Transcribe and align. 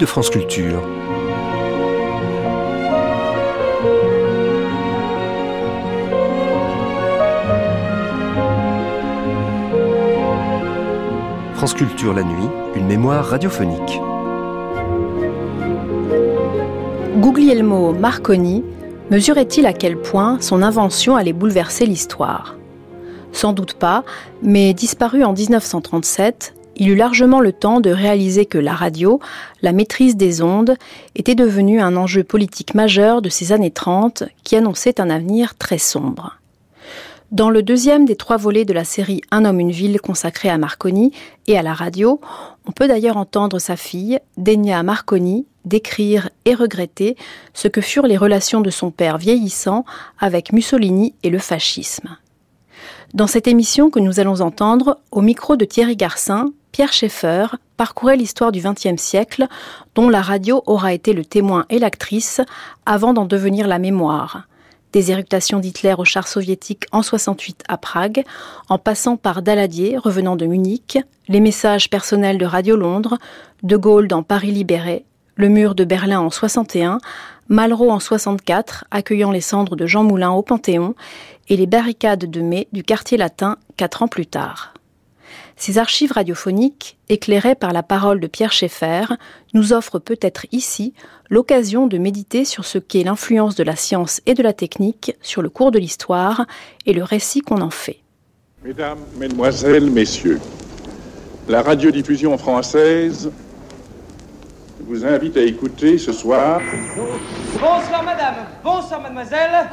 De 0.00 0.06
France 0.06 0.30
Culture. 0.30 0.80
France 11.54 11.74
Culture 11.74 12.14
la 12.14 12.22
nuit, 12.22 12.48
une 12.76 12.86
mémoire 12.86 13.26
radiophonique. 13.26 14.00
Guglielmo 17.18 17.92
Marconi 17.92 18.64
mesurait-il 19.10 19.66
à 19.66 19.74
quel 19.74 19.98
point 19.98 20.38
son 20.40 20.62
invention 20.62 21.14
allait 21.16 21.34
bouleverser 21.34 21.84
l'histoire? 21.84 22.56
Sans 23.32 23.52
doute 23.52 23.74
pas, 23.74 24.04
mais 24.42 24.72
disparu 24.72 25.24
en 25.24 25.34
1937, 25.34 26.54
il 26.80 26.88
eut 26.88 26.96
largement 26.96 27.40
le 27.40 27.52
temps 27.52 27.80
de 27.80 27.90
réaliser 27.90 28.46
que 28.46 28.56
la 28.56 28.72
radio, 28.72 29.20
la 29.60 29.72
maîtrise 29.72 30.16
des 30.16 30.40
ondes, 30.40 30.76
était 31.14 31.34
devenue 31.34 31.78
un 31.78 31.94
enjeu 31.94 32.24
politique 32.24 32.74
majeur 32.74 33.20
de 33.20 33.28
ces 33.28 33.52
années 33.52 33.70
30 33.70 34.24
qui 34.44 34.56
annonçait 34.56 34.98
un 34.98 35.10
avenir 35.10 35.56
très 35.58 35.76
sombre. 35.76 36.38
Dans 37.32 37.50
le 37.50 37.62
deuxième 37.62 38.06
des 38.06 38.16
trois 38.16 38.38
volets 38.38 38.64
de 38.64 38.72
la 38.72 38.84
série 38.84 39.20
Un 39.30 39.44
homme, 39.44 39.60
une 39.60 39.70
ville 39.70 40.00
consacrée 40.00 40.48
à 40.48 40.56
Marconi 40.56 41.12
et 41.46 41.58
à 41.58 41.62
la 41.62 41.74
radio, 41.74 42.18
on 42.66 42.72
peut 42.72 42.88
d'ailleurs 42.88 43.18
entendre 43.18 43.58
sa 43.58 43.76
fille, 43.76 44.18
Degna 44.38 44.82
Marconi, 44.82 45.46
décrire 45.66 46.30
et 46.46 46.54
regretter 46.54 47.14
ce 47.52 47.68
que 47.68 47.82
furent 47.82 48.06
les 48.06 48.16
relations 48.16 48.62
de 48.62 48.70
son 48.70 48.90
père 48.90 49.18
vieillissant 49.18 49.84
avec 50.18 50.52
Mussolini 50.52 51.14
et 51.22 51.30
le 51.30 51.38
fascisme. 51.38 52.16
Dans 53.12 53.26
cette 53.26 53.48
émission 53.48 53.90
que 53.90 54.00
nous 54.00 54.18
allons 54.18 54.40
entendre, 54.40 54.98
au 55.10 55.20
micro 55.20 55.56
de 55.56 55.64
Thierry 55.64 55.96
Garcin, 55.96 56.52
Pierre 56.72 56.92
Schaeffer 56.92 57.46
parcourait 57.76 58.16
l'histoire 58.16 58.52
du 58.52 58.60
XXe 58.60 59.00
siècle, 59.00 59.46
dont 59.94 60.08
la 60.08 60.22
radio 60.22 60.62
aura 60.66 60.92
été 60.92 61.12
le 61.12 61.24
témoin 61.24 61.64
et 61.70 61.78
l'actrice, 61.78 62.40
avant 62.86 63.12
d'en 63.12 63.24
devenir 63.24 63.66
la 63.66 63.78
mémoire. 63.78 64.42
Des 64.92 65.12
éruptions 65.12 65.60
d'Hitler 65.60 65.94
au 65.98 66.04
char 66.04 66.26
soviétique 66.26 66.84
en 66.92 67.02
68 67.02 67.62
à 67.68 67.76
Prague, 67.76 68.24
en 68.68 68.78
passant 68.78 69.16
par 69.16 69.42
Daladier 69.42 69.96
revenant 69.98 70.36
de 70.36 70.46
Munich, 70.46 70.98
les 71.28 71.40
messages 71.40 71.90
personnels 71.90 72.38
de 72.38 72.46
Radio 72.46 72.76
Londres, 72.76 73.18
De 73.62 73.76
Gaulle 73.76 74.08
dans 74.08 74.22
Paris 74.22 74.50
libéré, 74.50 75.04
le 75.36 75.48
mur 75.48 75.74
de 75.74 75.84
Berlin 75.84 76.20
en 76.20 76.30
61, 76.30 76.98
Malraux 77.48 77.90
en 77.90 77.98
64 77.98 78.84
accueillant 78.90 79.32
les 79.32 79.40
cendres 79.40 79.74
de 79.74 79.86
Jean 79.86 80.04
Moulin 80.04 80.30
au 80.30 80.42
Panthéon 80.42 80.94
et 81.48 81.56
les 81.56 81.66
barricades 81.66 82.30
de 82.30 82.40
mai 82.40 82.68
du 82.72 82.84
quartier 82.84 83.18
latin 83.18 83.56
quatre 83.76 84.02
ans 84.02 84.08
plus 84.08 84.26
tard. 84.26 84.72
Ces 85.60 85.76
archives 85.76 86.12
radiophoniques, 86.12 86.96
éclairées 87.10 87.54
par 87.54 87.74
la 87.74 87.82
parole 87.82 88.18
de 88.18 88.26
Pierre 88.26 88.50
Schaeffer, 88.50 89.04
nous 89.52 89.74
offrent 89.74 89.98
peut-être 89.98 90.46
ici 90.52 90.94
l'occasion 91.28 91.86
de 91.86 91.98
méditer 91.98 92.46
sur 92.46 92.64
ce 92.64 92.78
qu'est 92.78 93.04
l'influence 93.04 93.56
de 93.56 93.62
la 93.62 93.76
science 93.76 94.22
et 94.24 94.32
de 94.32 94.42
la 94.42 94.54
technique 94.54 95.14
sur 95.20 95.42
le 95.42 95.50
cours 95.50 95.70
de 95.70 95.78
l'histoire 95.78 96.46
et 96.86 96.94
le 96.94 97.02
récit 97.02 97.42
qu'on 97.42 97.60
en 97.60 97.68
fait. 97.68 97.98
Mesdames, 98.64 99.00
Mesdemoiselles, 99.18 99.90
Messieurs, 99.90 100.40
la 101.46 101.60
radiodiffusion 101.60 102.38
française 102.38 103.30
vous 104.86 105.04
invite 105.04 105.36
à 105.36 105.42
écouter 105.42 105.98
ce 105.98 106.12
soir. 106.12 106.62
Bonsoir 107.52 108.02
madame, 108.02 108.46
bonsoir 108.64 109.02
mademoiselle. 109.02 109.68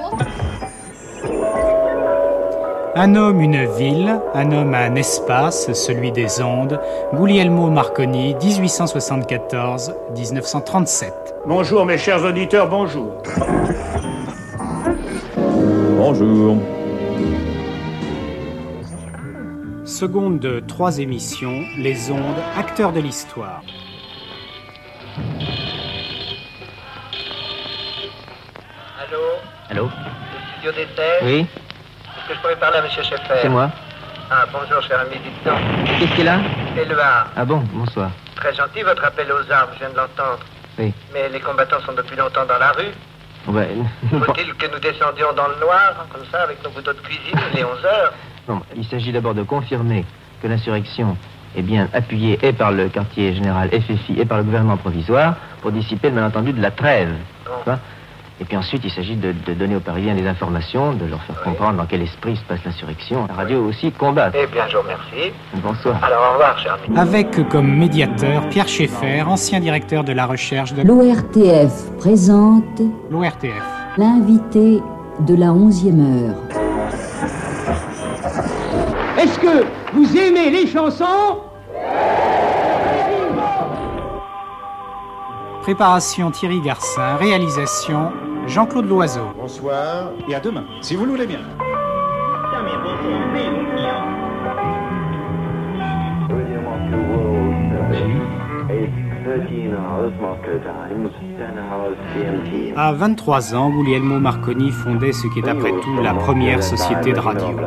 Un 2.96 3.16
homme, 3.16 3.42
une 3.42 3.66
ville, 3.76 4.20
un 4.34 4.52
homme, 4.52 4.74
un 4.74 4.96
espace, 4.96 5.72
celui 5.74 6.12
des 6.12 6.42
ondes. 6.42 6.80
Guglielmo 7.14 7.70
Marconi, 7.70 8.34
1874-1937. 8.36 11.12
Bonjour 11.46 11.86
mes 11.86 11.98
chers 11.98 12.24
auditeurs, 12.24 12.68
bonjour. 12.68 13.22
Bonjour. 15.98 16.58
Seconde 19.86 20.40
de 20.40 20.60
trois 20.60 20.98
émissions, 21.00 21.62
Les 21.78 22.12
ondes, 22.12 22.20
acteurs 22.58 22.92
de 22.94 23.00
l'histoire. 23.00 23.62
Allô? 29.00 29.24
Allô? 29.70 29.86
Le 29.86 29.92
studio 30.54 30.72
d'essai 30.72 31.12
Oui, 31.24 31.46
Est-ce 32.28 32.34
que 32.34 32.40
je 32.40 32.42
pourrais 32.42 32.56
parler 32.58 32.80
à 32.80 32.84
M. 32.84 32.92
Schaeffer 32.92 33.40
c'est 33.42 33.48
moi. 33.48 33.72
Ah, 34.30 34.46
bonjour, 34.52 34.82
cher 34.82 35.00
ami, 35.00 35.16
dites 35.24 35.46
donc. 35.46 35.58
Qu'est-ce 35.98 36.14
qu'il 36.14 36.28
a 36.28 36.36
A. 36.36 37.28
Ah 37.38 37.46
bon, 37.46 37.64
bonsoir. 37.72 38.12
Très 38.36 38.54
gentil, 38.54 38.82
votre 38.82 39.06
appel 39.06 39.32
aux 39.32 39.50
armes, 39.50 39.70
je 39.76 39.80
viens 39.80 39.90
de 39.92 39.96
l'entendre. 39.96 40.40
Oui. 40.78 40.94
Mais 41.14 41.30
les 41.30 41.40
combattants 41.40 41.80
sont 41.86 41.94
depuis 41.94 42.18
longtemps 42.18 42.46
dans 42.46 42.58
la 42.58 42.72
rue. 42.72 42.92
Ouais, 43.48 43.70
Faut-il 44.10 44.54
que 44.56 44.66
nous 44.74 44.80
descendions 44.80 45.32
dans 45.38 45.48
le 45.48 45.56
noir, 45.62 46.06
comme 46.12 46.26
ça, 46.30 46.42
avec 46.42 46.62
nos 46.66 46.70
couteaux 46.70 46.92
de 46.92 47.00
cuisine, 47.00 47.40
les 47.56 47.64
11 47.64 47.86
heures 47.86 48.12
bon, 48.50 48.62
il 48.76 48.84
s'agit 48.84 49.14
d'abord 49.14 49.36
de 49.36 49.44
confirmer 49.44 50.04
que 50.42 50.48
l'insurrection 50.48 51.16
est 51.56 51.62
bien 51.62 51.88
appuyée 51.94 52.38
et 52.42 52.52
par 52.52 52.74
le 52.74 52.90
quartier 52.90 53.34
général 53.34 53.70
FFI 53.70 54.20
et 54.20 54.26
par 54.26 54.40
le 54.40 54.44
gouvernement 54.44 54.76
provisoire 54.76 55.36
pour 55.62 55.72
dissiper 55.72 56.10
le 56.10 56.16
malentendu 56.16 56.52
de 56.52 56.62
la 56.62 56.72
trêve. 56.72 57.14
Bon. 57.66 57.80
Et 58.40 58.46
puis 58.46 58.56
ensuite, 58.56 58.82
il 58.86 58.92
s'agit 58.92 59.16
de, 59.16 59.32
de 59.46 59.54
donner 59.56 59.76
aux 59.76 59.80
Parisiens 59.80 60.14
des 60.14 60.28
informations, 60.28 60.94
de 60.94 61.06
leur 61.06 61.22
faire 61.24 61.42
comprendre 61.42 61.78
dans 61.78 61.86
quel 61.88 62.04
esprit 62.04 62.36
se 62.36 62.44
passe 62.44 62.60
l'insurrection. 62.66 63.26
La 63.28 63.34
radio 63.34 63.66
aussi 63.66 63.92
combat. 63.92 64.30
Eh 64.36 64.46
bien, 64.48 64.68
je 64.70 64.78
vous 64.78 64.84
remercie. 64.84 65.34
Bonsoir. 65.56 66.04
Alors, 66.04 66.20
au 66.30 66.34
revoir, 66.34 66.60
cher 66.60 66.78
ami. 66.88 66.98
Avec 66.98 67.50
comme 67.50 67.68
médiateur 67.76 68.48
Pierre 68.50 68.68
Schaeffer, 68.68 69.24
ancien 69.24 69.60
directeur 69.60 70.04
de 70.04 70.14
la 70.14 70.28
recherche 70.28 70.74
de 70.74 70.84
L'ORTF 70.84 71.98
présente 71.98 72.80
l'ORTF. 73.10 73.52
l'invité 73.98 74.82
de 75.22 75.36
la 75.36 75.48
11e 75.48 76.00
heure. 76.28 76.36
Est-ce 79.20 79.40
que 79.40 79.66
vous 79.96 80.16
aimez 80.16 80.52
les 80.52 80.68
chansons? 80.68 81.40
Préparation 85.64 86.32
Thierry 86.32 86.62
Garcin, 86.62 87.16
réalisation 87.18 88.12
Jean-Claude 88.48 88.88
Loiseau. 88.88 89.28
Bonsoir 89.38 90.12
et 90.30 90.34
à 90.34 90.40
demain, 90.40 90.64
si 90.82 90.96
vous 90.96 91.06
le 91.06 91.12
voulez 91.12 91.28
bien. 91.28 91.42
À 102.76 102.94
23 102.94 103.56
ans, 103.56 103.70
Guglielmo 103.70 104.20
Marconi 104.20 104.72
fondait 104.72 105.12
ce 105.12 105.28
qui 105.28 105.40
est 105.40 105.48
après 105.50 105.72
tout 105.72 106.02
la 106.02 106.14
première 106.14 106.64
société 106.64 107.12
de 107.12 107.20
radio. 107.20 107.60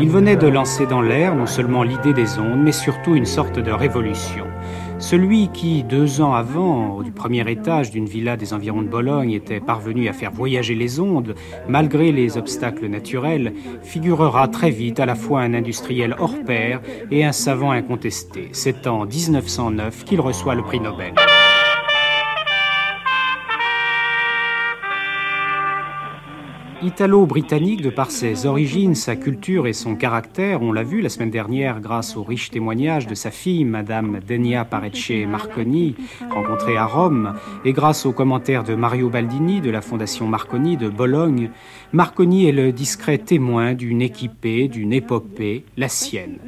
Il 0.00 0.10
venait 0.10 0.36
de 0.36 0.48
lancer 0.48 0.86
dans 0.86 1.00
l'air 1.00 1.34
non 1.34 1.46
seulement 1.46 1.82
l'idée 1.82 2.12
des 2.12 2.38
ondes, 2.38 2.60
mais 2.62 2.72
surtout 2.72 3.14
une 3.14 3.24
sorte 3.24 3.58
de 3.58 3.72
révolution. 3.72 4.44
Celui 4.98 5.48
qui, 5.48 5.82
deux 5.82 6.22
ans 6.22 6.32
avant, 6.32 7.02
du 7.02 7.12
premier 7.12 7.48
étage 7.50 7.90
d'une 7.90 8.06
villa 8.06 8.36
des 8.38 8.54
environs 8.54 8.80
de 8.80 8.88
Bologne, 8.88 9.32
était 9.32 9.60
parvenu 9.60 10.08
à 10.08 10.14
faire 10.14 10.32
voyager 10.32 10.74
les 10.74 11.00
ondes, 11.00 11.34
malgré 11.68 12.12
les 12.12 12.38
obstacles 12.38 12.86
naturels, 12.86 13.52
figurera 13.82 14.48
très 14.48 14.70
vite 14.70 14.98
à 14.98 15.06
la 15.06 15.14
fois 15.14 15.42
un 15.42 15.52
industriel 15.52 16.16
hors 16.18 16.42
pair 16.46 16.80
et 17.10 17.24
un 17.24 17.32
savant 17.32 17.72
incontesté. 17.72 18.48
C'est 18.52 18.86
en 18.86 19.04
1909 19.04 20.04
qu'il 20.04 20.20
reçoit 20.20 20.54
le 20.54 20.62
prix 20.62 20.80
Nobel. 20.80 21.12
Italo-britannique 26.82 27.80
de 27.80 27.88
par 27.88 28.10
ses 28.10 28.44
origines, 28.44 28.94
sa 28.94 29.16
culture 29.16 29.66
et 29.66 29.72
son 29.72 29.94
caractère, 29.94 30.60
on 30.60 30.72
l'a 30.72 30.82
vu 30.82 31.00
la 31.00 31.08
semaine 31.08 31.30
dernière 31.30 31.80
grâce 31.80 32.18
aux 32.18 32.22
riches 32.22 32.50
témoignages 32.50 33.06
de 33.06 33.14
sa 33.14 33.30
fille, 33.30 33.64
Madame 33.64 34.20
Denia 34.26 34.66
Parecce 34.66 35.26
Marconi, 35.26 35.96
rencontrée 36.30 36.76
à 36.76 36.84
Rome, 36.84 37.32
et 37.64 37.72
grâce 37.72 38.04
aux 38.04 38.12
commentaires 38.12 38.62
de 38.62 38.74
Mario 38.74 39.08
Baldini 39.08 39.62
de 39.62 39.70
la 39.70 39.80
Fondation 39.80 40.26
Marconi 40.26 40.76
de 40.76 40.90
Bologne, 40.90 41.50
Marconi 41.94 42.46
est 42.46 42.52
le 42.52 42.72
discret 42.72 43.16
témoin 43.16 43.72
d'une 43.72 44.02
équipée, 44.02 44.68
d'une 44.68 44.92
épopée, 44.92 45.64
la 45.78 45.88
sienne. 45.88 46.38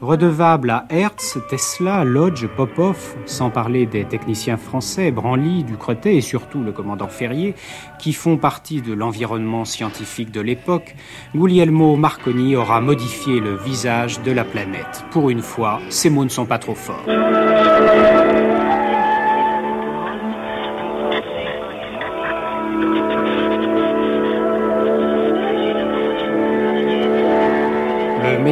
Redevable 0.00 0.70
à 0.70 0.86
Hertz, 0.90 1.38
Tesla, 1.48 2.04
Lodge, 2.04 2.46
Popov, 2.56 3.16
sans 3.26 3.50
parler 3.50 3.86
des 3.86 4.04
techniciens 4.04 4.56
français, 4.56 5.12
Branly, 5.12 5.62
Ducretet 5.62 6.16
et 6.16 6.20
surtout 6.20 6.62
le 6.62 6.72
commandant 6.72 7.08
Ferrier, 7.08 7.54
qui 8.00 8.12
font 8.12 8.38
partie 8.38 8.82
de 8.82 8.92
l'environnement 8.92 9.64
scientifique 9.68 10.30
de 10.32 10.40
l'époque, 10.40 10.96
Guglielmo 11.34 11.96
Marconi 11.96 12.56
aura 12.56 12.80
modifié 12.80 13.40
le 13.40 13.56
visage 13.56 14.20
de 14.22 14.32
la 14.32 14.44
planète. 14.44 15.04
Pour 15.10 15.30
une 15.30 15.42
fois, 15.42 15.80
ces 15.90 16.10
mots 16.10 16.24
ne 16.24 16.30
sont 16.30 16.46
pas 16.46 16.58
trop 16.58 16.74
forts. 16.74 17.04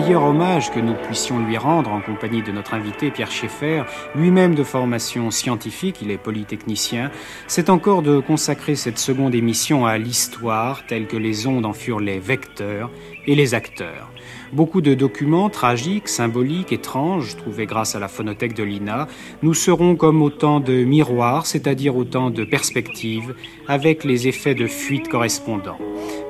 Meilleur 0.07 0.23
hommage 0.23 0.71
que 0.71 0.79
nous 0.79 0.95
puissions 0.95 1.45
lui 1.45 1.57
rendre 1.57 1.91
en 1.91 2.01
compagnie 2.01 2.41
de 2.41 2.53
notre 2.53 2.75
invité 2.75 3.11
Pierre 3.11 3.33
Schaeffer, 3.33 3.83
lui-même 4.15 4.55
de 4.55 4.63
formation 4.63 5.33
scientifique, 5.33 6.01
il 6.01 6.13
est 6.13 6.17
polytechnicien, 6.17 7.11
c'est 7.49 7.71
encore 7.71 8.03
de 8.03 8.21
consacrer 8.21 8.77
cette 8.77 8.99
seconde 8.99 9.35
émission 9.35 9.85
à 9.85 9.99
l'histoire 9.99 10.87
telle 10.87 11.09
que 11.09 11.17
les 11.17 11.49
ondes 11.49 11.67
en 11.67 11.73
furent 11.73 11.99
les 11.99 12.21
vecteurs 12.21 12.93
et 13.27 13.35
les 13.35 13.55
acteurs. 13.55 14.13
Beaucoup 14.53 14.81
de 14.81 14.95
documents 14.95 15.51
tragiques, 15.51 16.09
symboliques, 16.09 16.73
étranges, 16.73 17.37
trouvés 17.37 17.67
grâce 17.67 17.95
à 17.95 17.99
la 17.99 18.09
phonothèque 18.09 18.55
de 18.55 18.63
l'INA, 18.63 19.09
nous 19.43 19.55
seront 19.55 19.97
comme 19.97 20.23
autant 20.23 20.61
de 20.61 20.85
miroirs, 20.85 21.47
c'est-à-dire 21.47 21.97
autant 21.97 22.31
de 22.31 22.45
perspectives, 22.45 23.35
avec 23.67 24.05
les 24.05 24.29
effets 24.29 24.55
de 24.55 24.67
fuite 24.67 25.09
correspondants. 25.09 25.79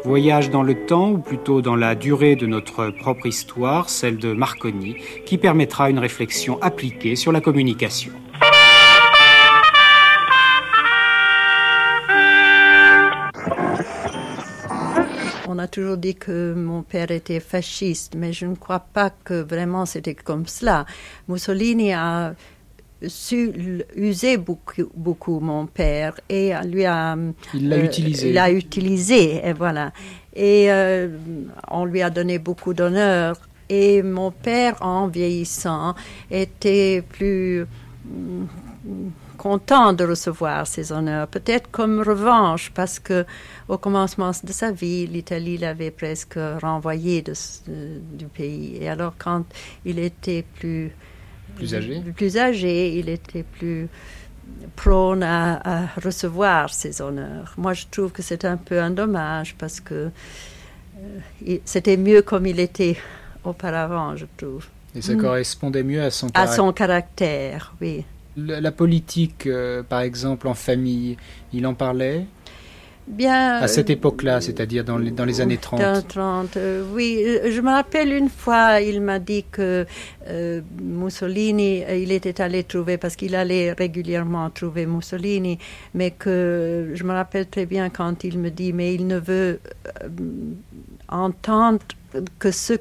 Voyage 0.05 0.51
dans 0.51 0.63
le 0.63 0.87
temps, 0.87 1.11
ou 1.11 1.19
plutôt 1.19 1.63
dans 1.63 1.77
la 1.77 1.95
durée 1.95 2.37
de 2.37 2.47
notre 2.47 2.91
propre 2.91 3.27
histoire, 3.27 3.91
celle 3.91 4.17
de 4.19 4.33
Marconi, 4.33 4.97
qui 5.27 5.37
permettra 5.37 5.91
une 5.91 5.99
réflexion 5.99 6.61
appliquée 6.63 7.17
sur 7.17 7.33
la 7.33 7.41
communication. 7.41 8.13
On 15.57 15.59
a 15.59 15.69
toujours 15.69 15.97
dit 15.97 16.15
que 16.15 16.53
mon 16.53 16.83
père 16.83 17.11
était 17.11 17.41
fasciste, 17.41 18.15
mais 18.15 18.35
je 18.35 18.45
ne 18.45 18.57
crois 18.57 18.81
pas 18.81 19.09
que 19.09 19.41
vraiment 19.41 19.87
c'était 19.87 20.15
comme 20.15 20.47
cela. 20.47 20.85
Mussolini 21.29 21.95
a 21.95 22.35
su 23.07 23.83
user 23.97 24.37
beaucoup, 24.37 24.91
beaucoup 24.95 25.41
mon 25.41 25.65
père 25.65 26.13
et 26.29 26.53
lui 26.67 26.85
a 26.85 27.17
il 27.55 27.71
l'a 27.71 27.77
euh, 27.77 27.85
utilisé 27.85 28.29
il 28.29 28.35
l'a 28.35 28.51
utilisé 28.51 29.47
et 29.47 29.55
voilà 29.55 29.93
et 30.35 30.71
euh, 30.71 31.09
on 31.71 31.87
lui 31.87 32.03
a 32.03 32.11
donné 32.11 32.39
beaucoup 32.39 32.75
d'honneur 32.75 33.41
et 33.71 34.03
mon 34.03 34.31
père 34.31 34.77
en 34.83 35.09
vieillissant 35.09 35.95
était 36.31 37.03
plus 37.03 37.67
mm, 38.05 38.45
content 39.37 39.93
de 39.93 40.05
recevoir 40.05 40.67
ces 40.67 40.93
honneurs, 40.93 41.29
peut-être 41.29 41.71
comme 41.71 42.01
revanche, 42.01 42.71
parce 42.75 42.99
que 42.99 43.25
au 43.69 43.79
commencement 43.79 44.33
de 44.43 44.53
sa 44.53 44.73
vie, 44.73 45.07
l'Italie 45.07 45.59
l'avait 45.59 45.91
presque 45.91 46.39
renvoyé 46.61 47.23
de, 47.23 47.33
de, 47.69 48.01
du 48.19 48.27
pays. 48.27 48.79
Et 48.81 48.89
alors, 48.89 49.15
quand 49.19 49.45
il 49.85 49.99
était 49.99 50.45
plus 50.59 50.91
plus 51.55 51.75
âgé, 51.75 52.03
plus 52.15 52.37
âgé, 52.37 52.99
il 52.99 53.09
était 53.09 53.43
plus 53.45 53.89
prône 54.75 55.23
à, 55.23 55.61
à, 55.65 55.87
recevoir 56.03 56.73
ces 56.73 57.01
honneurs. 57.01 57.55
Moi, 57.57 57.73
je 57.73 57.85
trouve 57.91 58.13
que 58.13 58.23
c'est 58.23 58.45
un 58.45 58.57
peu 58.57 58.81
un 58.81 58.91
dommage 58.91 59.55
parce 59.57 59.81
que 59.81 60.11
euh, 60.99 61.59
c'était 61.65 61.97
mieux 61.97 62.23
comme 62.23 62.47
il 62.47 62.61
était 62.61 62.97
auparavant, 63.45 64.17
je 64.17 64.27
trouve. 64.37 64.67
Et 64.95 65.03
ça 65.03 65.15
mmh. 65.15 65.19
correspondait 65.19 65.83
mieux 65.83 66.03
à 66.03 66.11
son 66.11 66.29
caractère. 66.29 66.53
À 66.53 66.57
son 66.57 66.73
caractère, 66.73 67.75
oui. 67.81 68.05
La, 68.37 68.61
la 68.61 68.73
politique, 68.73 69.47
euh, 69.47 69.83
par 69.83 70.01
exemple, 70.01 70.49
en 70.49 70.55
famille, 70.55 71.17
il 71.53 71.67
en 71.67 71.75
parlait? 71.75 72.27
Bien, 73.07 73.59
à 73.59 73.69
cette 73.69 73.89
époque-là, 73.89 74.41
c'est-à-dire 74.41 74.83
dans 74.83 74.99
les, 74.99 75.13
dans 75.13 75.25
les 75.25 75.41
années 75.41 75.59
30. 75.59 76.09
30 76.09 76.57
euh, 76.57 76.85
oui, 76.93 77.25
je 77.49 77.61
me 77.61 77.71
rappelle 77.71 78.13
une 78.13 78.29
fois, 78.29 78.81
il 78.81 79.01
m'a 79.01 79.21
dit 79.21 79.45
que 79.45 79.87
euh, 80.27 80.61
Mussolini, 80.83 81.85
il 81.89 82.11
était 82.11 82.41
allé 82.41 82.65
trouver, 82.65 82.99
parce 82.99 83.15
qu'il 83.15 83.37
allait 83.37 83.73
régulièrement 83.73 84.51
trouver 84.51 84.87
Mussolini, 84.87 85.57
mais 85.95 86.11
que 86.11 86.91
je 86.95 87.05
me 87.05 87.13
rappelle 87.13 87.47
très 87.47 87.65
bien 87.65 87.91
quand 87.91 88.25
il 88.25 88.41
me 88.41 88.51
dit, 88.51 88.73
mais 88.73 88.95
il 88.95 89.07
ne 89.07 89.19
veut 89.19 89.61
euh, 90.03 90.09
entendre 91.09 91.79
que 92.41 92.51
ce 92.51 92.73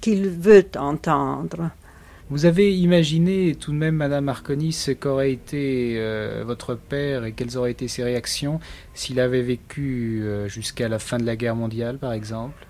qu'il 0.00 0.28
veut 0.28 0.66
entendre. 0.78 1.70
Vous 2.30 2.46
avez 2.46 2.74
imaginé 2.74 3.54
tout 3.54 3.70
de 3.70 3.76
même, 3.76 3.96
Madame 3.96 4.24
Marconi, 4.24 4.72
ce 4.72 4.92
qu'aurait 4.92 5.32
été 5.32 5.96
euh, 5.98 6.42
votre 6.46 6.74
père 6.74 7.26
et 7.26 7.32
quelles 7.32 7.58
auraient 7.58 7.72
été 7.72 7.86
ses 7.86 8.02
réactions 8.02 8.60
s'il 8.94 9.20
avait 9.20 9.42
vécu 9.42 10.22
euh, 10.22 10.48
jusqu'à 10.48 10.88
la 10.88 10.98
fin 10.98 11.18
de 11.18 11.26
la 11.26 11.36
guerre 11.36 11.54
mondiale, 11.54 11.98
par 11.98 12.14
exemple? 12.14 12.66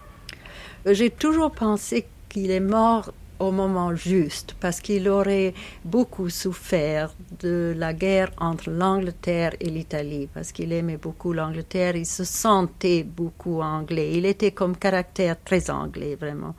J'ai 0.84 1.08
toujours 1.08 1.52
pensé 1.52 2.04
qu'il 2.28 2.50
est 2.50 2.58
mort 2.58 3.12
au 3.38 3.52
moment 3.52 3.94
juste, 3.94 4.56
parce 4.58 4.80
qu'il 4.80 5.08
aurait 5.08 5.54
beaucoup 5.84 6.30
souffert 6.30 7.14
de 7.40 7.74
la 7.76 7.92
guerre 7.92 8.32
entre 8.38 8.70
l'Angleterre 8.70 9.54
et 9.60 9.70
l'Italie, 9.70 10.28
parce 10.34 10.50
qu'il 10.50 10.72
aimait 10.72 10.96
beaucoup 10.96 11.32
l'Angleterre, 11.32 11.94
il 11.94 12.06
se 12.06 12.24
sentait 12.24 13.04
beaucoup 13.04 13.60
anglais, 13.60 14.12
il 14.14 14.26
était 14.26 14.50
comme 14.50 14.76
caractère 14.76 15.36
très 15.42 15.70
anglais, 15.70 16.16
vraiment. 16.16 16.54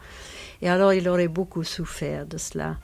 Et 0.62 0.70
alors 0.70 0.94
il 0.94 1.08
aurait 1.10 1.28
beaucoup 1.28 1.64
souffert 1.64 2.26
de 2.26 2.38
cela. 2.38 2.78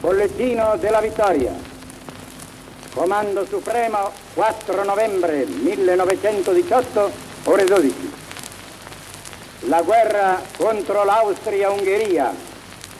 Bollettino 0.00 0.76
della 0.78 1.00
vittoria. 1.00 1.52
Comando 2.94 3.44
Supremo 3.44 4.10
4 4.34 4.84
novembre 4.84 5.44
1918, 5.44 7.10
ore 7.44 7.64
12. 7.64 8.12
La 9.68 9.82
guerra 9.82 10.40
contro 10.56 11.04
l'Austria-Ungheria, 11.04 12.34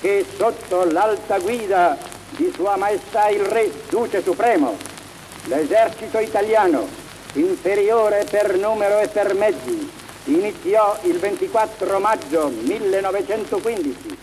che 0.00 0.26
sotto 0.36 0.84
l'alta 0.84 1.38
guida 1.38 1.96
di 2.36 2.52
Sua 2.54 2.76
Maestà 2.76 3.28
il 3.30 3.40
Re 3.40 3.72
Duce 3.88 4.22
Supremo, 4.22 4.76
l'esercito 5.44 6.18
italiano 6.18 6.99
inferiore 7.34 8.26
per 8.28 8.56
numero 8.56 8.98
e 8.98 9.08
per 9.08 9.34
mezzi, 9.34 9.90
iniziò 10.24 10.98
il 11.02 11.18
24 11.18 11.98
maggio 11.98 12.48
1915 12.48 14.18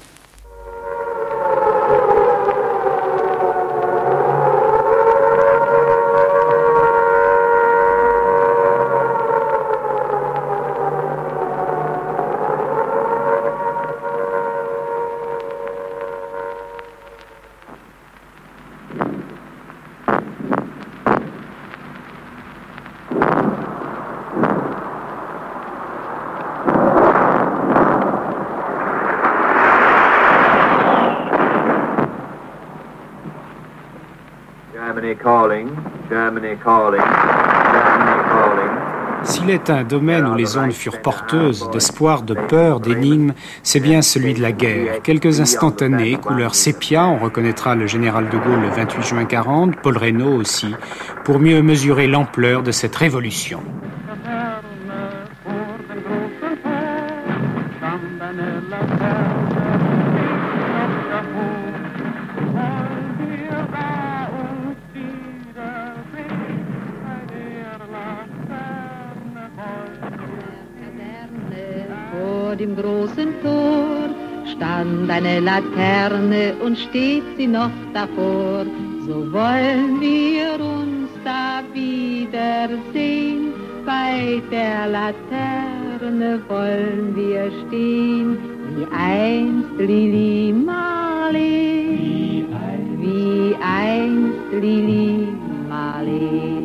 S'il 39.23 39.49
est 39.49 39.69
un 39.69 39.83
domaine 39.83 40.25
où 40.25 40.35
les 40.35 40.57
ondes 40.57 40.71
furent 40.71 41.01
porteuses 41.01 41.69
d'espoir, 41.71 42.21
de 42.21 42.33
peur, 42.33 42.79
d'énigmes, 42.79 43.33
c'est 43.61 43.79
bien 43.79 44.01
celui 44.01 44.33
de 44.33 44.41
la 44.41 44.51
guerre. 44.51 45.01
Quelques 45.03 45.41
instantanés, 45.41 46.15
couleur 46.15 46.55
sépia, 46.55 47.05
on 47.07 47.17
reconnaîtra 47.17 47.75
le 47.75 47.87
général 47.87 48.29
de 48.29 48.37
Gaulle 48.37 48.61
le 48.61 48.69
28 48.69 49.01
juin 49.03 49.25
40, 49.25 49.75
Paul 49.81 49.97
Reynaud 49.97 50.35
aussi, 50.35 50.73
pour 51.25 51.39
mieux 51.39 51.61
mesurer 51.61 52.07
l'ampleur 52.07 52.63
de 52.63 52.71
cette 52.71 52.95
révolution. 52.95 53.61
Laterne 75.47 76.55
und 76.65 76.77
steht 76.77 77.23
sie 77.37 77.47
noch 77.47 77.71
davor. 77.93 78.65
So 79.07 79.15
wollen 79.31 80.01
wir 80.01 80.49
uns 80.59 81.09
da 81.23 81.63
wiedersehen. 81.73 83.53
Bei 83.85 84.41
der 84.51 84.87
Laterne 84.87 86.41
wollen 86.49 87.15
wir 87.15 87.49
stehen, 87.61 88.37
wie 88.75 88.87
einst 88.93 89.77
Lili 89.77 90.51
Marley, 90.51 92.45
wie 92.99 93.55
einst 93.61 94.51
Lili 94.51 95.29
Marley. 95.69 96.57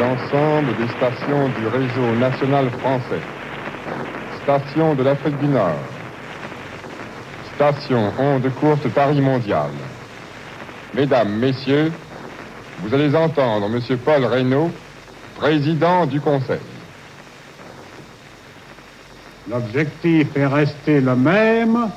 l'ensemble 0.00 0.72
des 0.80 0.90
stations 0.96 1.48
du 1.56 1.66
réseau 1.76 2.08
national 2.20 2.66
français. 2.80 3.37
Station 4.48 4.94
de 4.94 5.02
l'Afrique 5.02 5.38
du 5.40 5.46
Nord. 5.46 5.76
Station 7.54 8.10
onde 8.18 8.48
courte 8.54 8.88
Paris 8.94 9.20
mondial. 9.20 9.68
Mesdames, 10.94 11.38
Messieurs, 11.38 11.92
vous 12.78 12.94
allez 12.94 13.14
entendre 13.14 13.66
M. 13.66 13.98
Paul 13.98 14.24
Reynaud 14.24 14.70
président 15.34 16.06
du 16.06 16.18
Conseil. 16.18 16.60
L'objectif 19.50 20.34
est 20.34 20.46
resté 20.46 21.02
le 21.02 21.14
même, 21.14 21.90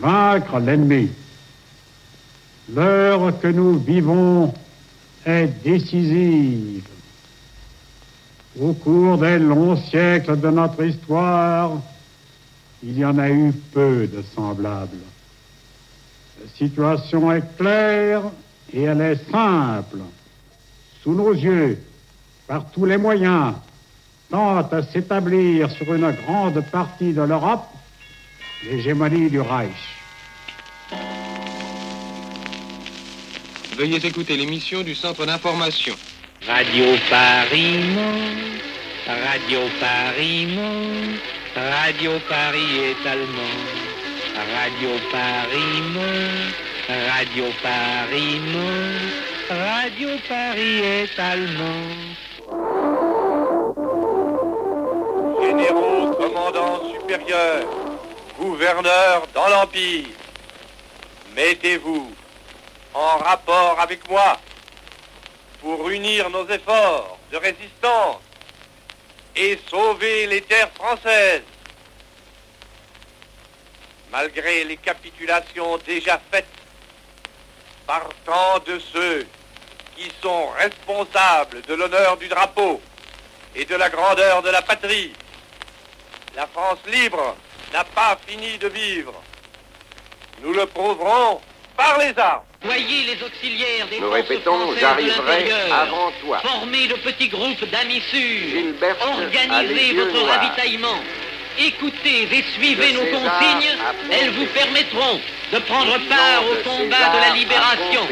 vaincre 0.00 0.58
l'ennemi. 0.58 1.12
L'heure 2.74 3.38
que 3.40 3.46
nous 3.46 3.78
vivons 3.78 4.52
est 5.24 5.46
décisive. 5.62 6.82
Au 8.60 8.72
cours 8.72 9.18
des 9.18 9.38
longs 9.38 9.76
siècles 9.76 10.40
de 10.40 10.48
notre 10.48 10.82
histoire, 10.84 11.72
il 12.82 12.98
y 12.98 13.04
en 13.04 13.18
a 13.18 13.28
eu 13.28 13.52
peu 13.72 14.06
de 14.06 14.22
semblables. 14.34 14.98
La 16.40 16.48
situation 16.56 17.32
est 17.32 17.56
claire 17.56 18.22
et 18.72 18.82
elle 18.82 19.00
est 19.00 19.30
simple. 19.30 19.98
Sous 21.02 21.12
nos 21.12 21.32
yeux, 21.32 21.78
par 22.46 22.70
tous 22.70 22.84
les 22.84 22.96
moyens, 22.96 23.54
tente 24.30 24.72
à 24.72 24.82
s'établir 24.82 25.70
sur 25.70 25.92
une 25.94 26.10
grande 26.10 26.62
partie 26.70 27.12
de 27.12 27.22
l'Europe 27.22 27.66
l'hégémonie 28.64 29.30
du 29.30 29.40
Reich. 29.40 29.70
Veuillez 33.76 34.04
écouter 34.04 34.36
l'émission 34.36 34.82
du 34.82 34.94
Centre 34.94 35.24
d'information. 35.24 35.94
Radio 36.46 36.84
Paris 37.08 38.27
Radio 39.30 39.60
Paris 39.78 40.46
Monde, 40.46 41.18
Radio 41.54 42.12
Paris 42.30 42.78
est 42.88 43.06
allemand. 43.06 43.58
Radio 44.56 44.90
Paris 45.12 45.82
Monde, 45.92 46.54
Radio 46.88 47.44
Paris 47.62 48.40
Monde, 48.52 49.12
Radio 49.50 50.08
Paris 50.26 50.80
est 50.82 51.18
allemand. 51.18 51.84
Généraux, 55.42 56.14
commandants 56.14 56.80
supérieurs, 56.90 57.68
gouverneurs 58.38 59.26
dans 59.34 59.48
l'Empire, 59.48 60.06
mettez-vous 61.36 62.10
en 62.94 63.18
rapport 63.18 63.76
avec 63.78 64.08
moi 64.08 64.38
pour 65.60 65.90
unir 65.90 66.30
nos 66.30 66.48
efforts 66.48 67.18
de 67.30 67.36
résistance 67.36 68.22
et 69.38 69.56
sauver 69.70 70.26
les 70.26 70.40
terres 70.40 70.70
françaises. 70.74 71.42
Malgré 74.10 74.64
les 74.64 74.76
capitulations 74.76 75.78
déjà 75.86 76.20
faites 76.30 76.48
par 77.86 78.08
tant 78.24 78.58
de 78.66 78.80
ceux 78.80 79.26
qui 79.96 80.10
sont 80.20 80.48
responsables 80.58 81.62
de 81.62 81.74
l'honneur 81.74 82.16
du 82.16 82.26
drapeau 82.26 82.80
et 83.54 83.64
de 83.64 83.76
la 83.76 83.88
grandeur 83.88 84.42
de 84.42 84.50
la 84.50 84.60
patrie, 84.60 85.12
la 86.34 86.46
France 86.48 86.80
libre 86.88 87.36
n'a 87.72 87.84
pas 87.84 88.18
fini 88.26 88.58
de 88.58 88.68
vivre. 88.68 89.14
Nous 90.42 90.52
le 90.52 90.66
prouverons 90.66 91.40
par 91.78 91.96
les 91.98 92.12
armes. 92.18 92.42
Voyez 92.62 93.06
les 93.06 93.22
auxiliaires 93.22 93.86
des 93.88 94.00
Nous 94.00 94.10
forces 94.10 94.28
répétons, 94.28 94.58
françaises 94.58 94.80
j'arriverai 94.80 95.14
de 95.14 95.28
l'intérieur, 95.28 95.80
avant 95.80 96.10
toi. 96.20 96.38
Formés 96.40 96.88
de 96.88 96.94
petits 96.94 97.28
groupes 97.28 97.64
d'amis 97.70 98.02
sûrs. 98.10 98.64
Organisez 99.00 99.94
votre 99.94 100.12
noirs. 100.12 100.40
ravitaillement. 100.40 100.98
Écoutez 101.56 102.22
et 102.24 102.44
suivez 102.54 102.92
De 102.92 102.98
nos 102.98 103.04
César 103.04 103.20
consignes. 103.22 103.78
Elles 104.10 104.30
vous 104.30 104.46
permettront 104.46 105.20
de 105.52 105.58
prendre 105.60 105.98
part 106.08 106.42
au 106.50 106.54
de 106.56 106.62
combat 106.62 106.96
César 106.96 107.12
de 107.12 107.18
la 107.18 107.34
libération. 107.36 108.02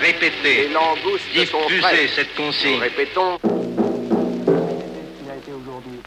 Répétez. 0.00 0.70
Diffusez 1.34 2.08
cette 2.14 2.34
consigne. 2.36 2.74
Nous 2.74 2.80
répétons. 2.80 3.38
qu'il 3.42 5.30
a 5.30 5.34
été 5.34 5.52
aujourd'hui. 5.52 6.00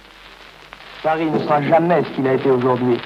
Paris 1.04 1.26
ne 1.26 1.40
sera 1.40 1.62
jamais 1.64 2.02
ce 2.04 2.16
qu'il 2.16 2.28
a 2.28 2.34
été 2.34 2.50
aujourd'hui. 2.50 2.98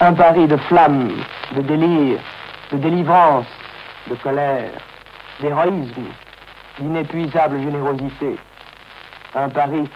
Un 0.00 0.14
Paris 0.14 0.46
de 0.46 0.56
flamme, 0.68 1.24
de 1.56 1.62
délire, 1.62 2.18
de 2.72 2.78
délivrance, 2.78 3.46
de 4.08 4.14
colère, 4.16 4.70
d'héroïsme, 5.40 6.08
d'inépuisable 6.78 7.60
générosité. 7.60 8.36
Un 9.34 9.48
Paris 9.48 9.88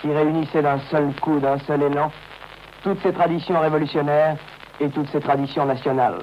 qui 0.00 0.08
réunissait 0.08 0.62
d'un 0.62 0.80
seul 0.90 1.12
coup, 1.20 1.38
d'un 1.38 1.58
seul 1.60 1.82
élan, 1.82 2.10
toutes 2.82 3.02
ses 3.02 3.12
traditions 3.12 3.60
révolutionnaires 3.60 4.36
et 4.80 4.88
toutes 4.88 5.10
ses 5.10 5.20
traditions 5.20 5.66
nationales. 5.66 6.22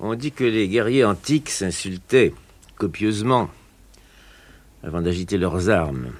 On 0.00 0.14
dit 0.14 0.32
que 0.32 0.44
les 0.44 0.68
guerriers 0.68 1.04
antiques 1.04 1.50
s'insultaient 1.50 2.34
copieusement 2.76 3.48
avant 4.82 5.00
d'agiter 5.00 5.38
leurs 5.38 5.70
armes. 5.70 6.12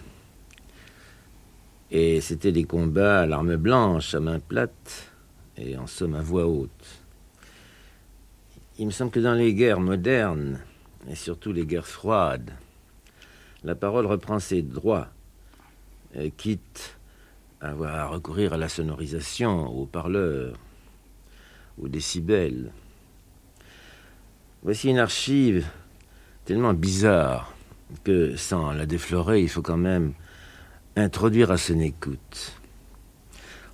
Et 1.95 2.23
c'était 2.23 2.53
des 2.53 2.65
combats 2.65 3.21
à 3.21 3.27
l'arme 3.27 3.57
blanche, 3.57 4.15
à 4.15 4.21
main 4.21 4.41
plate, 4.41 5.13
et 5.59 5.77
en 5.77 5.87
somme 5.87 6.15
à 6.15 6.23
voix 6.23 6.47
haute. 6.47 7.03
Il 8.79 8.87
me 8.87 8.91
semble 8.91 9.11
que 9.11 9.21
dans 9.21 9.35
les 9.35 9.53
guerres 9.53 9.79
modernes, 9.79 10.59
et 11.07 11.15
surtout 11.15 11.53
les 11.53 11.67
guerres 11.67 11.87
froides, 11.87 12.51
la 13.63 13.75
parole 13.75 14.07
reprend 14.07 14.39
ses 14.39 14.63
droits, 14.63 15.09
euh, 16.17 16.31
quitte 16.35 16.97
avoir 17.61 17.95
à 17.95 18.07
recourir 18.07 18.55
à 18.55 18.57
la 18.57 18.71
sonorisation, 18.71 19.67
aux 19.67 19.85
parleurs, 19.85 20.57
aux 21.79 21.89
décibels. 21.89 22.73
Voici 24.63 24.89
une 24.89 24.99
archive 24.99 25.67
tellement 26.47 26.73
bizarre 26.73 27.53
que, 28.03 28.35
sans 28.37 28.73
la 28.73 28.87
déflorer, 28.87 29.43
il 29.43 29.51
faut 29.51 29.61
quand 29.61 29.77
même 29.77 30.15
introduire 30.97 31.51
à 31.51 31.57
son 31.57 31.81
écoute. 31.81 32.53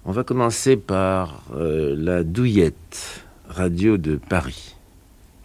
On 0.05 0.13
va 0.13 0.25
commencer 0.25 0.77
par 0.77 1.43
euh, 1.55 1.95
la 1.99 2.23
douillette 2.23 3.25
radio 3.49 3.97
de 3.99 4.17
Paris, 4.17 4.77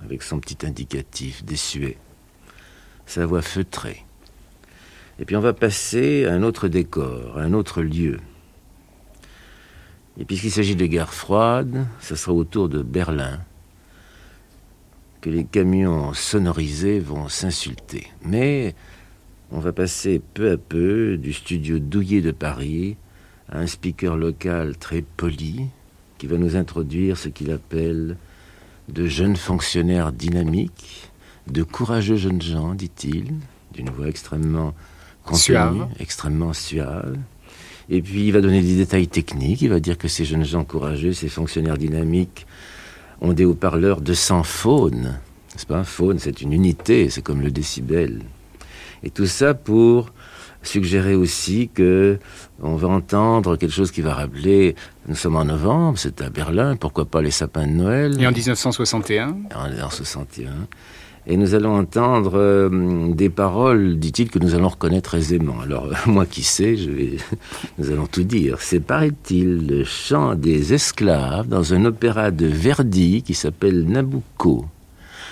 avec 0.04 0.22
son 0.22 0.40
petit 0.40 0.66
indicatif 0.66 1.44
désuet, 1.44 1.98
sa 3.06 3.26
voix 3.26 3.42
feutrée. 3.42 4.06
Et 5.20 5.26
puis 5.26 5.36
on 5.36 5.42
va 5.42 5.54
passer 5.54 6.26
à 6.26 6.34
un 6.34 6.44
autre 6.44 6.68
décor, 6.68 7.38
à 7.38 7.42
un 7.42 7.54
autre 7.54 7.82
lieu. 7.82 8.20
Et 10.18 10.26
puisqu'il 10.26 10.52
s'agit 10.52 10.76
de 10.76 10.86
guerre 10.86 11.14
froide, 11.14 11.86
ce 12.00 12.16
sera 12.16 12.34
autour 12.34 12.70
de 12.70 12.84
Berlin 12.84 13.40
que 15.22 15.30
les 15.30 15.46
camions 15.46 16.14
sonorisés 16.14 17.00
vont 17.00 17.30
s'insulter. 17.30 18.08
Mais 18.24 18.76
on 19.54 19.60
va 19.60 19.72
passer 19.72 20.20
peu 20.34 20.52
à 20.52 20.58
peu 20.58 21.16
du 21.18 21.32
studio 21.32 21.78
douillet 21.78 22.22
de 22.22 22.32
Paris 22.32 22.98
à 23.50 23.60
un 23.60 23.68
speaker 23.68 24.18
local 24.18 24.78
très 24.78 25.04
poli 25.04 25.68
qui 26.18 26.26
va 26.26 26.38
nous 26.38 26.56
introduire 26.56 27.18
ce 27.18 27.30
qu'il 27.30 27.52
appelle 27.52 28.18
de 28.90 29.06
jeunes 29.06 29.36
fonctionnaires 29.36 30.12
dynamiques, 30.12 31.10
de 31.48 31.62
courageux 31.62 32.16
jeunes 32.16 32.42
gens, 32.42 32.74
dit-il, 32.74 33.34
d'une 33.74 33.90
voix 33.92 34.08
extrêmement 34.08 34.74
contenue, 35.24 35.40
Suave. 35.40 35.88
extrêmement 36.00 36.54
suave. 36.54 37.18
Et 37.90 38.02
puis 38.02 38.26
il 38.26 38.32
va 38.32 38.42
donner 38.42 38.62
des 38.62 38.76
détails 38.76 39.08
techniques, 39.08 39.62
il 39.62 39.70
va 39.70 39.80
dire 39.80 39.98
que 39.98 40.08
ces 40.08 40.26
jeunes 40.26 40.46
gens 40.46 40.64
courageux, 40.64 41.14
ces 41.14 41.30
fonctionnaires 41.30 41.78
dynamiques, 41.78 42.48
ont 43.22 43.34
des 43.34 43.46
haut-parleurs 43.46 44.02
de 44.02 44.14
100 44.14 44.44
faunes. 44.44 45.20
C'est 45.56 45.68
pas? 45.68 45.78
Un 45.78 45.84
faune, 45.84 46.18
c'est 46.18 46.42
une 46.42 46.54
unité, 46.54 47.10
c'est 47.10 47.22
comme 47.22 47.42
le 47.42 47.52
décibel. 47.52 48.22
Et 49.04 49.10
tout 49.10 49.26
ça 49.26 49.54
pour 49.54 50.12
suggérer 50.62 51.16
aussi 51.16 51.70
que 51.74 52.18
on 52.62 52.76
va 52.76 52.88
entendre 52.88 53.58
quelque 53.58 53.74
chose 53.74 53.92
qui 53.92 54.02
va 54.02 54.14
rappeler, 54.14 54.76
nous 55.08 55.16
sommes 55.16 55.36
en 55.36 55.46
novembre, 55.46 55.98
c'est 55.98 56.22
à 56.22 56.30
Berlin, 56.30 56.76
pourquoi 56.78 57.06
pas 57.06 57.22
les 57.22 57.32
sapins 57.32 57.68
de 57.68 57.74
Noël? 57.74 58.22
Et 58.22 58.26
en 58.26 58.32
1961 58.32 59.36
En, 59.56 59.86
en 59.86 59.90
61. 59.90 60.52
Et 61.26 61.38
nous 61.38 61.56
allons 61.56 61.78
entendre 61.78 62.34
euh, 62.36 63.14
des 63.14 63.30
paroles, 63.30 63.98
dit-il, 63.98 64.30
que 64.30 64.40
nous 64.40 64.56
allons 64.56 64.68
reconnaître 64.68 65.16
aisément. 65.16 65.62
Alors, 65.62 65.88
moi 66.06 66.26
qui 66.26 66.44
sais, 66.44 66.76
je 66.76 66.90
vais, 66.92 67.18
nous 67.78 67.92
allons 67.92 68.08
tout 68.08 68.24
dire. 68.24 68.58
C'est, 68.60 68.82
paraît-il, 68.82 69.68
le 69.68 69.86
chant 69.86 70.36
des 70.36 70.74
esclaves 70.74 71.48
dans 71.48 71.74
un 71.74 71.86
opéra 71.86 72.32
de 72.32 72.46
Verdi 72.46 73.24
qui 73.24 73.36
s'appelle 73.36 73.86
Nabucco. 73.86 74.66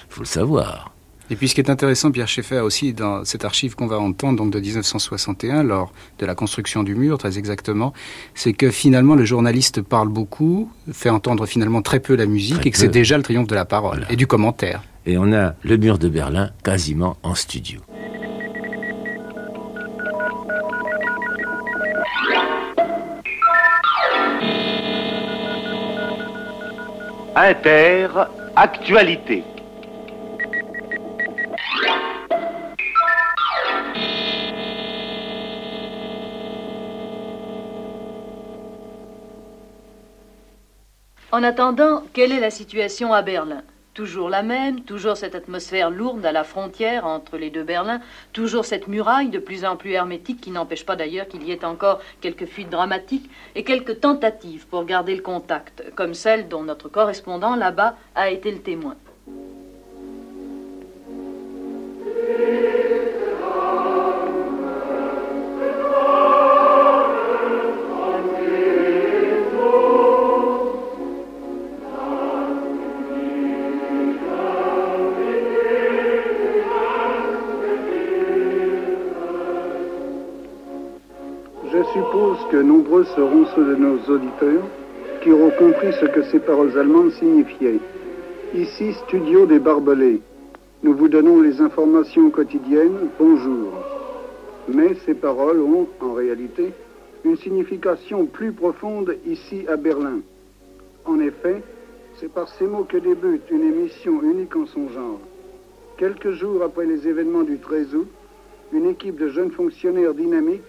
Il 0.09 0.13
faut 0.13 0.21
le 0.21 0.27
savoir. 0.27 0.93
Et 1.31 1.37
puis 1.37 1.47
ce 1.47 1.55
qui 1.55 1.61
est 1.61 1.69
intéressant, 1.69 2.11
Pierre 2.11 2.27
Schaeffer, 2.27 2.59
aussi 2.59 2.91
dans 2.91 3.23
cette 3.23 3.45
archive 3.45 3.73
qu'on 3.75 3.87
va 3.87 3.97
entendre, 3.97 4.37
donc 4.37 4.51
de 4.51 4.59
1961, 4.59 5.63
lors 5.63 5.93
de 6.19 6.25
la 6.25 6.35
construction 6.35 6.83
du 6.83 6.93
mur, 6.93 7.17
très 7.17 7.37
exactement, 7.37 7.93
c'est 8.35 8.51
que 8.51 8.69
finalement 8.69 9.15
le 9.15 9.23
journaliste 9.23 9.81
parle 9.81 10.09
beaucoup, 10.09 10.69
fait 10.91 11.09
entendre 11.09 11.45
finalement 11.45 11.81
très 11.81 12.01
peu 12.01 12.15
la 12.15 12.25
musique, 12.25 12.57
Très 12.57 12.67
et 12.67 12.71
que 12.71 12.77
c'est 12.77 12.89
déjà 12.89 13.15
le 13.15 13.23
triomphe 13.23 13.47
de 13.47 13.55
la 13.55 13.63
parole 13.63 14.05
et 14.09 14.17
du 14.17 14.27
commentaire. 14.27 14.83
Et 15.05 15.17
on 15.17 15.31
a 15.31 15.53
le 15.63 15.77
mur 15.77 15.97
de 15.99 16.09
Berlin 16.09 16.49
quasiment 16.65 17.15
en 17.23 17.33
studio. 17.33 17.79
Inter, 27.37 28.07
actualité. 28.57 29.45
En 41.33 41.43
attendant, 41.43 42.03
quelle 42.11 42.33
est 42.33 42.41
la 42.41 42.49
situation 42.49 43.13
à 43.13 43.21
Berlin? 43.21 43.61
Toujours 43.93 44.29
la 44.29 44.43
même, 44.43 44.81
toujours 44.81 45.15
cette 45.15 45.33
atmosphère 45.33 45.89
lourde 45.89 46.25
à 46.25 46.33
la 46.33 46.43
frontière 46.43 47.05
entre 47.05 47.37
les 47.37 47.49
deux 47.49 47.63
Berlins, 47.63 48.01
toujours 48.33 48.65
cette 48.65 48.89
muraille 48.89 49.29
de 49.29 49.39
plus 49.39 49.63
en 49.63 49.77
plus 49.77 49.91
hermétique 49.91 50.41
qui 50.41 50.51
n'empêche 50.51 50.85
pas 50.85 50.97
d'ailleurs 50.97 51.29
qu'il 51.29 51.43
y 51.43 51.51
ait 51.51 51.63
encore 51.63 52.01
quelques 52.19 52.47
fuites 52.47 52.69
dramatiques 52.69 53.29
et 53.55 53.63
quelques 53.63 54.01
tentatives 54.01 54.67
pour 54.67 54.83
garder 54.83 55.15
le 55.15 55.21
contact, 55.21 55.83
comme 55.95 56.15
celle 56.15 56.49
dont 56.49 56.63
notre 56.63 56.89
correspondant 56.89 57.55
là-bas 57.55 57.95
a 58.13 58.29
été 58.29 58.51
le 58.51 58.59
témoin. 58.59 58.97
Seront 83.03 83.45
ceux 83.55 83.65
de 83.65 83.75
nos 83.75 83.97
auditeurs 84.09 84.63
qui 85.21 85.31
auront 85.31 85.51
compris 85.51 85.93
ce 85.93 86.05
que 86.05 86.23
ces 86.23 86.39
paroles 86.39 86.77
allemandes 86.77 87.11
signifiaient. 87.11 87.79
Ici, 88.55 88.93
studio 89.05 89.45
des 89.45 89.59
barbelés. 89.59 90.21
Nous 90.83 90.93
vous 90.95 91.07
donnons 91.07 91.41
les 91.41 91.61
informations 91.61 92.29
quotidiennes. 92.31 93.09
Bonjour. 93.19 93.71
Mais 94.67 94.95
ces 95.05 95.13
paroles 95.13 95.61
ont, 95.61 95.87
en 95.99 96.13
réalité, 96.13 96.71
une 97.23 97.37
signification 97.37 98.25
plus 98.25 98.51
profonde 98.51 99.15
ici 99.27 99.65
à 99.67 99.77
Berlin. 99.77 100.19
En 101.05 101.19
effet, 101.19 101.61
c'est 102.19 102.31
par 102.31 102.47
ces 102.47 102.65
mots 102.65 102.83
que 102.83 102.97
débute 102.97 103.49
une 103.51 103.63
émission 103.63 104.21
unique 104.23 104.55
en 104.55 104.65
son 104.65 104.89
genre. 104.89 105.19
Quelques 105.97 106.31
jours 106.31 106.63
après 106.63 106.85
les 106.85 107.07
événements 107.07 107.43
du 107.43 107.59
13 107.59 107.95
août, 107.95 108.07
une 108.73 108.87
équipe 108.87 109.19
de 109.19 109.27
jeunes 109.27 109.51
fonctionnaires 109.51 110.13
dynamiques 110.13 110.61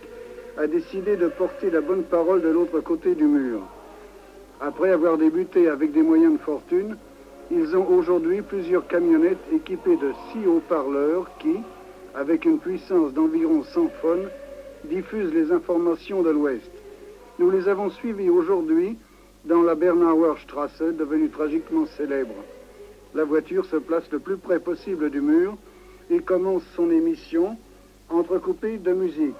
a 0.58 0.66
décidé 0.66 1.16
de 1.16 1.28
porter 1.28 1.70
la 1.70 1.80
bonne 1.80 2.04
parole 2.04 2.42
de 2.42 2.48
l'autre 2.48 2.80
côté 2.80 3.14
du 3.14 3.24
mur. 3.24 3.60
Après 4.60 4.90
avoir 4.90 5.16
débuté 5.18 5.68
avec 5.68 5.92
des 5.92 6.02
moyens 6.02 6.34
de 6.34 6.38
fortune, 6.38 6.96
ils 7.50 7.76
ont 7.76 7.86
aujourd'hui 7.88 8.42
plusieurs 8.42 8.86
camionnettes 8.86 9.44
équipées 9.52 9.96
de 9.96 10.12
six 10.30 10.46
haut-parleurs 10.46 11.30
qui, 11.38 11.56
avec 12.14 12.44
une 12.44 12.58
puissance 12.58 13.12
d'environ 13.12 13.62
100 13.62 13.88
phones, 14.00 14.28
diffusent 14.84 15.32
les 15.32 15.52
informations 15.52 16.22
de 16.22 16.30
l'Ouest. 16.30 16.70
Nous 17.38 17.50
les 17.50 17.68
avons 17.68 17.90
suivis 17.90 18.28
aujourd'hui 18.28 18.96
dans 19.44 19.62
la 19.62 19.74
Bernauer 19.74 20.38
Strasse, 20.42 20.80
devenue 20.80 21.30
tragiquement 21.30 21.86
célèbre. 21.96 22.34
La 23.14 23.24
voiture 23.24 23.64
se 23.66 23.76
place 23.76 24.10
le 24.12 24.18
plus 24.18 24.36
près 24.36 24.60
possible 24.60 25.10
du 25.10 25.20
mur 25.20 25.56
et 26.10 26.20
commence 26.20 26.62
son 26.76 26.90
émission 26.90 27.56
entrecoupée 28.08 28.78
de 28.78 28.92
musique. 28.92 29.34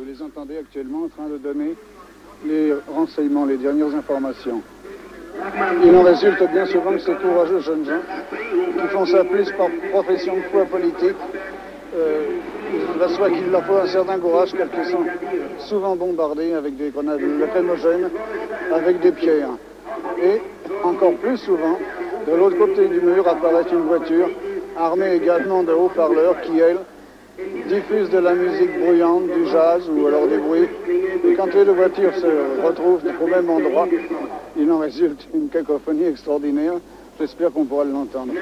Vous 0.00 0.06
les 0.06 0.22
entendez 0.22 0.56
actuellement 0.56 1.02
en 1.04 1.08
train 1.08 1.28
de 1.28 1.36
donner 1.36 1.74
les 2.46 2.72
renseignements, 2.88 3.44
les 3.44 3.58
dernières 3.58 3.94
informations. 3.94 4.62
Il 5.84 5.94
en 5.94 6.02
résulte 6.02 6.42
bien 6.50 6.64
souvent 6.64 6.92
que 6.92 7.00
ces 7.00 7.14
courageux 7.16 7.60
jeunes 7.60 7.84
gens 7.84 8.00
qui 8.30 8.88
font 8.88 9.04
ça 9.04 9.22
plus 9.24 9.52
par 9.52 9.68
profession 9.92 10.36
de 10.36 10.42
foi 10.50 10.64
politique, 10.64 11.16
euh, 11.94 13.08
soit 13.14 13.28
qu'il 13.28 13.50
leur 13.50 13.62
faut 13.66 13.76
un 13.76 13.88
certain 13.88 14.18
courage 14.18 14.54
car 14.54 14.68
ils 14.74 14.90
sont 14.90 15.04
souvent 15.58 15.94
bombardés 15.96 16.54
avec 16.54 16.78
des 16.78 16.88
grenades 16.88 17.20
lacrymogènes, 17.38 18.08
avec 18.72 19.00
des 19.00 19.12
pierres. 19.12 19.58
Et 20.22 20.40
encore 20.82 21.12
plus 21.16 21.36
souvent, 21.36 21.78
de 22.26 22.36
l'autre 22.36 22.56
côté 22.56 22.88
du 22.88 23.02
mur 23.02 23.28
apparaît 23.28 23.66
une 23.70 23.82
voiture 23.82 24.30
armée 24.78 25.16
également 25.16 25.62
de 25.62 25.72
haut-parleurs 25.72 26.40
qui, 26.40 26.58
elle, 26.58 26.78
diffuse 27.66 28.10
de 28.10 28.18
la 28.18 28.34
musique 28.34 28.78
bruyante, 28.80 29.26
du 29.26 29.46
jazz 29.46 29.88
ou 29.88 30.06
alors 30.06 30.26
des 30.26 30.38
bruits. 30.38 30.68
Et 31.24 31.34
quand 31.34 31.52
les 31.54 31.64
deux 31.64 31.72
voitures 31.72 32.14
se 32.14 32.66
retrouvent 32.66 33.02
au 33.20 33.26
même 33.26 33.48
endroit, 33.48 33.86
il 34.56 34.70
en 34.70 34.78
résulte 34.78 35.28
une 35.34 35.48
cacophonie 35.48 36.06
extraordinaire. 36.06 36.74
J'espère 37.18 37.52
qu'on 37.52 37.64
pourra 37.64 37.84
l'entendre. 37.84 38.32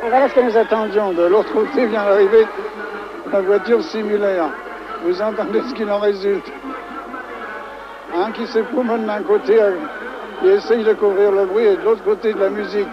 Voilà 0.00 0.28
ce 0.28 0.34
que 0.34 0.40
nous 0.40 0.56
attendions. 0.56 1.12
De 1.12 1.26
l'autre 1.26 1.52
côté 1.52 1.86
vient 1.86 2.04
d'arriver 2.04 2.46
la 3.32 3.40
voiture 3.40 3.82
similaire. 3.84 4.50
Vous 5.04 5.22
entendez 5.22 5.60
ce 5.68 5.74
qu'il 5.74 5.90
en 5.90 6.00
résulte? 6.00 6.50
Un 8.14 8.30
qui 8.32 8.46
se 8.46 8.58
promène 8.58 9.06
d'un 9.06 9.22
côté 9.22 9.58
et 10.44 10.48
essaye 10.48 10.84
de 10.84 10.92
couvrir 10.94 11.32
le 11.32 11.46
bruit 11.46 11.66
et 11.66 11.76
de 11.76 11.82
l'autre 11.82 12.04
côté 12.04 12.32
de 12.32 12.38
la 12.40 12.50
musique. 12.50 12.88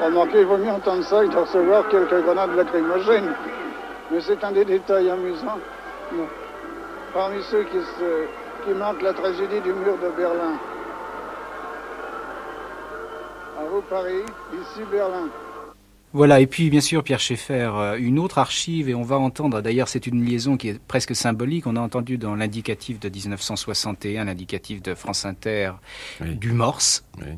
Il 0.00 0.44
vaut 0.44 0.58
mieux 0.58 0.70
entendre 0.70 1.02
ça 1.04 1.24
que 1.24 1.32
de 1.32 1.36
recevoir 1.36 1.88
quelques 1.88 2.22
grenades 2.22 2.54
lacrymogènes. 2.54 3.34
Mais 4.10 4.20
c'est 4.20 4.42
un 4.44 4.52
des 4.52 4.64
détails 4.64 5.10
amusants. 5.10 5.58
Parmi 7.12 7.42
ceux 7.50 7.64
qui, 7.64 7.78
qui 8.64 8.70
manquent 8.70 9.02
la 9.02 9.12
tragédie 9.12 9.60
du 9.60 9.72
mur 9.72 9.98
de 9.98 10.08
Berlin. 10.16 10.58
À 13.58 13.64
vous 13.70 13.82
Paris, 13.82 14.22
ici 14.54 14.82
Berlin. 14.90 15.28
Voilà, 16.12 16.40
et 16.40 16.46
puis 16.46 16.70
bien 16.70 16.80
sûr, 16.80 17.02
Pierre 17.04 17.20
Schaeffer, 17.20 17.70
euh, 17.74 17.96
une 17.98 18.18
autre 18.18 18.38
archive, 18.38 18.88
et 18.88 18.94
on 18.94 19.02
va 19.02 19.18
entendre, 19.18 19.60
d'ailleurs 19.60 19.88
c'est 19.88 20.06
une 20.06 20.24
liaison 20.24 20.56
qui 20.56 20.70
est 20.70 20.78
presque 20.78 21.14
symbolique, 21.14 21.66
on 21.66 21.76
a 21.76 21.80
entendu 21.80 22.16
dans 22.16 22.34
l'indicatif 22.34 22.98
de 22.98 23.10
1961, 23.10 24.24
l'indicatif 24.24 24.80
de 24.80 24.94
France 24.94 25.26
Inter, 25.26 25.72
du 26.20 26.52
Morse. 26.52 27.04
Oui. 27.18 27.34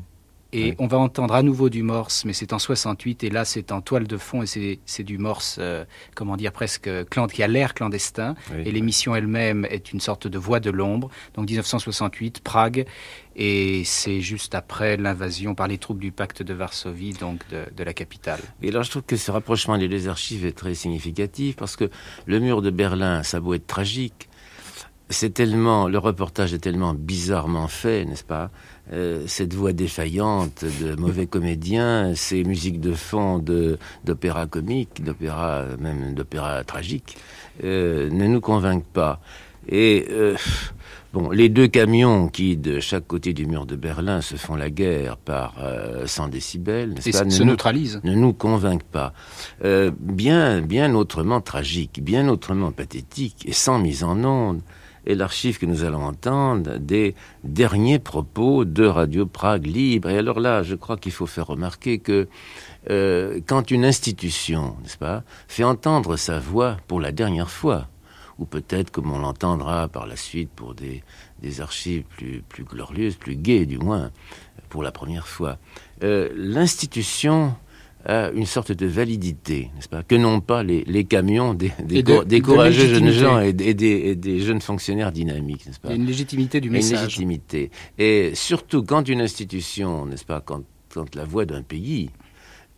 Et 0.53 0.75
on 0.79 0.87
va 0.87 0.97
entendre 0.97 1.33
à 1.33 1.43
nouveau 1.43 1.69
du 1.69 1.81
morse, 1.81 2.25
mais 2.25 2.33
c'est 2.33 2.51
en 2.53 2.59
68, 2.59 3.23
et 3.23 3.29
là 3.29 3.45
c'est 3.45 3.71
en 3.71 3.81
toile 3.81 4.05
de 4.05 4.17
fond, 4.17 4.43
et 4.43 4.79
c'est 4.85 5.03
du 5.03 5.17
morse, 5.17 5.57
euh, 5.59 5.85
comment 6.15 6.35
dire, 6.35 6.51
presque 6.51 6.89
clan, 7.09 7.27
qui 7.27 7.41
a 7.41 7.47
l'air 7.47 7.73
clandestin, 7.73 8.35
et 8.65 8.71
l'émission 8.71 9.15
elle-même 9.15 9.65
est 9.69 9.93
une 9.93 10.01
sorte 10.01 10.27
de 10.27 10.37
voix 10.37 10.59
de 10.59 10.69
l'ombre. 10.69 11.09
Donc 11.35 11.47
1968, 11.47 12.41
Prague, 12.41 12.85
et 13.35 13.83
c'est 13.85 14.19
juste 14.19 14.53
après 14.55 14.97
l'invasion 14.97 15.55
par 15.55 15.67
les 15.67 15.77
troupes 15.77 15.99
du 15.99 16.11
pacte 16.11 16.43
de 16.43 16.53
Varsovie, 16.53 17.13
donc 17.13 17.47
de, 17.49 17.63
de, 17.75 17.83
la 17.83 17.93
capitale. 17.93 18.41
Et 18.61 18.69
alors 18.69 18.83
je 18.83 18.89
trouve 18.91 19.03
que 19.03 19.15
ce 19.15 19.31
rapprochement 19.31 19.77
des 19.77 19.87
deux 19.87 20.09
archives 20.09 20.45
est 20.45 20.57
très 20.57 20.73
significatif, 20.73 21.55
parce 21.55 21.77
que 21.77 21.89
le 22.25 22.39
mur 22.39 22.61
de 22.61 22.71
Berlin, 22.71 23.23
ça 23.23 23.39
doit 23.39 23.55
être 23.55 23.67
tragique, 23.67 24.27
c'est 25.11 25.33
tellement, 25.33 25.87
le 25.87 25.97
reportage 25.97 26.53
est 26.53 26.59
tellement 26.59 26.93
bizarrement 26.93 27.67
fait, 27.67 28.05
n'est-ce 28.05 28.23
pas? 28.23 28.49
Euh, 28.93 29.23
Cette 29.27 29.53
voix 29.53 29.73
défaillante 29.73 30.65
de 30.81 30.95
mauvais 30.95 31.25
comédiens, 31.27 32.13
ces 32.15 32.43
musiques 32.43 32.79
de 32.79 32.93
fond 32.93 33.39
d'opéra 34.03 34.47
comique, 34.47 35.03
d'opéra 35.03 35.65
même 35.79 36.13
d'opéra 36.13 36.63
tragique, 36.63 37.17
euh, 37.63 38.09
ne 38.09 38.27
nous 38.27 38.41
convainquent 38.41 38.83
pas. 38.83 39.21
Et 39.69 40.07
euh, 40.09 40.35
bon, 41.13 41.29
les 41.29 41.49
deux 41.49 41.67
camions 41.67 42.27
qui, 42.27 42.57
de 42.57 42.79
chaque 42.79 43.07
côté 43.07 43.33
du 43.33 43.45
mur 43.45 43.65
de 43.65 43.75
Berlin, 43.75 44.21
se 44.21 44.35
font 44.35 44.55
la 44.55 44.69
guerre 44.69 45.17
par 45.17 45.55
100 46.05 46.29
décibels, 46.29 46.95
et 47.05 47.11
pas, 47.11 47.29
se 47.29 47.43
neutralisent, 47.43 48.01
ne 48.03 48.15
nous 48.15 48.33
convainquent 48.33 48.83
pas. 48.83 49.13
bien, 49.99 50.61
bien 50.61 50.95
autrement 50.95 51.41
tragique, 51.41 52.03
bien 52.03 52.27
autrement 52.27 52.71
pathétique 52.71 53.45
et 53.45 53.53
sans 53.53 53.79
mise 53.79 54.03
en 54.03 54.23
onde 54.23 54.61
et 55.05 55.15
l'archive 55.15 55.57
que 55.57 55.65
nous 55.65 55.83
allons 55.83 56.03
entendre 56.03 56.77
des 56.77 57.15
derniers 57.43 57.99
propos 57.99 58.65
de 58.65 58.85
Radio 58.85 59.25
Prague 59.25 59.65
Libre. 59.65 60.09
Et 60.09 60.17
alors 60.17 60.39
là, 60.39 60.63
je 60.63 60.75
crois 60.75 60.97
qu'il 60.97 61.11
faut 61.11 61.25
faire 61.25 61.47
remarquer 61.47 61.99
que 61.99 62.27
euh, 62.89 63.39
quand 63.47 63.71
une 63.71 63.85
institution, 63.85 64.75
n'est-ce 64.83 64.97
pas, 64.97 65.23
fait 65.47 65.63
entendre 65.63 66.17
sa 66.17 66.39
voix 66.39 66.77
pour 66.87 66.99
la 66.99 67.11
dernière 67.11 67.49
fois, 67.49 67.87
ou 68.39 68.45
peut-être 68.45 68.91
comme 68.91 69.11
on 69.11 69.19
l'entendra 69.19 69.87
par 69.87 70.07
la 70.07 70.15
suite 70.15 70.49
pour 70.55 70.73
des, 70.73 71.03
des 71.41 71.61
archives 71.61 72.03
plus, 72.03 72.43
plus 72.47 72.63
glorieuses, 72.63 73.15
plus 73.15 73.35
gaies 73.35 73.65
du 73.65 73.77
moins, 73.77 74.11
pour 74.69 74.83
la 74.83 74.91
première 74.91 75.27
fois, 75.27 75.57
euh, 76.03 76.29
l'institution 76.35 77.55
a 78.05 78.29
une 78.31 78.45
sorte 78.45 78.71
de 78.71 78.85
validité, 78.85 79.71
n'est-ce 79.75 79.89
pas 79.89 80.03
Que 80.03 80.15
n'ont 80.15 80.41
pas 80.41 80.63
les, 80.63 80.83
les, 80.85 81.03
camions 81.03 81.53
des, 81.53 81.71
des, 81.83 82.03
des 82.03 82.41
courageux 82.41 82.87
jeunes 82.87 83.11
gens 83.11 83.39
et, 83.39 83.53
des, 83.53 84.15
des, 84.15 84.39
jeunes 84.39 84.61
fonctionnaires 84.61 85.11
dynamiques, 85.11 85.65
n'est-ce 85.65 85.79
pas 85.79 85.93
Une 85.93 86.05
légitimité 86.05 86.61
du 86.61 86.69
message. 86.69 86.99
Une 86.99 87.05
légitimité. 87.05 87.71
Et 87.97 88.31
surtout 88.35 88.83
quand 88.83 89.07
une 89.07 89.21
institution, 89.21 90.05
n'est-ce 90.05 90.25
pas, 90.25 90.41
quand, 90.41 90.63
quand 90.93 91.15
la 91.15 91.25
voix 91.25 91.45
d'un 91.45 91.63
pays 91.63 92.09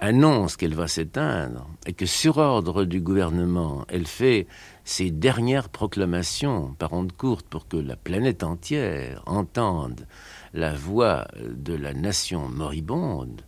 annonce 0.03 0.57
qu'elle 0.57 0.75
va 0.75 0.89
s'éteindre 0.89 1.65
et 1.86 1.93
que 1.93 2.05
sur 2.05 2.38
ordre 2.38 2.83
du 2.83 2.99
gouvernement, 2.99 3.86
elle 3.88 4.05
fait 4.05 4.47
ses 4.83 5.12
dernières 5.12 5.69
proclamations 5.69 6.75
par 6.77 6.91
ondes 6.91 7.13
courtes 7.13 7.47
pour 7.49 7.69
que 7.69 7.77
la 7.77 7.95
planète 7.95 8.43
entière 8.43 9.23
entende 9.25 10.05
la 10.53 10.73
voix 10.73 11.25
de 11.41 11.73
la 11.73 11.93
nation 11.93 12.49
moribonde, 12.49 13.43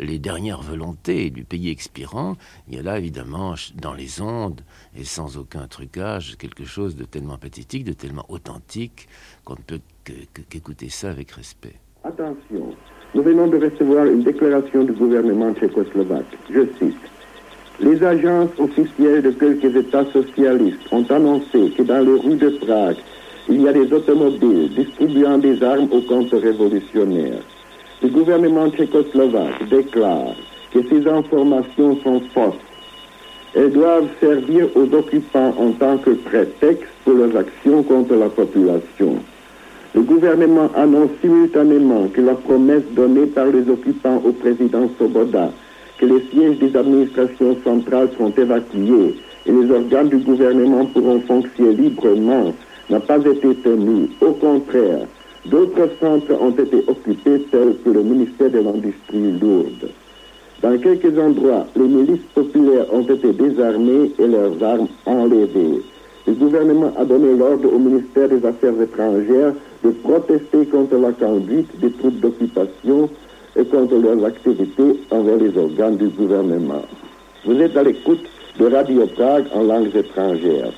les 0.00 0.18
dernières 0.18 0.62
volontés 0.62 1.30
du 1.30 1.44
pays 1.44 1.70
expirant, 1.70 2.36
il 2.68 2.76
y 2.76 2.78
a 2.78 2.82
là 2.82 2.98
évidemment 2.98 3.54
dans 3.80 3.94
les 3.94 4.20
ondes 4.20 4.60
et 4.96 5.04
sans 5.04 5.36
aucun 5.36 5.66
trucage 5.66 6.36
quelque 6.38 6.64
chose 6.64 6.96
de 6.96 7.04
tellement 7.04 7.36
pathétique, 7.36 7.84
de 7.84 7.92
tellement 7.92 8.24
authentique 8.28 9.08
qu'on 9.44 9.54
ne 9.54 9.62
peut 9.66 9.80
qu'écouter 10.48 10.88
ça 10.88 11.10
avec 11.10 11.30
respect. 11.32 11.74
Attention, 12.02 12.74
nous 13.14 13.22
venons 13.22 13.46
de 13.48 13.58
recevoir 13.58 14.06
une 14.06 14.22
déclaration 14.22 14.84
du 14.84 14.92
gouvernement 14.92 15.52
tchécoslovaque. 15.54 16.38
Je 16.50 16.66
cite. 16.78 16.96
Les 17.80 18.02
agences 18.02 18.50
officielles 18.58 19.22
de 19.22 19.30
quelques 19.30 19.74
États 19.74 20.04
socialistes 20.12 20.80
ont 20.92 21.04
annoncé 21.10 21.70
que 21.76 21.82
dans 21.82 22.04
les 22.04 22.20
rues 22.20 22.36
de 22.36 22.50
Prague, 22.64 22.98
il 23.48 23.62
y 23.62 23.68
a 23.68 23.72
des 23.72 23.90
automobiles 23.92 24.74
distribuant 24.74 25.38
des 25.38 25.62
armes 25.62 25.88
aux 25.90 26.02
contre-révolutionnaires. 26.02 27.42
Le 28.02 28.08
gouvernement 28.08 28.70
tchécoslovaque 28.70 29.68
déclare 29.68 30.34
que 30.72 30.78
ces 30.88 31.06
informations 31.06 31.98
sont 32.02 32.22
fausses. 32.32 32.54
Elles 33.54 33.72
doivent 33.72 34.08
servir 34.20 34.68
aux 34.74 34.94
occupants 34.94 35.54
en 35.58 35.72
tant 35.72 35.98
que 35.98 36.10
prétexte 36.10 36.88
pour 37.04 37.14
leurs 37.14 37.36
actions 37.36 37.82
contre 37.82 38.14
la 38.14 38.30
population. 38.30 39.16
Le 39.94 40.00
gouvernement 40.00 40.70
annonce 40.76 41.10
simultanément 41.20 42.06
que 42.08 42.22
la 42.22 42.36
promesse 42.36 42.84
donnée 42.92 43.26
par 43.26 43.46
les 43.46 43.68
occupants 43.68 44.22
au 44.24 44.32
président 44.32 44.88
Soboda 44.98 45.50
que 45.98 46.06
les 46.06 46.22
sièges 46.32 46.58
des 46.58 46.74
administrations 46.74 47.56
centrales 47.62 48.08
sont 48.16 48.32
évacués 48.32 49.14
et 49.44 49.52
les 49.52 49.70
organes 49.70 50.08
du 50.08 50.18
gouvernement 50.18 50.86
pourront 50.86 51.20
fonctionner 51.20 51.74
librement 51.74 52.54
n'a 52.88 53.00
pas 53.00 53.18
été 53.18 53.54
tenue. 53.56 54.08
Au 54.20 54.32
contraire, 54.32 55.06
d'autres 55.46 55.88
centres 56.00 56.32
ont 56.40 56.50
été 56.50 56.84
occupés 56.86 57.40
tels 57.50 57.76
que 57.84 57.90
le 57.90 58.02
ministère 58.02 58.50
de 58.50 58.58
l'Industrie 58.58 59.32
lourde. 59.40 59.88
Dans 60.62 60.78
quelques 60.78 61.18
endroits, 61.18 61.66
les 61.74 61.88
milices 61.88 62.26
populaires 62.34 62.92
ont 62.92 63.02
été 63.02 63.32
désarmées 63.32 64.12
et 64.18 64.26
leurs 64.26 64.62
armes 64.62 64.88
enlevées. 65.06 65.80
Le 66.26 66.32
gouvernement 66.34 66.92
a 66.98 67.04
donné 67.04 67.34
l'ordre 67.34 67.72
au 67.72 67.78
ministère 67.78 68.28
des 68.28 68.44
Affaires 68.44 68.78
étrangères 68.80 69.54
de 69.82 69.90
protester 69.90 70.66
contre 70.66 70.96
la 70.96 71.12
conduite 71.12 71.68
des 71.80 71.90
troupes 71.92 72.20
d'occupation 72.20 73.08
et 73.56 73.64
contre 73.64 73.96
leurs 73.96 74.24
activités 74.24 75.00
envers 75.10 75.38
les 75.38 75.56
organes 75.56 75.96
du 75.96 76.08
gouvernement. 76.08 76.82
Vous 77.46 77.58
êtes 77.58 77.76
à 77.76 77.82
l'écoute 77.82 78.24
de 78.58 78.66
Radio 78.66 79.06
Prague 79.06 79.46
en 79.54 79.62
langues 79.62 79.96
étrangères. 79.96 80.72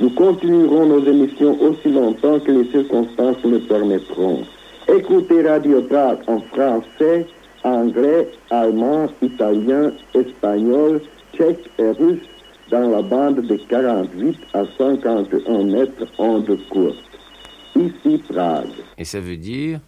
Nous 0.00 0.10
continuerons 0.10 0.86
nos 0.86 1.04
émissions 1.04 1.60
aussi 1.60 1.88
longtemps 1.88 2.38
que 2.38 2.52
les 2.52 2.70
circonstances 2.70 3.42
le 3.42 3.58
permettront. 3.58 4.44
Écoutez 4.86 5.42
Radio 5.42 5.82
Prague 5.82 6.20
en 6.28 6.40
français, 6.40 7.26
anglais, 7.64 8.28
allemand, 8.50 9.08
italien, 9.20 9.92
espagnol, 10.14 11.00
tchèque 11.34 11.68
et 11.78 11.90
russe 11.90 12.22
dans 12.70 12.88
la 12.88 13.02
bande 13.02 13.40
de 13.40 13.56
48 13.56 14.36
à 14.54 14.62
51 14.78 15.64
mètres 15.64 16.06
onde 16.18 16.56
courte. 16.70 17.02
Ici 17.74 18.22
Prague. 18.28 18.70
Et 18.98 19.04
ça 19.04 19.18
veut 19.18 19.36
dire 19.36 19.80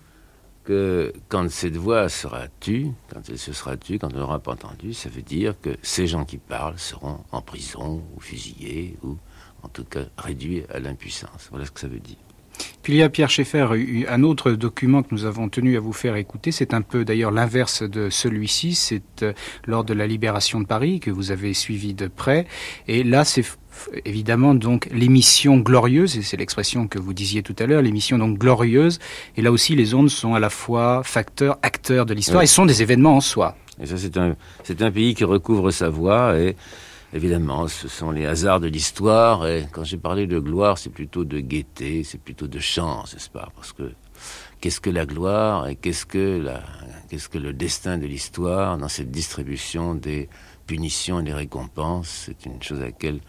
que 0.65 1.13
quand 1.29 1.49
cette 1.49 1.77
voix 1.77 2.09
sera 2.09 2.49
tue, 2.59 2.89
quand 3.13 3.21
elle 3.29 3.39
se 3.39 3.53
sera 3.53 3.77
tue, 3.77 4.01
quand 4.01 4.13
on 4.15 4.19
n'aura 4.19 4.41
pas 4.41 4.53
entendu, 4.53 4.93
ça 4.93 5.09
veut 5.09 5.23
dire 5.23 5.55
que 5.63 5.71
ces 5.83 6.09
gens 6.09 6.25
qui 6.25 6.39
parlent 6.39 6.79
seront 6.79 7.19
en 7.31 7.43
prison 7.43 8.03
ou 8.17 8.21
fusillés 8.21 8.97
ou 9.05 9.17
en 9.63 9.69
tout 9.69 9.85
cas 9.85 10.05
réduits 10.19 10.63
à 10.73 10.79
l'impuissance. 10.79 11.49
Voilà 11.51 11.67
ce 11.67 11.71
que 11.71 11.81
ça 11.81 11.89
veut 11.89 11.99
dire. 11.99 12.17
Puis 12.83 12.95
il 12.95 12.97
y 12.97 13.03
a 13.03 13.09
Pierre 13.09 13.31
Schaeffer, 13.31 13.69
un 14.09 14.23
autre 14.23 14.53
document 14.53 15.03
que 15.03 15.09
nous 15.13 15.25
avons 15.25 15.49
tenu 15.49 15.77
à 15.77 15.81
vous 15.81 15.93
faire 15.93 16.17
écouter. 16.17 16.53
C'est 16.53 16.75
un 16.75 16.83
peu 16.83 17.05
d'ailleurs 17.05 17.31
l'inverse 17.31 17.83
de 17.83 18.11
celui-ci. 18.11 18.75
C'est 18.75 19.23
euh, 19.23 19.33
lors 19.67 19.85
de 19.85 19.95
la 19.95 20.07
libération 20.07 20.61
de 20.61 20.67
Paris 20.67 21.01
que 21.01 21.11
vous 21.11 21.31
avez 21.31 21.55
suivi 21.55 21.95
de 21.95 22.07
près. 22.09 22.47
Et 22.89 23.03
là, 23.03 23.25
c'est 23.25 23.45
évidemment 24.05 24.55
donc 24.55 24.89
l'émission 24.93 25.59
glorieuse, 25.59 26.17
et 26.17 26.23
c'est 26.23 26.37
l'expression 26.37 26.87
que 26.87 26.99
vous 26.99 27.15
disiez 27.15 27.43
tout 27.43 27.57
à 27.59 27.67
l'heure, 27.67 27.83
l'émission 27.83 28.19
donc 28.19 28.39
glorieuse. 28.39 28.99
Et 29.37 29.43
là 29.43 29.53
aussi, 29.53 29.75
les 29.75 29.95
ondes 29.95 30.11
sont 30.11 30.35
à 30.35 30.41
la 30.41 30.51
fois 30.51 31.03
facteurs, 31.05 31.59
acteurs 31.63 32.07
de 32.07 32.15
l'histoire, 32.15 32.43
et 32.43 32.47
sont 32.47 32.67
des 32.67 32.83
événements 32.83 33.17
en 33.17 33.21
soi. 33.21 33.57
Et 33.83 33.87
ça, 33.87 33.97
c'est 33.97 34.17
un, 34.19 34.37
c'est 34.65 34.83
un 34.83 34.91
pays 34.91 35.15
qui 35.15 35.25
recouvre 35.25 35.71
sa 35.71 35.89
voix 35.89 36.39
et 36.39 36.57
Évidemment, 37.13 37.67
ce 37.67 37.89
sont 37.89 38.13
les 38.13 38.25
hasards 38.25 38.61
de 38.61 38.69
l'histoire, 38.69 39.45
et 39.45 39.67
quand 39.73 39.83
j'ai 39.83 39.97
parlé 39.97 40.29
de 40.29 40.39
gloire, 40.39 40.79
c'est 40.79 40.91
plutôt 40.91 41.25
de 41.25 41.41
gaieté, 41.41 42.05
c'est 42.05 42.21
plutôt 42.21 42.47
de 42.47 42.61
chance, 42.61 43.15
n'est-ce 43.15 43.31
pas? 43.31 43.49
Parce 43.57 43.73
que 43.73 43.91
qu'est-ce 44.61 44.81
que 44.81 44.91
la 44.91 45.07
gloire 45.07 45.67
et 45.67 45.75
qu'est-ce 45.75 46.07
que, 46.07 46.41
le 47.39 47.53
destin 47.53 47.99
de 47.99 48.07
l'histoire 48.07 48.79
dans 48.79 48.87
cette 48.87 49.11
distribution 49.11 49.97
des 49.97 50.29
punitions 50.69 51.19
et 51.19 51.25
des 51.25 51.35
récompenses? 51.35 52.27
C'est 52.27 52.47
une 52.47 52.63
chose 52.63 52.81
à 52.81 52.85
laquelle, 52.85 53.21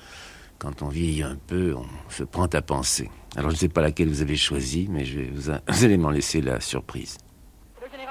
quand 0.60 0.84
on 0.84 0.90
vieillit 0.90 1.24
un 1.24 1.38
peu, 1.48 1.74
on 1.76 2.12
se 2.12 2.24
prend 2.24 2.46
à 2.46 2.62
penser. 2.62 3.10
Alors 3.36 3.50
je 3.50 3.56
ne 3.56 3.60
sais 3.60 3.70
pas 3.70 3.82
laquelle 3.82 4.10
vous 4.10 4.22
avez 4.22 4.36
choisi, 4.36 4.90
mais 4.92 5.06
je 5.06 5.22
vais 5.22 5.32
vous, 5.34 5.52
vous 5.68 5.84
allez 5.84 5.98
m'en 5.98 6.12
laisser 6.12 6.40
la 6.42 6.60
surprise 6.60 7.18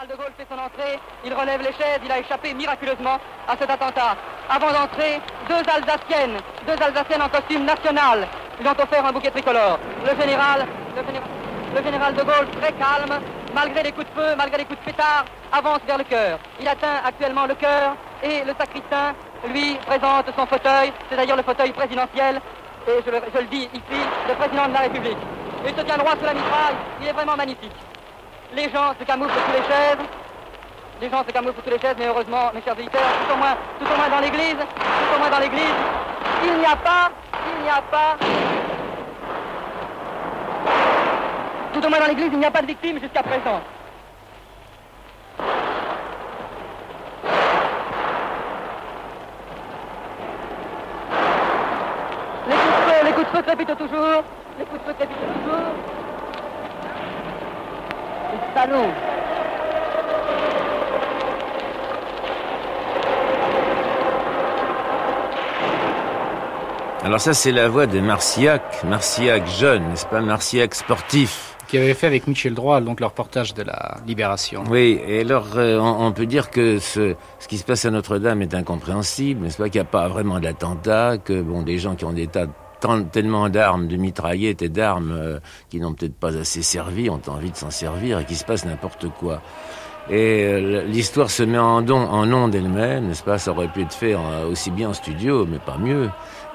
de 0.08 0.16
Gaulle 0.16 0.32
fait 0.36 0.46
son 0.48 0.58
entrée, 0.58 0.98
il 1.24 1.34
relève 1.34 1.60
les 1.60 1.72
chaises, 1.72 2.00
il 2.02 2.10
a 2.10 2.18
échappé 2.18 2.54
miraculeusement 2.54 3.18
à 3.46 3.56
cet 3.58 3.68
attentat. 3.68 4.16
Avant 4.48 4.72
d'entrer, 4.72 5.20
deux 5.46 5.60
Alsaciennes, 5.60 6.38
deux 6.66 6.82
Alsaciennes 6.82 7.20
en 7.20 7.28
costume 7.28 7.64
national, 7.64 8.26
lui 8.58 8.66
ont 8.68 8.82
offert 8.82 9.04
un 9.04 9.12
bouquet 9.12 9.30
tricolore. 9.30 9.78
Le 10.02 10.18
général, 10.18 10.66
le 10.96 11.82
général, 11.82 12.14
de 12.14 12.22
Gaulle, 12.22 12.48
très 12.60 12.72
calme, 12.72 13.20
malgré 13.54 13.82
les 13.82 13.92
coups 13.92 14.06
de 14.06 14.20
feu, 14.20 14.34
malgré 14.38 14.58
les 14.58 14.64
coups 14.64 14.80
de 14.80 14.84
pétard, 14.86 15.24
avance 15.52 15.80
vers 15.86 15.98
le 15.98 16.04
cœur. 16.04 16.38
Il 16.60 16.68
atteint 16.68 17.00
actuellement 17.04 17.44
le 17.44 17.54
cœur 17.54 17.94
et 18.22 18.42
le 18.44 18.54
sacristain, 18.58 19.12
lui, 19.52 19.76
présente 19.86 20.26
son 20.34 20.46
fauteuil, 20.46 20.92
c'est 21.10 21.16
d'ailleurs 21.16 21.36
le 21.36 21.42
fauteuil 21.42 21.72
présidentiel, 21.72 22.40
et 22.88 23.02
je 23.04 23.10
le, 23.10 23.20
je 23.34 23.40
le 23.40 23.46
dis 23.48 23.68
ici, 23.74 24.00
le 24.28 24.34
président 24.34 24.66
de 24.66 24.72
la 24.72 24.80
République. 24.80 25.18
Il 25.66 25.76
se 25.76 25.82
tient 25.82 25.98
droit 25.98 26.12
sous 26.18 26.24
la 26.24 26.32
mitraille, 26.32 26.76
il 27.02 27.08
est 27.08 27.12
vraiment 27.12 27.36
magnifique. 27.36 27.72
Les 28.54 28.64
gens 28.64 28.92
se 28.98 29.04
camouflent 29.04 29.32
sous 29.32 29.52
les 29.52 29.62
chaises. 29.62 29.98
Les 31.00 31.08
gens 31.08 31.24
se 31.24 31.32
camouflent 31.32 31.62
sous 31.62 31.70
les 31.70 31.78
chaises, 31.78 31.94
mais 31.98 32.06
heureusement, 32.06 32.50
mes 32.52 32.60
chers 32.62 32.76
auditeurs, 32.76 33.00
tout 33.00 33.32
au 33.32 33.36
moins, 33.36 33.56
tout 33.78 33.86
au 33.86 33.96
moins 33.96 34.08
dans 34.08 34.20
l'église, 34.20 34.56
tout 34.56 35.16
au 35.16 35.18
moins 35.18 35.30
dans 35.30 35.38
l'église, 35.38 35.74
il 36.44 36.58
n'y 36.58 36.66
a 36.66 36.76
pas, 36.76 37.10
il 37.56 37.62
n'y 37.62 37.70
a 37.70 37.80
pas, 37.80 38.16
tout 41.72 41.86
au 41.86 41.88
moins 41.88 42.00
dans 42.00 42.06
l'église, 42.06 42.28
il 42.32 42.38
n'y 42.38 42.44
a 42.44 42.50
pas 42.50 42.60
de 42.60 42.66
victimes 42.66 43.00
jusqu'à 43.00 43.22
présent. 43.22 43.60
Les 52.46 52.56
coups 52.56 52.76
de 52.76 52.90
feu, 52.90 53.04
les 53.04 53.12
coups 53.12 53.26
de 53.26 53.36
feu 53.36 53.42
crépitent 53.42 53.78
toujours, 53.78 54.22
les 54.58 54.64
coups 54.66 54.80
de 54.82 54.86
feu 54.86 54.94
crépitent 54.98 55.16
toujours. 55.16 56.09
Alors 67.02 67.20
ça, 67.20 67.34
c'est 67.34 67.50
la 67.50 67.68
voix 67.68 67.86
de 67.86 67.98
Marciac, 67.98 68.84
Marciac 68.84 69.46
jeune, 69.46 69.82
n'est-ce 69.88 70.06
pas, 70.06 70.20
Marciac 70.20 70.74
sportif. 70.74 71.56
Qui 71.66 71.78
avait 71.78 71.94
fait 71.94 72.06
avec 72.06 72.26
Michel 72.26 72.54
Droit 72.54 72.80
donc 72.80 73.00
le 73.00 73.06
reportage 73.06 73.54
de 73.54 73.62
la 73.62 73.96
Libération. 74.06 74.64
Oui, 74.70 75.00
et 75.06 75.20
alors 75.20 75.46
euh, 75.56 75.78
on, 75.78 76.12
peut 76.12 76.26
dire 76.26 76.50
que 76.50 76.78
ce, 76.78 77.14
ce 77.38 77.48
qui 77.48 77.58
se 77.58 77.64
passe 77.64 77.84
à 77.84 77.90
Notre-Dame 77.90 78.42
est 78.42 78.54
incompréhensible, 78.54 79.42
n'est-ce 79.42 79.56
pas, 79.56 79.68
qu'il 79.68 79.80
n'y 79.80 79.86
a 79.86 79.90
pas 79.90 80.08
vraiment 80.08 80.40
d'attentat, 80.40 81.18
que 81.18 81.40
bon, 81.40 81.62
des 81.62 81.78
gens 81.78 81.94
qui 81.94 82.04
ont 82.04 82.12
des 82.12 82.26
tas 82.26 82.46
de 82.46 82.52
tellement 83.12 83.48
d'armes, 83.48 83.88
de 83.88 83.96
mitraillettes 83.96 84.62
et 84.62 84.68
d'armes 84.68 85.12
euh, 85.12 85.40
qui 85.68 85.80
n'ont 85.80 85.92
peut-être 85.92 86.14
pas 86.14 86.36
assez 86.36 86.62
servi, 86.62 87.10
ont 87.10 87.20
envie 87.28 87.50
de 87.50 87.56
s'en 87.56 87.70
servir 87.70 88.18
et 88.18 88.24
qu'il 88.24 88.36
se 88.36 88.44
passe 88.44 88.64
n'importe 88.64 89.08
quoi. 89.18 89.42
Et 90.08 90.44
euh, 90.44 90.84
l'histoire 90.84 91.30
se 91.30 91.42
met 91.42 91.58
en, 91.58 91.82
don, 91.82 91.98
en 91.98 92.32
onde 92.32 92.54
elle-même, 92.54 93.06
n'est-ce 93.08 93.22
pas? 93.22 93.38
Ça 93.38 93.52
aurait 93.52 93.68
pu 93.68 93.82
être 93.82 93.92
fait 93.92 94.16
aussi 94.50 94.70
bien 94.70 94.90
en 94.90 94.94
studio, 94.94 95.46
mais 95.46 95.58
pas 95.58 95.78
mieux. 95.78 96.08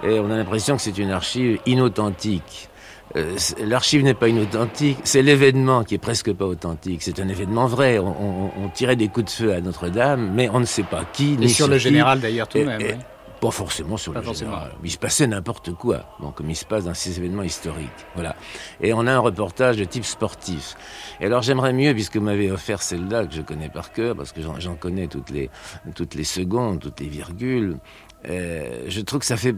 Et 0.03 0.19
on 0.19 0.29
a 0.29 0.35
l'impression 0.35 0.75
que 0.75 0.81
c'est 0.81 0.97
une 0.97 1.11
archive 1.11 1.59
inauthentique. 1.65 2.69
Euh, 3.15 3.37
l'archive 3.63 4.03
n'est 4.03 4.13
pas 4.13 4.27
inauthentique, 4.27 4.97
c'est 5.03 5.21
l'événement 5.21 5.83
qui 5.83 5.95
est 5.95 5.99
presque 5.99 6.33
pas 6.33 6.45
authentique. 6.45 7.01
C'est 7.01 7.19
un 7.19 7.29
événement 7.29 7.67
vrai. 7.67 7.97
On, 7.99 8.69
tirait 8.73 8.97
des 8.97 9.07
coups 9.07 9.25
de 9.25 9.29
feu 9.29 9.53
à 9.53 9.61
Notre-Dame, 9.61 10.31
mais 10.33 10.49
on 10.49 10.59
ne 10.59 10.65
sait 10.65 10.83
pas 10.83 11.03
qui. 11.13 11.37
Et 11.41 11.47
sur 11.47 11.67
le 11.67 11.77
général 11.77 12.19
d'ailleurs 12.19 12.47
tout 12.47 12.57
de 12.57 12.65
même. 12.65 12.81
Pas 13.41 13.51
forcément 13.51 13.97
sur 13.97 14.13
le 14.13 14.21
général. 14.21 14.71
Il 14.83 14.91
se 14.91 14.97
passait 14.97 15.27
n'importe 15.27 15.73
quoi, 15.73 16.05
bon, 16.19 16.31
comme 16.31 16.49
il 16.49 16.55
se 16.55 16.65
passe 16.65 16.85
dans 16.85 16.93
ces 16.93 17.17
événements 17.17 17.43
historiques. 17.43 17.89
Voilà. 18.15 18.35
Et 18.81 18.93
on 18.93 19.05
a 19.07 19.13
un 19.13 19.19
reportage 19.19 19.77
de 19.77 19.83
type 19.83 20.05
sportif. 20.05 20.75
Et 21.19 21.25
alors 21.25 21.41
j'aimerais 21.41 21.73
mieux, 21.73 21.93
puisque 21.93 22.17
vous 22.17 22.23
m'avez 22.23 22.51
offert 22.51 22.81
celle-là, 22.81 23.25
que 23.25 23.33
je 23.33 23.41
connais 23.41 23.69
par 23.69 23.91
cœur, 23.91 24.15
parce 24.15 24.31
que 24.31 24.41
j'en 24.41 24.75
connais 24.75 25.07
toutes 25.07 25.29
les, 25.29 25.49
toutes 25.95 26.15
les 26.15 26.23
secondes, 26.23 26.79
toutes 26.79 26.99
les 26.99 27.07
virgules, 27.07 27.77
euh, 28.29 28.85
je 28.87 29.01
trouve 29.01 29.19
que 29.19 29.25
ça 29.25 29.37
fait, 29.37 29.55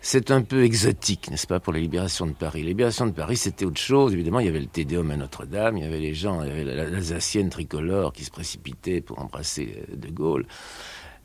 c'est 0.00 0.30
un 0.30 0.42
peu 0.42 0.64
exotique, 0.64 1.30
n'est-ce 1.30 1.46
pas, 1.46 1.60
pour 1.60 1.72
la 1.72 1.78
libération 1.78 2.26
de 2.26 2.32
Paris. 2.32 2.62
La 2.62 2.68
libération 2.68 3.06
de 3.06 3.12
Paris, 3.12 3.36
c'était 3.36 3.64
autre 3.64 3.80
chose. 3.80 4.12
Évidemment, 4.12 4.40
il 4.40 4.46
y 4.46 4.48
avait 4.48 4.60
le 4.60 4.66
Tédéum 4.66 5.10
à 5.10 5.16
Notre-Dame, 5.16 5.78
il 5.78 5.84
y 5.84 5.86
avait 5.86 6.00
les 6.00 6.14
gens, 6.14 6.42
il 6.42 6.48
y 6.48 6.50
avait 6.50 6.64
l'Alsacienne 6.64 7.48
tricolore 7.48 8.12
qui 8.12 8.24
se 8.24 8.30
précipitait 8.30 9.00
pour 9.00 9.18
embrasser 9.18 9.84
euh, 9.90 9.96
De 9.96 10.08
Gaulle. 10.10 10.46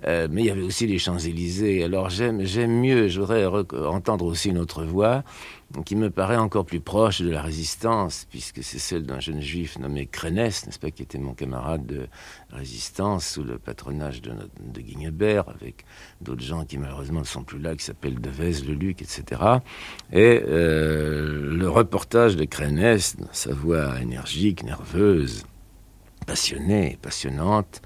Euh, 0.06 0.28
mais 0.30 0.44
il 0.44 0.46
y 0.46 0.52
avait 0.52 0.62
aussi 0.62 0.86
les 0.86 1.00
Champs-Élysées. 1.00 1.84
Alors 1.84 2.10
j'aime, 2.10 2.38
mieux, 2.68 3.08
je 3.08 3.20
voudrais 3.20 3.46
entendre 3.46 4.26
aussi 4.26 4.50
une 4.50 4.60
autre 4.60 4.84
voix 4.84 5.24
qui 5.86 5.96
me 5.96 6.10
paraît 6.10 6.38
encore 6.38 6.66
plus 6.66 6.80
proche 6.80 7.22
de 7.22 7.30
la 7.30 7.42
résistance, 7.42 8.26
puisque 8.30 8.64
c'est 8.64 8.80
celle 8.80 9.06
d'un 9.06 9.20
jeune 9.20 9.42
juif 9.42 9.78
nommé 9.80 10.06
Crénès, 10.06 10.66
n'est-ce 10.66 10.80
pas, 10.80 10.92
qui 10.92 11.04
était 11.04 11.18
mon 11.18 11.34
camarade 11.34 11.86
de 11.86 12.08
résistance 12.52 13.28
sous 13.28 13.44
le 13.44 13.58
patronage 13.58 14.22
de, 14.22 14.32
de 14.62 14.82
Guignebert, 14.82 15.50
avec 15.50 15.84
d'autres 16.22 16.44
gens 16.44 16.64
qui 16.64 16.78
malheureusement 16.78 17.20
ne 17.20 17.26
sont 17.26 17.44
plus 17.44 17.60
là, 17.60 17.76
qui 17.76 17.84
s'appellent 17.84 18.22
Devez, 18.22 18.62
Leluc, 18.66 19.02
etc. 19.02 19.42
Et 20.14 20.42
euh, 20.48 21.54
le 21.54 21.70
reportage 21.70 22.38
de 22.38 22.46
Crénès, 22.46 23.18
sa 23.34 23.54
voix 23.54 24.00
énergique, 24.00 24.64
nerveuse, 24.64 25.44
passionnée, 26.26 26.98
passionnante, 27.02 27.82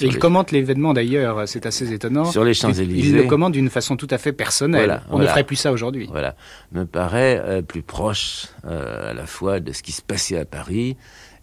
il 0.00 0.18
commente 0.18 0.50
l'événement 0.50 0.92
d'ailleurs, 0.92 1.48
c'est 1.48 1.66
assez 1.66 1.92
étonnant. 1.92 2.24
Sur 2.24 2.44
les 2.44 2.54
Champs-Élysées. 2.54 3.08
Il, 3.08 3.16
le 3.16 3.24
commente 3.24 3.52
d'une 3.52 3.70
façon 3.70 3.96
tout 3.96 4.08
à 4.10 4.18
fait 4.18 4.32
personnelle. 4.32 5.02
On 5.10 5.18
ne 5.18 5.26
ferait 5.26 5.44
plus 5.44 5.56
ça 5.56 5.72
aujourd'hui. 5.72 6.08
Voilà. 6.10 6.34
Me 6.72 6.84
paraît 6.84 7.40
euh, 7.42 7.62
plus 7.62 7.82
proche 7.82 8.46
euh, 8.64 9.10
à 9.10 9.14
la 9.14 9.26
fois 9.26 9.60
de 9.60 9.72
ce 9.72 9.82
qui 9.82 9.92
se 9.92 10.02
passait 10.02 10.38
à 10.38 10.44
Paris 10.44 10.96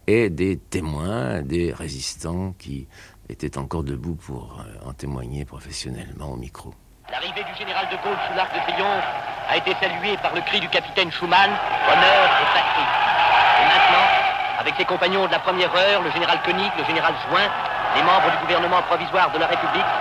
et 0.07 0.29
des 0.29 0.57
témoins, 0.57 1.41
des 1.41 1.73
résistants 1.73 2.53
qui 2.57 2.87
étaient 3.29 3.57
encore 3.57 3.83
debout 3.83 4.15
pour 4.15 4.59
euh, 4.59 4.89
en 4.89 4.93
témoigner 4.93 5.45
professionnellement 5.45 6.31
au 6.31 6.35
micro. 6.35 6.73
L'arrivée 7.11 7.43
du 7.43 7.57
général 7.57 7.85
de 7.91 7.95
Gaulle 8.03 8.17
sous 8.27 8.35
l'arc 8.35 8.53
de 8.53 8.71
triomphe 8.71 9.05
a 9.49 9.57
été 9.57 9.71
saluée 9.79 10.17
par 10.21 10.33
le 10.33 10.41
cri 10.41 10.59
du 10.59 10.69
capitaine 10.69 11.11
Schumann, 11.11 11.51
honneur 11.51 12.25
et 12.41 12.47
patrie. 12.53 12.89
Et 13.59 13.65
maintenant, 13.65 14.22
avec 14.63 14.76
ses 14.78 14.86
compagnons 14.86 15.28
de 15.28 15.32
la 15.32 15.39
première 15.39 15.76
heure, 15.76 16.02
le 16.02 16.12
général 16.12 16.39
Koenig, 16.45 16.71
le 16.78 16.86
général 16.86 17.13
Join, 17.28 17.43
les 17.95 18.02
membres 18.02 18.32
du 18.32 18.38
gouvernement 18.47 18.82
provisoire 18.84 19.30
de 19.32 19.38
la 19.38 19.47
République, 19.47 19.91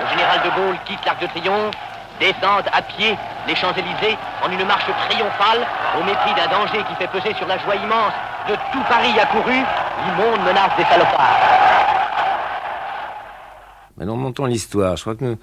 le 0.00 0.08
général 0.10 0.40
de 0.44 0.50
Gaulle 0.54 0.78
quitte 0.86 1.04
l'Arc 1.04 1.20
de 1.20 1.26
Triomphe, 1.26 1.74
descendent 2.20 2.70
à 2.72 2.82
pied 2.82 3.18
les 3.48 3.56
Champs-Élysées 3.56 4.16
en 4.44 4.50
une 4.50 4.64
marche 4.64 4.86
triomphale 5.10 5.66
au 5.98 6.04
mépris 6.04 6.34
d'un 6.34 6.46
danger 6.46 6.84
qui 6.86 6.94
fait 6.94 7.08
peser 7.08 7.34
sur 7.34 7.48
la 7.48 7.58
joie 7.58 7.74
immense 7.74 8.14
de 8.48 8.54
tout 8.70 8.82
Paris 8.88 9.18
accouru 9.18 9.58
l'immonde 9.58 10.46
menace 10.46 10.70
des 10.78 10.84
salopards. 10.84 11.40
Maintenant, 13.96 14.16
montons 14.16 14.46
l'histoire. 14.46 14.96
Je 14.96 15.02
crois 15.02 15.16
que 15.16 15.36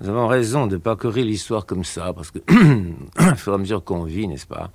nous, 0.00 0.08
avons 0.08 0.26
raison 0.26 0.66
de 0.66 0.78
parcourir 0.78 1.26
l'histoire 1.26 1.66
comme 1.66 1.84
ça, 1.84 2.12
parce 2.14 2.30
que, 2.30 2.38
au 3.32 3.34
fur 3.36 3.52
et 3.52 3.54
à 3.54 3.58
mesure 3.58 3.84
qu'on 3.84 4.04
vit, 4.04 4.26
n'est-ce 4.26 4.46
pas, 4.46 4.70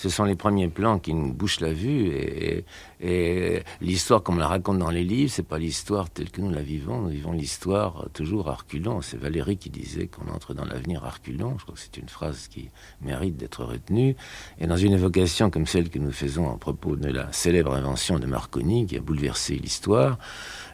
ce 0.00 0.08
sont 0.08 0.24
les 0.24 0.34
premiers 0.34 0.68
plans 0.68 0.98
qui 0.98 1.12
nous 1.12 1.34
bouchent 1.34 1.60
la 1.60 1.74
vue 1.74 2.06
et, 2.06 2.64
et 3.02 3.62
l'histoire 3.80 4.22
comme 4.22 4.38
la 4.38 4.46
raconte 4.46 4.78
dans 4.78 4.90
les 4.90 5.04
livres, 5.04 5.32
c'est 5.32 5.46
pas 5.46 5.58
l'histoire 5.58 6.10
telle 6.10 6.30
que 6.30 6.42
nous 6.42 6.50
la 6.50 6.60
vivons. 6.60 7.00
Nous 7.00 7.08
vivons 7.08 7.32
l'histoire 7.32 8.08
toujours 8.12 8.48
à 8.48 8.54
reculons. 8.54 9.00
C'est 9.00 9.16
Valérie 9.16 9.56
qui 9.56 9.70
disait 9.70 10.06
qu'on 10.06 10.30
entre 10.30 10.52
dans 10.52 10.66
l'avenir 10.66 11.04
à 11.04 11.10
reculons. 11.10 11.56
Je 11.58 11.62
crois 11.62 11.74
que 11.74 11.80
c'est 11.80 11.96
une 11.96 12.08
phrase 12.08 12.48
qui 12.48 12.68
mérite 13.00 13.38
d'être 13.38 13.64
retenue. 13.64 14.16
Et 14.58 14.66
dans 14.66 14.76
une 14.76 14.92
évocation 14.92 15.50
comme 15.50 15.66
celle 15.66 15.88
que 15.88 15.98
nous 15.98 16.12
faisons 16.12 16.52
à 16.52 16.58
propos 16.58 16.96
de 16.96 17.08
la 17.08 17.32
célèbre 17.32 17.74
invention 17.74 18.18
de 18.18 18.26
Marconi 18.26 18.86
qui 18.86 18.98
a 18.98 19.00
bouleversé 19.00 19.54
l'histoire, 19.54 20.18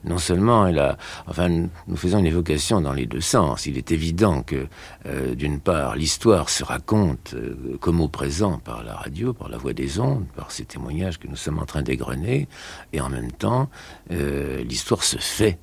non 0.02 0.18
seulement 0.18 0.66
elle 0.66 0.78
a, 0.78 0.98
enfin, 1.26 1.48
nous 1.48 1.96
faisons 1.96 2.18
une 2.18 2.26
évocation 2.26 2.80
dans 2.80 2.92
les 2.92 3.06
deux 3.06 3.20
sens. 3.20 3.66
Il 3.66 3.78
est 3.78 3.92
évident 3.92 4.42
que, 4.42 4.66
euh, 5.06 5.34
d'une 5.34 5.60
part, 5.60 5.96
l'histoire 5.96 6.48
se 6.48 6.64
raconte 6.64 7.34
euh, 7.34 7.76
comme 7.80 8.00
au 8.00 8.08
présent 8.08 8.58
par 8.58 8.82
la 8.82 8.94
radio, 8.94 9.32
par 9.32 9.48
la 9.48 9.58
voix 9.58 9.72
des 9.72 10.00
ondes, 10.00 10.26
par 10.34 10.50
ces 10.50 10.64
témoignages 10.64 11.18
que 11.18 11.28
nous 11.28 11.36
sommes 11.36 11.58
en 11.58 11.66
train 11.66 11.82
d'égrener, 11.82 12.15
et 12.24 13.00
en 13.00 13.08
même 13.08 13.32
temps, 13.32 13.68
euh, 14.10 14.62
l'histoire 14.62 15.02
se 15.02 15.18
fait 15.18 15.58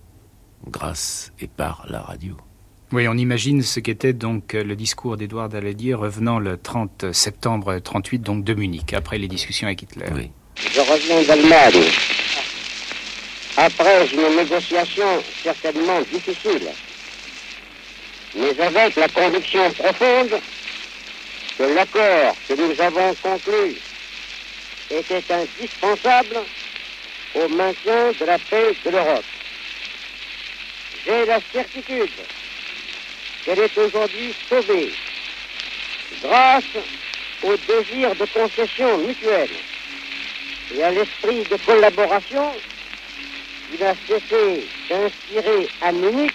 grâce 0.68 1.32
et 1.39 1.48
par 1.48 1.86
la 1.89 2.02
radio. 2.02 2.38
Oui, 2.92 3.08
on 3.08 3.18
imagine 3.18 3.63
ce 3.63 3.80
qu'était 3.80 4.13
donc 4.13 4.54
le 4.54 4.76
discours 4.76 5.18
d'Édouard 5.18 5.50
Daladier 5.50 5.96
revenant 5.96 6.38
le 6.38 6.58
30 6.58 7.12
septembre 7.12 7.80
38 7.80 8.20
donc 8.20 8.44
de 8.44 8.54
Munich, 8.54 8.94
après 8.94 9.18
les 9.18 9.28
discussions 9.28 9.68
avec 9.68 9.82
Hitler. 9.82 10.06
Oui. 10.13 10.30
Je 10.56 10.80
reviens 10.80 11.24
d'Allemagne 11.24 11.89
après 13.58 14.08
une 14.08 14.36
négociation 14.36 15.24
certainement 15.44 16.02
difficile, 16.02 16.70
mais 18.36 18.60
avec 18.60 18.96
la 18.96 19.08
conviction 19.08 19.72
profonde 19.72 20.39
que 21.58 21.63
l'accord 21.63 22.36
que 22.48 22.54
nous 22.54 22.82
avons 22.82 23.13
conclu 23.22 23.76
était 24.97 25.23
indispensable 25.34 26.38
au 27.36 27.47
maintien 27.49 28.12
de 28.19 28.25
la 28.25 28.38
paix 28.38 28.73
de 28.86 28.89
l'Europe. 28.91 29.25
J'ai 31.06 31.25
la 31.25 31.39
certitude 31.51 32.10
qu'elle 33.45 33.60
est 33.60 33.77
aujourd'hui 33.77 34.34
sauvée 34.49 34.89
grâce 36.21 36.63
au 37.43 37.56
désir 37.58 38.15
de 38.15 38.25
concession 38.25 38.97
mutuelle 38.99 39.49
et 40.75 40.84
à 40.84 40.91
l'esprit 40.91 41.43
de 41.43 41.58
collaboration 41.65 42.53
il 43.73 43.84
a 43.84 43.93
cessé 44.08 44.63
d'inspirer 44.89 45.67
à 45.82 45.91
Munich 45.91 46.34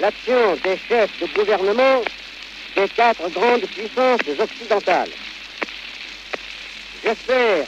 l'action 0.00 0.56
des 0.62 0.76
chefs 0.88 1.20
de 1.20 1.26
gouvernement 1.34 2.02
des 2.76 2.88
quatre 2.88 3.28
grandes 3.30 3.66
puissances 3.66 4.20
occidentales. 4.38 5.10
J'espère 7.04 7.66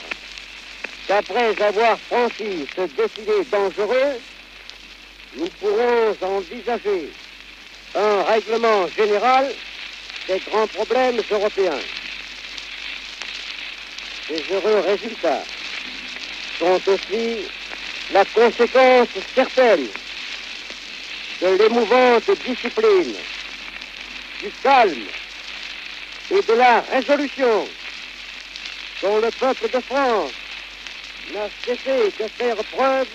qu'après 1.07 1.61
avoir 1.61 1.97
franchi 2.09 2.67
ce 2.75 2.81
défilé 2.81 3.43
dangereux, 3.51 4.19
nous 5.35 5.47
pourrons 5.59 6.15
envisager 6.21 7.09
un 7.95 8.23
règlement 8.23 8.87
général 8.97 9.53
des 10.27 10.39
grands 10.39 10.67
problèmes 10.67 11.21
européens. 11.31 11.79
Ces 14.27 14.53
heureux 14.53 14.79
résultats 14.81 15.43
sont 16.59 16.79
aussi 16.87 17.45
la 18.13 18.25
conséquence 18.25 19.07
certaine 19.33 19.87
de 21.41 21.47
l'émouvante 21.47 22.29
discipline, 22.45 23.15
du 24.43 24.51
calme 24.61 25.05
et 26.31 26.41
de 26.41 26.53
la 26.53 26.81
résolution 26.81 27.67
dont 29.01 29.17
le 29.17 29.29
peuple 29.31 29.69
de 29.69 29.79
France 29.81 30.31
n'a 31.33 31.47
cessé 31.65 32.11
de 32.19 32.27
faire 32.37 32.55
preuve 32.71 33.07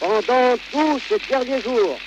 pendant 0.00 0.56
tous 0.70 1.00
ces 1.08 1.18
derniers 1.28 1.60
jours. 1.62 1.98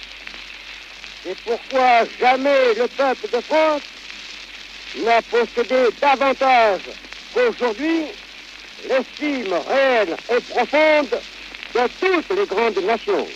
C'est 1.24 1.38
pourquoi 1.40 2.06
jamais 2.20 2.74
le 2.76 2.88
peuple 2.88 3.28
de 3.32 3.42
France 3.42 3.82
n'a 4.98 5.22
possédé 5.24 5.90
davantage 6.02 6.82
qu'aujourd'hui 7.34 8.06
l'estime 8.88 9.54
réelle 9.68 10.16
et 10.30 10.42
profonde 10.42 11.20
de 11.74 11.88
toutes 12.00 12.38
les 12.38 12.46
grandes 12.46 12.84
nations? 12.84 13.28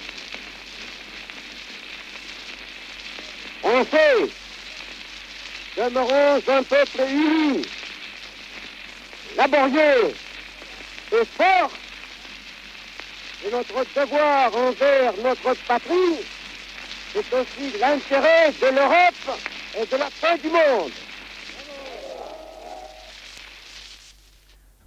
Français, 3.62 4.30
demeurons 5.78 6.42
un 6.48 6.64
peuple 6.64 7.02
uni, 7.10 7.64
laborieux 9.38 10.14
et 11.12 11.26
fort, 11.26 11.72
et 13.46 13.52
notre 13.52 13.86
devoir 13.96 14.56
envers 14.56 15.14
notre 15.24 15.54
patrie, 15.66 16.26
c'est 17.14 17.34
aussi 17.34 17.78
l'intérêt 17.80 18.52
de 18.52 18.76
l'Europe 18.76 19.40
et 19.78 19.86
de 19.86 19.98
la 19.98 20.10
paix 20.22 20.38
du 20.42 20.50
monde. 20.50 20.92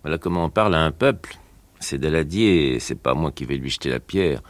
Voilà 0.02 0.18
comment 0.18 0.44
on 0.44 0.50
parle 0.50 0.74
à 0.74 0.80
un 0.80 0.92
peuple 0.92 1.36
c'est 1.82 1.98
Daladier, 1.98 2.78
c'est 2.80 2.94
pas 2.94 3.14
moi 3.14 3.32
qui 3.32 3.44
vais 3.44 3.56
lui 3.56 3.70
jeter 3.70 3.90
la 3.90 4.00
pierre. 4.00 4.40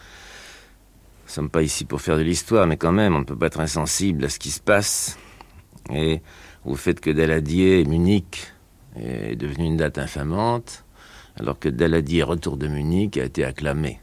Nous 1.24 1.32
sommes 1.32 1.50
pas 1.50 1.62
ici 1.62 1.84
pour 1.84 2.00
faire 2.00 2.16
de 2.16 2.22
l'histoire, 2.22 2.66
mais 2.66 2.76
quand 2.76 2.92
même, 2.92 3.16
on 3.16 3.20
ne 3.20 3.24
peut 3.24 3.36
pas 3.36 3.46
être 3.46 3.60
insensible 3.60 4.24
à 4.24 4.28
ce 4.28 4.38
qui 4.38 4.50
se 4.50 4.60
passe. 4.60 5.18
Et 5.92 6.20
au 6.64 6.74
fait 6.74 7.00
que 7.00 7.10
Daladier, 7.10 7.84
Munich, 7.84 8.51
est 8.96 9.36
devenu 9.36 9.66
une 9.66 9.76
date 9.76 9.98
infamante, 9.98 10.84
alors 11.38 11.58
que 11.58 11.68
Daladier, 11.68 12.22
retour 12.22 12.56
de 12.56 12.68
Munich, 12.68 13.16
a 13.16 13.24
été 13.24 13.44
acclamé 13.44 14.00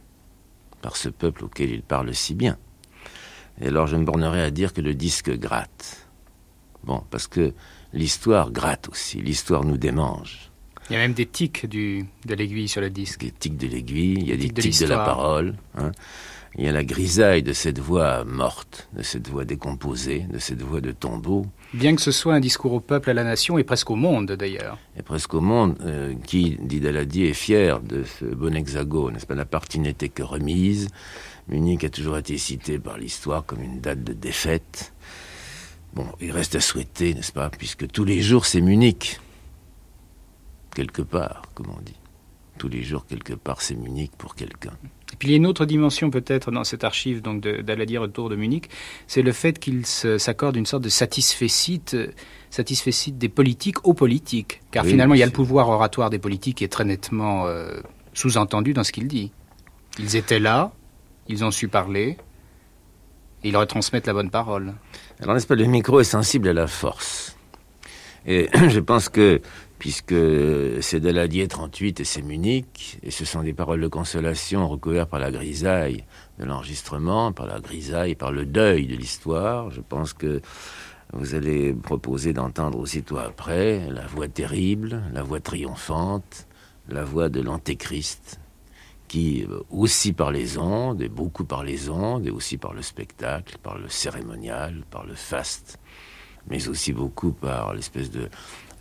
par 0.81 0.95
ce 0.95 1.09
peuple 1.09 1.45
auquel 1.45 1.71
il 1.71 1.81
parle 1.81 2.13
si 2.13 2.33
bien. 2.33 2.57
Et 3.61 3.67
alors 3.67 3.87
je 3.87 3.97
me 3.97 4.05
bornerai 4.05 4.41
à 4.41 4.51
dire 4.51 4.73
que 4.73 4.81
le 4.81 4.93
disque 4.93 5.31
gratte. 5.37 6.07
Bon, 6.83 7.03
parce 7.11 7.27
que 7.27 7.53
l'histoire 7.93 8.51
gratte 8.51 8.87
aussi, 8.89 9.21
l'histoire 9.21 9.65
nous 9.65 9.77
démange. 9.77 10.49
Il 10.89 10.93
y 10.93 10.95
a 10.95 10.99
même 10.99 11.13
des 11.13 11.27
tics 11.27 11.67
du, 11.67 12.05
de 12.25 12.33
l'aiguille 12.33 12.67
sur 12.67 12.81
le 12.81 12.89
disque. 12.89 13.21
Des 13.21 13.31
tics 13.31 13.57
de 13.57 13.67
l'aiguille, 13.67 14.17
il 14.19 14.27
y 14.29 14.31
a 14.31 14.35
des 14.37 14.43
tics 14.49 14.53
de 14.53 14.61
tics 14.61 14.79
de, 14.81 14.87
la 14.87 14.97
parole. 14.97 15.55
hein. 15.77 15.91
Il 16.57 16.65
y 16.65 16.67
a 16.67 16.71
la 16.71 16.83
grisaille 16.83 17.43
de 17.43 17.53
cette 17.53 17.79
voix 17.79 18.23
morte, 18.25 18.89
de 18.93 19.03
cette 19.03 19.29
voix 19.29 19.45
décomposée, 19.45 20.25
de 20.31 20.39
cette 20.39 20.61
voix 20.61 20.81
de 20.81 20.91
tombeau. 20.91 21.45
Bien 21.73 21.95
que 21.95 22.01
ce 22.01 22.11
soit 22.11 22.33
un 22.33 22.39
discours 22.39 22.73
au 22.73 22.79
peuple, 22.79 23.11
à 23.11 23.13
la 23.13 23.23
nation 23.23 23.57
et 23.57 23.63
presque 23.63 23.91
au 23.91 23.95
monde 23.95 24.31
d'ailleurs. 24.31 24.77
Et 24.97 25.03
presque 25.03 25.33
au 25.35 25.41
monde, 25.41 25.77
euh, 25.81 26.15
qui, 26.25 26.57
dit 26.59 26.79
Daladier, 26.79 27.29
est 27.29 27.33
fier 27.33 27.79
de 27.81 28.03
ce 28.03 28.25
bon 28.25 28.55
hexagone, 28.55 29.13
n'est-ce 29.13 29.27
pas? 29.27 29.35
La 29.35 29.45
partie 29.45 29.79
n'était 29.79 30.09
que 30.09 30.23
remise. 30.23 30.89
Munich 31.47 31.83
a 31.83 31.89
toujours 31.89 32.17
été 32.17 32.37
cité 32.37 32.79
par 32.79 32.97
l'histoire 32.97 33.45
comme 33.45 33.61
une 33.61 33.79
date 33.79 34.03
de 34.03 34.13
défaite. 34.13 34.93
Bon, 35.93 36.07
il 36.19 36.31
reste 36.31 36.55
à 36.55 36.61
souhaiter, 36.61 37.13
n'est-ce 37.13 37.31
pas? 37.31 37.49
Puisque 37.49 37.87
tous 37.87 38.05
les 38.05 38.21
jours, 38.21 38.45
c'est 38.45 38.61
Munich. 38.61 39.19
Quelque 40.75 41.01
part, 41.01 41.43
comme 41.53 41.67
on 41.75 41.81
dit. 41.81 41.95
Tous 42.57 42.69
les 42.69 42.83
jours, 42.83 43.05
quelque 43.05 43.33
part, 43.33 43.61
c'est 43.61 43.75
Munich 43.75 44.11
pour 44.17 44.35
quelqu'un. 44.35 44.73
Et 45.13 45.15
puis 45.17 45.29
il 45.29 45.31
y 45.31 45.33
a 45.33 45.37
une 45.37 45.47
autre 45.47 45.65
dimension 45.65 46.09
peut-être 46.09 46.51
dans 46.51 46.63
cette 46.63 46.83
archive 46.83 47.21
donc 47.21 47.41
d'Aladier 47.41 47.97
autour 47.97 48.29
de 48.29 48.35
Munich, 48.35 48.69
c'est 49.07 49.21
le 49.21 49.31
fait 49.31 49.57
qu'il 49.57 49.85
s'accorde 49.85 50.55
une 50.55 50.65
sorte 50.65 50.83
de 50.83 50.89
satisfecit, 50.89 51.81
euh, 51.93 52.07
satisfecit 52.49 53.11
des 53.11 53.29
politiques 53.29 53.85
aux 53.87 53.93
politiques. 53.93 54.61
Car 54.71 54.83
Oui, 54.83 54.91
finalement, 54.91 55.15
il 55.15 55.19
y 55.19 55.23
a 55.23 55.25
le 55.25 55.31
pouvoir 55.31 55.69
oratoire 55.69 56.09
des 56.09 56.19
politiques 56.19 56.57
qui 56.57 56.63
est 56.63 56.69
très 56.69 56.85
nettement 56.85 57.47
euh, 57.47 57.79
sous-entendu 58.13 58.73
dans 58.73 58.83
ce 58.83 58.91
qu'il 58.91 59.07
dit. 59.07 59.31
Ils 59.97 60.15
étaient 60.15 60.39
là, 60.39 60.71
ils 61.27 61.43
ont 61.43 61.51
su 61.51 61.67
parler, 61.67 62.17
et 63.43 63.49
ils 63.49 63.57
retransmettent 63.57 64.07
la 64.07 64.13
bonne 64.13 64.29
parole. 64.29 64.73
Alors, 65.21 65.33
n'est-ce 65.33 65.47
pas, 65.47 65.55
le 65.55 65.65
micro 65.65 65.99
est 65.99 66.05
sensible 66.05 66.49
à 66.49 66.53
la 66.53 66.67
force. 66.67 67.35
Et 68.25 68.49
je 68.69 68.79
pense 68.79 69.09
que, 69.09 69.41
puisque 69.79 70.13
c'est 70.81 70.99
Daladier 70.99 71.47
38 71.47 72.01
et 72.01 72.03
c'est 72.03 72.21
Munich, 72.21 72.99
et 73.01 73.11
ce 73.11 73.23
sont 73.23 73.41
des 73.41 73.53
paroles 73.53 73.79
de 73.79 73.87
consolation 73.87 74.67
recouvertes 74.67 75.09
par 75.09 75.21
la 75.21 75.31
grisaille 75.31 76.03
de 76.37 76.43
l'enregistrement, 76.43 77.31
par 77.31 77.47
la 77.47 77.61
grisaille, 77.61 78.15
par 78.15 78.33
le 78.33 78.45
deuil 78.45 78.87
de 78.87 78.95
l'histoire, 78.95 79.71
je 79.71 79.79
pense 79.79 80.13
que 80.13 80.41
vous 81.13 81.33
allez 81.33 81.73
proposer 81.73 82.33
d'entendre 82.33 82.77
aussitôt 82.77 83.17
après 83.17 83.89
la 83.89 84.05
voix 84.05 84.27
terrible, 84.27 85.01
la 85.13 85.23
voix 85.23 85.39
triomphante, 85.39 86.45
la 86.89 87.03
voix 87.03 87.29
de 87.29 87.41
l'antéchrist, 87.41 88.39
qui 89.07 89.45
euh, 89.49 89.61
aussi 89.71 90.13
par 90.13 90.31
les 90.31 90.57
ondes, 90.57 91.01
et 91.01 91.09
beaucoup 91.09 91.45
par 91.45 91.63
les 91.63 91.89
ondes, 91.89 92.27
et 92.27 92.31
aussi 92.31 92.57
par 92.57 92.73
le 92.73 92.81
spectacle, 92.81 93.57
par 93.63 93.77
le 93.77 93.89
cérémonial, 93.89 94.83
par 94.91 95.05
le 95.05 95.15
faste, 95.15 95.79
mais 96.47 96.67
aussi 96.67 96.93
beaucoup 96.93 97.31
par 97.31 97.73
l'espèce 97.73 98.11
de 98.11 98.29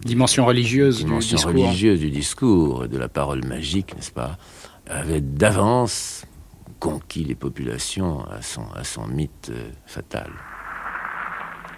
Dimension 0.05 0.45
religieuse 0.47 0.99
du 0.99 1.05
dimension 1.05 1.37
discours. 1.37 1.53
religieuse 1.53 2.01
du 2.01 2.11
discours, 2.11 2.85
et 2.85 2.89
de 2.89 2.99
la 2.99 3.09
parole 3.09 3.45
magique, 3.45 3.95
n'est-ce 3.97 4.13
pas, 4.13 4.37
avait 4.89 5.21
d'avance 5.21 6.25
conquis 6.79 7.25
les 7.25 7.35
populations 7.35 8.25
à 8.31 8.41
son, 8.43 8.65
à 8.77 8.85
son 8.85 9.07
mythe 9.07 9.51
euh, 9.51 9.71
fatal. 9.87 10.31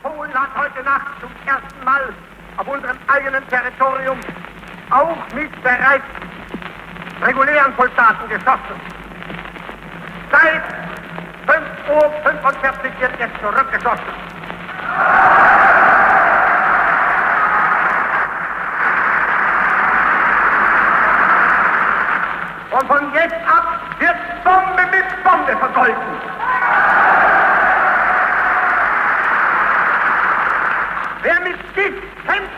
Polen 0.03 0.33
hat 0.35 0.51
heute 0.57 0.83
Nacht 0.85 1.21
zum 1.21 1.31
ersten 1.47 1.85
Mal 1.85 2.13
auf 2.59 2.69
unserem 2.69 2.97
eigenen 3.09 3.43
Territorium 3.49 4.19
auch 4.91 5.17
mit 5.35 5.51
bereits 5.63 6.05
regulären 7.23 7.73
Soldaten 7.79 8.29
geschossen. 8.29 8.77
Seit 10.31 10.63
5 11.47 11.91
Uhr 11.91 12.11
45 12.23 13.01
wird 13.01 13.19
jetzt 13.19 13.41
zurückgeschossen. 13.41 14.13
Und 22.71 22.87
von 22.87 23.13
jetzt 23.13 23.35
ab 23.47 23.81
wird 23.99 24.17
Bombe 24.45 24.83
mit 24.93 25.25
Bombe 25.25 25.57
vergolten. 25.57 25.95
Wer 31.23 31.41
mit 31.41 31.75
Gift 31.75 32.03
kämpft, 32.27 32.51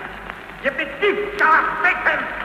wird 0.62 0.76
mit 0.76 1.00
Giftgas 1.00 1.64
bekämpft. 1.82 2.42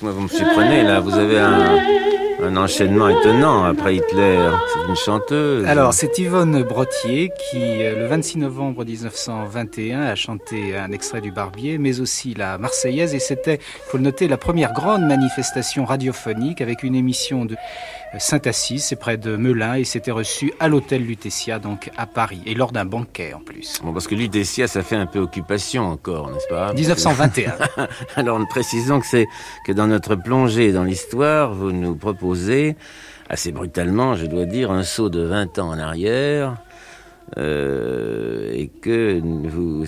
Vous 0.00 0.20
me 0.20 0.28
surprenez 0.28 0.82
là, 0.82 1.00
vous 1.00 1.14
avez 1.14 1.38
un, 1.38 2.56
enchaînement 2.56 3.08
étonnant 3.08 3.64
après 3.64 3.96
Hitler. 3.96 4.48
C'est 4.72 4.88
une 4.88 4.96
chanteuse. 4.96 5.66
Alors, 5.66 5.92
c'est 5.92 6.18
Yvonne 6.18 6.62
Brottier 6.62 7.30
qui, 7.50 7.82
euh, 7.82 7.98
le 7.98 8.06
26 8.06 8.38
novembre 8.38 8.84
1921, 8.84 10.02
a 10.02 10.14
chanté 10.14 10.76
un 10.76 10.92
extrait 10.92 11.20
du 11.20 11.32
Barbier, 11.32 11.78
mais 11.78 12.00
aussi 12.00 12.34
la 12.34 12.56
Marseillaise, 12.58 13.14
et 13.14 13.18
c'était, 13.18 13.56
il 13.56 13.90
faut 13.90 13.98
le 13.98 14.04
noter, 14.04 14.28
la 14.28 14.36
première 14.36 14.72
grande 14.72 15.02
manifestation 15.02 15.84
radiophonique 15.84 16.60
avec 16.60 16.82
une 16.82 16.94
émission 16.94 17.44
de 17.44 17.56
Saint-Assis, 18.16 18.78
c'est 18.78 18.96
près 18.96 19.16
de 19.16 19.36
Melun, 19.36 19.74
et 19.74 19.84
c'était 19.84 20.10
reçu 20.10 20.52
à 20.60 20.68
l'hôtel 20.68 21.04
Lutetia, 21.04 21.58
donc 21.58 21.90
à 21.96 22.06
Paris, 22.06 22.40
et 22.46 22.54
lors 22.54 22.72
d'un 22.72 22.84
banquet 22.84 23.34
en 23.34 23.40
plus. 23.40 23.80
Bon, 23.82 23.92
parce 23.92 24.06
que 24.06 24.14
Lutetia, 24.14 24.66
ça 24.66 24.82
fait 24.82 24.96
un 24.96 25.06
peu 25.06 25.18
occupation 25.18 25.84
encore, 25.84 26.30
n'est-ce 26.30 26.48
pas? 26.48 26.72
1921. 26.72 27.56
Alors, 28.16 28.40
précisons 28.48 29.00
que 29.00 29.06
c'est 29.06 29.26
que 29.66 29.72
dans 29.72 29.86
notre 29.86 30.14
plongée 30.14 30.72
dans 30.72 30.84
l'histoire, 30.84 31.52
vous 31.52 31.70
nous 31.70 31.94
proposez, 31.96 32.76
assez 33.28 33.52
brutalement, 33.52 34.14
je 34.14 34.26
dois 34.26 34.46
dire, 34.46 34.70
un 34.70 34.84
saut 34.84 35.10
de 35.10 35.22
20 35.22 35.58
ans 35.58 35.68
en 35.68 35.78
arrière, 35.78 36.56
euh, 37.36 38.50
et 38.52 38.68
que 38.68 39.20
nous, 39.20 39.84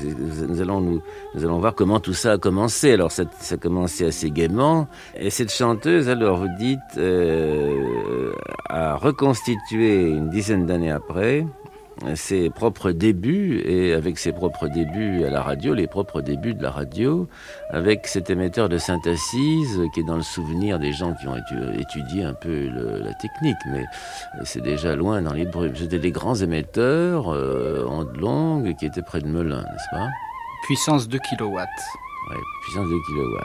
nous 0.48 0.60
allons 0.60 0.80
nous, 0.80 1.02
nous 1.34 1.44
allons 1.44 1.58
voir 1.58 1.74
comment 1.74 2.00
tout 2.00 2.12
ça 2.12 2.32
a 2.32 2.38
commencé. 2.38 2.92
Alors, 2.92 3.12
ça, 3.12 3.24
ça 3.40 3.54
a 3.54 3.58
commencé 3.58 4.06
assez 4.06 4.30
gaiement, 4.30 4.88
et 5.16 5.30
cette 5.30 5.52
chanteuse, 5.52 6.08
alors 6.08 6.38
vous 6.38 6.48
dites, 6.58 6.78
euh, 6.98 8.32
a 8.68 8.96
reconstitué 8.96 10.10
une 10.10 10.28
dizaine 10.30 10.66
d'années 10.66 10.90
après 10.90 11.44
ses 12.14 12.50
propres 12.50 12.92
débuts, 12.92 13.60
et 13.64 13.92
avec 13.92 14.18
ses 14.18 14.32
propres 14.32 14.68
débuts 14.68 15.24
à 15.24 15.30
la 15.30 15.42
radio, 15.42 15.74
les 15.74 15.86
propres 15.86 16.20
débuts 16.20 16.54
de 16.54 16.62
la 16.62 16.70
radio, 16.70 17.28
avec 17.70 18.06
cet 18.06 18.30
émetteur 18.30 18.68
de 18.68 18.78
Sainte-Assise, 18.78 19.80
qui 19.92 20.00
est 20.00 20.04
dans 20.04 20.16
le 20.16 20.22
souvenir 20.22 20.78
des 20.78 20.92
gens 20.92 21.14
qui 21.14 21.28
ont 21.28 21.36
étu- 21.36 21.78
étudié 21.80 22.24
un 22.24 22.34
peu 22.34 22.68
le- 22.68 23.00
la 23.04 23.12
technique, 23.14 23.58
mais 23.70 23.84
c'est 24.44 24.62
déjà 24.62 24.96
loin 24.96 25.20
dans 25.22 25.32
les 25.34 25.44
brumes. 25.44 25.76
C'était 25.76 25.98
des 25.98 26.10
grands 26.12 26.34
émetteurs, 26.36 27.32
euh, 27.34 27.84
ondes 27.86 28.16
longues, 28.16 28.74
qui 28.76 28.86
étaient 28.86 29.02
près 29.02 29.20
de 29.20 29.26
Melun, 29.28 29.60
n'est-ce 29.62 29.90
pas? 29.96 30.08
Puissance 30.66 31.08
2 31.08 31.18
kW. 31.18 31.54
Ouais, 31.54 32.36
puissance 32.64 32.88
2 32.88 32.96
kW. 33.08 33.36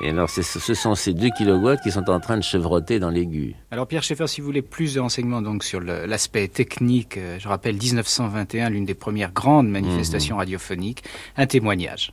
Et 0.00 0.10
alors, 0.10 0.30
ce 0.30 0.42
sont 0.74 0.94
ces 0.94 1.12
2 1.12 1.28
kW 1.30 1.82
qui 1.82 1.90
sont 1.90 2.08
en 2.08 2.20
train 2.20 2.36
de 2.36 2.42
chevrotter 2.42 3.00
dans 3.00 3.10
l'aigu. 3.10 3.56
Alors 3.72 3.88
Pierre 3.88 4.04
Schaeffer, 4.04 4.28
si 4.28 4.40
vous 4.40 4.46
voulez 4.46 4.62
plus 4.62 4.94
de 4.94 5.00
renseignements 5.00 5.42
donc 5.42 5.64
sur 5.64 5.80
l'aspect 5.80 6.46
technique, 6.46 7.16
euh, 7.16 7.36
je 7.40 7.48
rappelle 7.48 7.76
1921, 7.76 8.70
l'une 8.70 8.84
des 8.84 8.94
premières 8.94 9.32
grandes 9.32 9.68
manifestations 9.68 10.36
radiophoniques, 10.36 11.02
un 11.36 11.46
témoignage. 11.46 12.12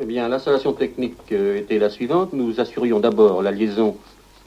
Eh 0.00 0.06
bien, 0.06 0.28
l'installation 0.28 0.72
technique 0.72 1.16
euh, 1.30 1.58
était 1.58 1.78
la 1.78 1.88
suivante. 1.88 2.32
Nous 2.32 2.58
assurions 2.58 2.98
d'abord 2.98 3.42
la 3.42 3.52
liaison 3.52 3.96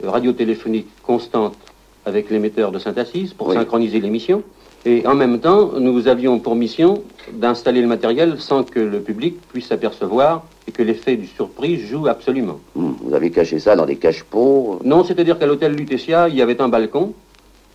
euh, 0.04 0.10
radiotéléphonique 0.10 0.88
constante 1.02 1.56
avec 2.04 2.28
l'émetteur 2.28 2.70
de 2.70 2.78
Saint-Assise 2.78 3.32
pour 3.32 3.54
synchroniser 3.54 3.98
l'émission. 3.98 4.42
Et 4.84 5.06
en 5.06 5.14
même 5.14 5.40
temps, 5.40 5.72
nous 5.80 6.06
avions 6.06 6.38
pour 6.38 6.54
mission 6.54 7.02
d'installer 7.32 7.80
le 7.80 7.88
matériel 7.88 8.38
sans 8.38 8.62
que 8.62 8.78
le 8.78 9.00
public 9.00 9.40
puisse 9.48 9.68
s'apercevoir 9.68 10.44
et 10.68 10.70
que 10.70 10.82
l'effet 10.82 11.16
du 11.16 11.26
surprise 11.26 11.86
joue 11.86 12.08
absolument. 12.08 12.60
Vous 12.74 13.14
avez 13.14 13.30
caché 13.30 13.58
ça 13.58 13.74
dans 13.74 13.86
des 13.86 13.96
cache-pots 13.96 14.80
Non, 14.84 15.02
c'est-à-dire 15.02 15.38
qu'à 15.38 15.46
l'hôtel 15.46 15.72
Lutetia, 15.72 16.28
il 16.28 16.36
y 16.36 16.42
avait 16.42 16.60
un 16.60 16.68
balcon 16.68 17.14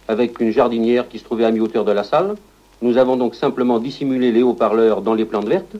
avec 0.07 0.39
une 0.39 0.51
jardinière 0.51 1.09
qui 1.09 1.17
se 1.17 1.23
trouvait 1.23 1.45
à 1.45 1.49
mi-hauteur 1.49 1.85
de 1.85 1.91
la 1.91 2.03
salle. 2.03 2.35
Nous 2.83 2.97
avons 2.97 3.17
donc 3.17 3.33
simplement 3.33 3.79
dissimulé 3.79 4.31
les 4.31 4.43
haut-parleurs 4.43 5.01
dans 5.01 5.15
les 5.15 5.25
plantes 5.25 5.47
vertes 5.47 5.75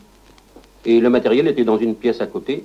et 0.85 0.99
le 0.99 1.09
matériel 1.11 1.47
était 1.47 1.63
dans 1.63 1.77
une 1.77 1.93
pièce 1.93 2.19
à 2.19 2.25
côté, 2.25 2.63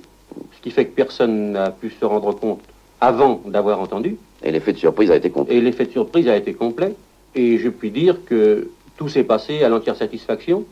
ce 0.55 0.61
qui 0.61 0.71
fait 0.71 0.85
que 0.85 0.95
personne 0.95 1.51
n'a 1.51 1.69
pu 1.69 1.91
se 1.91 2.03
rendre 2.03 2.31
compte 2.33 2.61
avant 3.01 3.41
d'avoir 3.45 3.79
entendu. 3.79 4.17
Et 4.43 4.51
l'effet 4.51 4.73
de 4.73 4.79
surprise 4.79 5.11
a 5.11 5.15
été 5.15 5.29
complet. 5.29 5.57
Et 5.57 5.61
l'effet 5.61 5.85
de 5.85 5.91
surprise 5.91 6.27
a 6.27 6.35
été 6.35 6.53
complet. 6.53 6.95
Et 7.35 7.59
je 7.59 7.69
puis 7.69 7.91
dire 7.91 8.25
que 8.25 8.69
tout 8.97 9.09
s'est 9.09 9.23
passé 9.23 9.63
à 9.63 9.69
l'entière 9.69 9.95
satisfaction. 9.95 10.65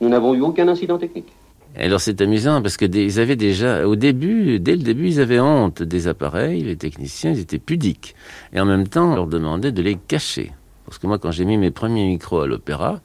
Nous 0.00 0.08
n'avons 0.08 0.34
eu 0.34 0.40
aucun 0.40 0.66
incident 0.68 0.96
technique. 0.96 1.28
Alors 1.76 2.00
c'est 2.00 2.20
amusant 2.20 2.60
parce 2.60 2.76
que 2.76 2.84
ils 2.84 3.18
avaient 3.18 3.36
déjà, 3.36 3.86
au 3.86 3.96
début, 3.96 4.60
dès 4.60 4.76
le 4.76 4.82
début, 4.82 5.08
ils 5.08 5.20
avaient 5.20 5.40
honte 5.40 5.82
des 5.82 6.06
appareils, 6.06 6.62
les 6.62 6.76
techniciens, 6.76 7.32
ils 7.32 7.40
étaient 7.40 7.58
pudiques. 7.58 8.14
Et 8.52 8.60
en 8.60 8.66
même 8.66 8.88
temps, 8.88 9.12
on 9.12 9.16
leur 9.16 9.26
demandait 9.26 9.72
de 9.72 9.82
les 9.82 9.96
cacher. 9.96 10.52
Parce 10.84 10.98
que 10.98 11.06
moi, 11.06 11.18
quand 11.18 11.30
j'ai 11.30 11.46
mis 11.46 11.56
mes 11.56 11.70
premiers 11.70 12.06
micros 12.06 12.40
à 12.40 12.46
l'opéra, 12.46 13.00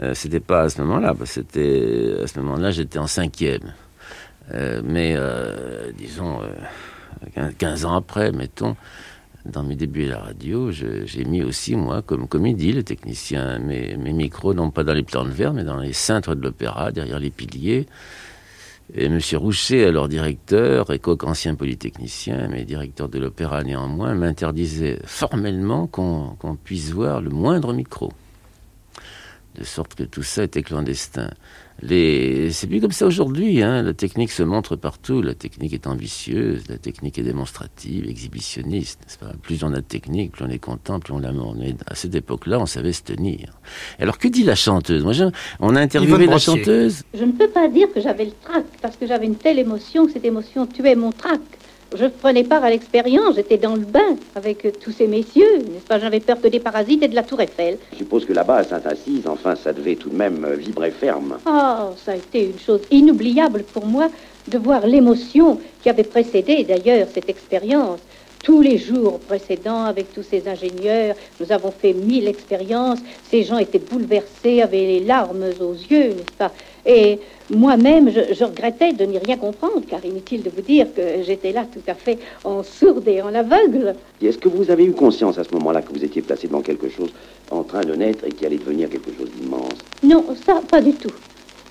Euh, 0.00 0.14
c'était 0.14 0.40
pas 0.40 0.62
à 0.62 0.68
ce 0.68 0.80
moment-là, 0.82 1.14
c'était 1.24 2.14
à 2.22 2.26
ce 2.26 2.38
moment-là 2.40 2.70
j'étais 2.70 2.98
en 2.98 3.06
cinquième. 3.06 3.74
Euh, 4.54 4.80
mais 4.84 5.14
euh, 5.16 5.90
disons 5.96 6.40
15 7.58 7.84
ans 7.84 7.96
après, 7.96 8.30
mettons, 8.32 8.76
dans 9.48 9.62
mes 9.62 9.76
débuts 9.76 10.06
à 10.06 10.10
la 10.10 10.18
radio, 10.18 10.70
j'ai 10.70 11.24
mis 11.24 11.42
aussi, 11.42 11.74
moi, 11.74 12.02
comme 12.02 12.28
comédie, 12.28 12.72
le 12.72 12.82
technicien, 12.82 13.58
mes, 13.58 13.96
micros, 13.96 14.54
non 14.54 14.70
pas 14.70 14.84
dans 14.84 14.92
les 14.92 15.02
plans 15.02 15.24
de 15.24 15.30
verre, 15.30 15.52
mais 15.54 15.64
dans 15.64 15.78
les 15.78 15.92
cintres 15.92 16.34
de 16.34 16.42
l'opéra, 16.42 16.92
derrière 16.92 17.18
les 17.18 17.30
piliers. 17.30 17.86
Et 18.94 19.06
M. 19.06 19.18
Rouchet, 19.34 19.84
alors 19.84 20.08
directeur, 20.08 20.92
et 20.92 20.98
quoique 20.98 21.26
ancien 21.26 21.54
polytechnicien, 21.54 22.48
mais 22.48 22.64
directeur 22.64 23.08
de 23.08 23.18
l'opéra 23.18 23.62
néanmoins, 23.62 24.14
m'interdisait 24.14 24.98
formellement 25.04 25.86
qu'on 25.86 26.56
puisse 26.62 26.90
voir 26.90 27.20
le 27.20 27.30
moindre 27.30 27.72
micro. 27.72 28.12
De 29.58 29.64
sorte 29.64 29.96
que 29.96 30.04
tout 30.04 30.22
ça 30.22 30.44
était 30.44 30.62
clandestin. 30.62 31.30
Les... 31.82 32.52
C'est 32.52 32.68
plus 32.68 32.80
comme 32.80 32.92
ça 32.92 33.06
aujourd'hui. 33.06 33.60
Hein. 33.60 33.82
La 33.82 33.92
technique 33.92 34.30
se 34.30 34.44
montre 34.44 34.76
partout. 34.76 35.20
La 35.20 35.34
technique 35.34 35.72
est 35.72 35.88
ambitieuse, 35.88 36.62
la 36.68 36.78
technique 36.78 37.18
est 37.18 37.24
démonstrative, 37.24 38.08
exhibitionniste. 38.08 39.18
Pas? 39.18 39.32
Plus 39.42 39.64
on 39.64 39.72
a 39.72 39.76
de 39.76 39.80
technique, 39.80 40.30
plus 40.32 40.44
on 40.44 40.48
est 40.48 40.60
content, 40.60 41.00
plus 41.00 41.12
on 41.12 41.18
la 41.18 41.32
Mais 41.32 41.74
à 41.86 41.96
cette 41.96 42.14
époque-là, 42.14 42.60
on 42.60 42.66
savait 42.66 42.92
se 42.92 43.02
tenir. 43.02 43.58
Alors 43.98 44.18
que 44.18 44.28
dit 44.28 44.44
la 44.44 44.54
chanteuse? 44.54 45.02
Moi, 45.02 45.14
on 45.58 45.74
a 45.74 45.80
interviewé 45.80 46.26
la 46.26 46.38
chanteuse. 46.38 47.02
Je 47.12 47.24
ne 47.24 47.32
peux 47.32 47.48
pas 47.48 47.68
dire 47.68 47.92
que 47.92 48.00
j'avais 48.00 48.26
le 48.26 48.32
trac, 48.44 48.64
parce 48.80 48.96
que 48.96 49.08
j'avais 49.08 49.26
une 49.26 49.36
telle 49.36 49.58
émotion 49.58 50.06
que 50.06 50.12
cette 50.12 50.24
émotion 50.24 50.66
tuait 50.66 50.94
mon 50.94 51.10
trac. 51.10 51.40
Je 51.96 52.04
prenais 52.04 52.44
part 52.44 52.64
à 52.64 52.70
l'expérience, 52.70 53.36
j'étais 53.36 53.56
dans 53.56 53.74
le 53.74 53.86
bain 53.86 54.16
avec 54.34 54.78
tous 54.78 54.92
ces 54.92 55.06
messieurs, 55.06 55.58
n'est-ce 55.72 55.86
pas? 55.86 55.98
J'avais 55.98 56.20
peur 56.20 56.38
que 56.38 56.48
des 56.48 56.60
parasites 56.60 57.02
et 57.02 57.08
de 57.08 57.14
la 57.14 57.22
tour 57.22 57.40
Eiffel. 57.40 57.78
Je 57.92 57.98
suppose 57.98 58.26
que 58.26 58.34
là-bas, 58.34 58.56
à 58.56 58.64
Saint-Assise, 58.64 59.26
enfin, 59.26 59.56
ça 59.56 59.72
devait 59.72 59.96
tout 59.96 60.10
de 60.10 60.14
même 60.14 60.44
euh, 60.44 60.54
vibrer 60.54 60.90
ferme. 60.90 61.38
Oh, 61.46 61.94
ça 62.04 62.12
a 62.12 62.16
été 62.16 62.44
une 62.44 62.58
chose 62.58 62.82
inoubliable 62.90 63.62
pour 63.72 63.86
moi 63.86 64.10
de 64.48 64.58
voir 64.58 64.86
l'émotion 64.86 65.58
qui 65.82 65.88
avait 65.88 66.04
précédé 66.04 66.62
d'ailleurs 66.64 67.08
cette 67.12 67.30
expérience. 67.30 68.00
Tous 68.44 68.60
les 68.60 68.76
jours 68.76 69.18
précédents, 69.20 69.84
avec 69.84 70.12
tous 70.12 70.22
ces 70.22 70.46
ingénieurs, 70.46 71.16
nous 71.40 71.50
avons 71.52 71.70
fait 71.70 71.94
mille 71.94 72.28
expériences. 72.28 72.98
Ces 73.30 73.44
gens 73.44 73.58
étaient 73.58 73.78
bouleversés, 73.78 74.60
avaient 74.60 74.76
les 74.76 75.00
larmes 75.00 75.44
aux 75.60 75.72
yeux, 75.72 76.10
n'est-ce 76.10 76.36
pas? 76.36 76.52
Et 76.84 77.18
moi-même, 77.50 78.10
je, 78.10 78.44
regrettais 78.44 78.92
de 78.92 79.04
n'y 79.04 79.18
rien 79.18 79.36
comprendre, 79.36 79.82
car 79.88 80.04
inutile 80.04 80.42
de 80.42 80.50
vous 80.50 80.62
dire 80.62 80.86
que 80.94 81.22
j'étais 81.22 81.52
là 81.52 81.66
tout 81.72 81.82
à 81.86 81.94
fait 81.94 82.18
en 82.44 82.62
sourde 82.62 83.06
et 83.08 83.22
en 83.22 83.34
aveugle. 83.34 83.94
Est-ce 84.22 84.38
que 84.38 84.48
vous 84.48 84.70
avez 84.70 84.84
eu 84.84 84.92
conscience 84.92 85.38
à 85.38 85.44
ce 85.44 85.52
moment-là 85.54 85.82
que 85.82 85.92
vous 85.92 86.04
étiez 86.04 86.22
placé 86.22 86.48
dans 86.48 86.60
quelque 86.60 86.88
chose 86.88 87.10
en 87.50 87.62
train 87.62 87.84
de 87.84 87.94
naître 87.94 88.26
et 88.26 88.32
qui 88.32 88.44
allait 88.44 88.58
devenir 88.58 88.88
quelque 88.88 89.12
chose 89.16 89.28
d'immense? 89.38 89.78
Non, 90.02 90.24
ça, 90.46 90.60
pas 90.70 90.80
du 90.80 90.92
tout. 90.92 91.12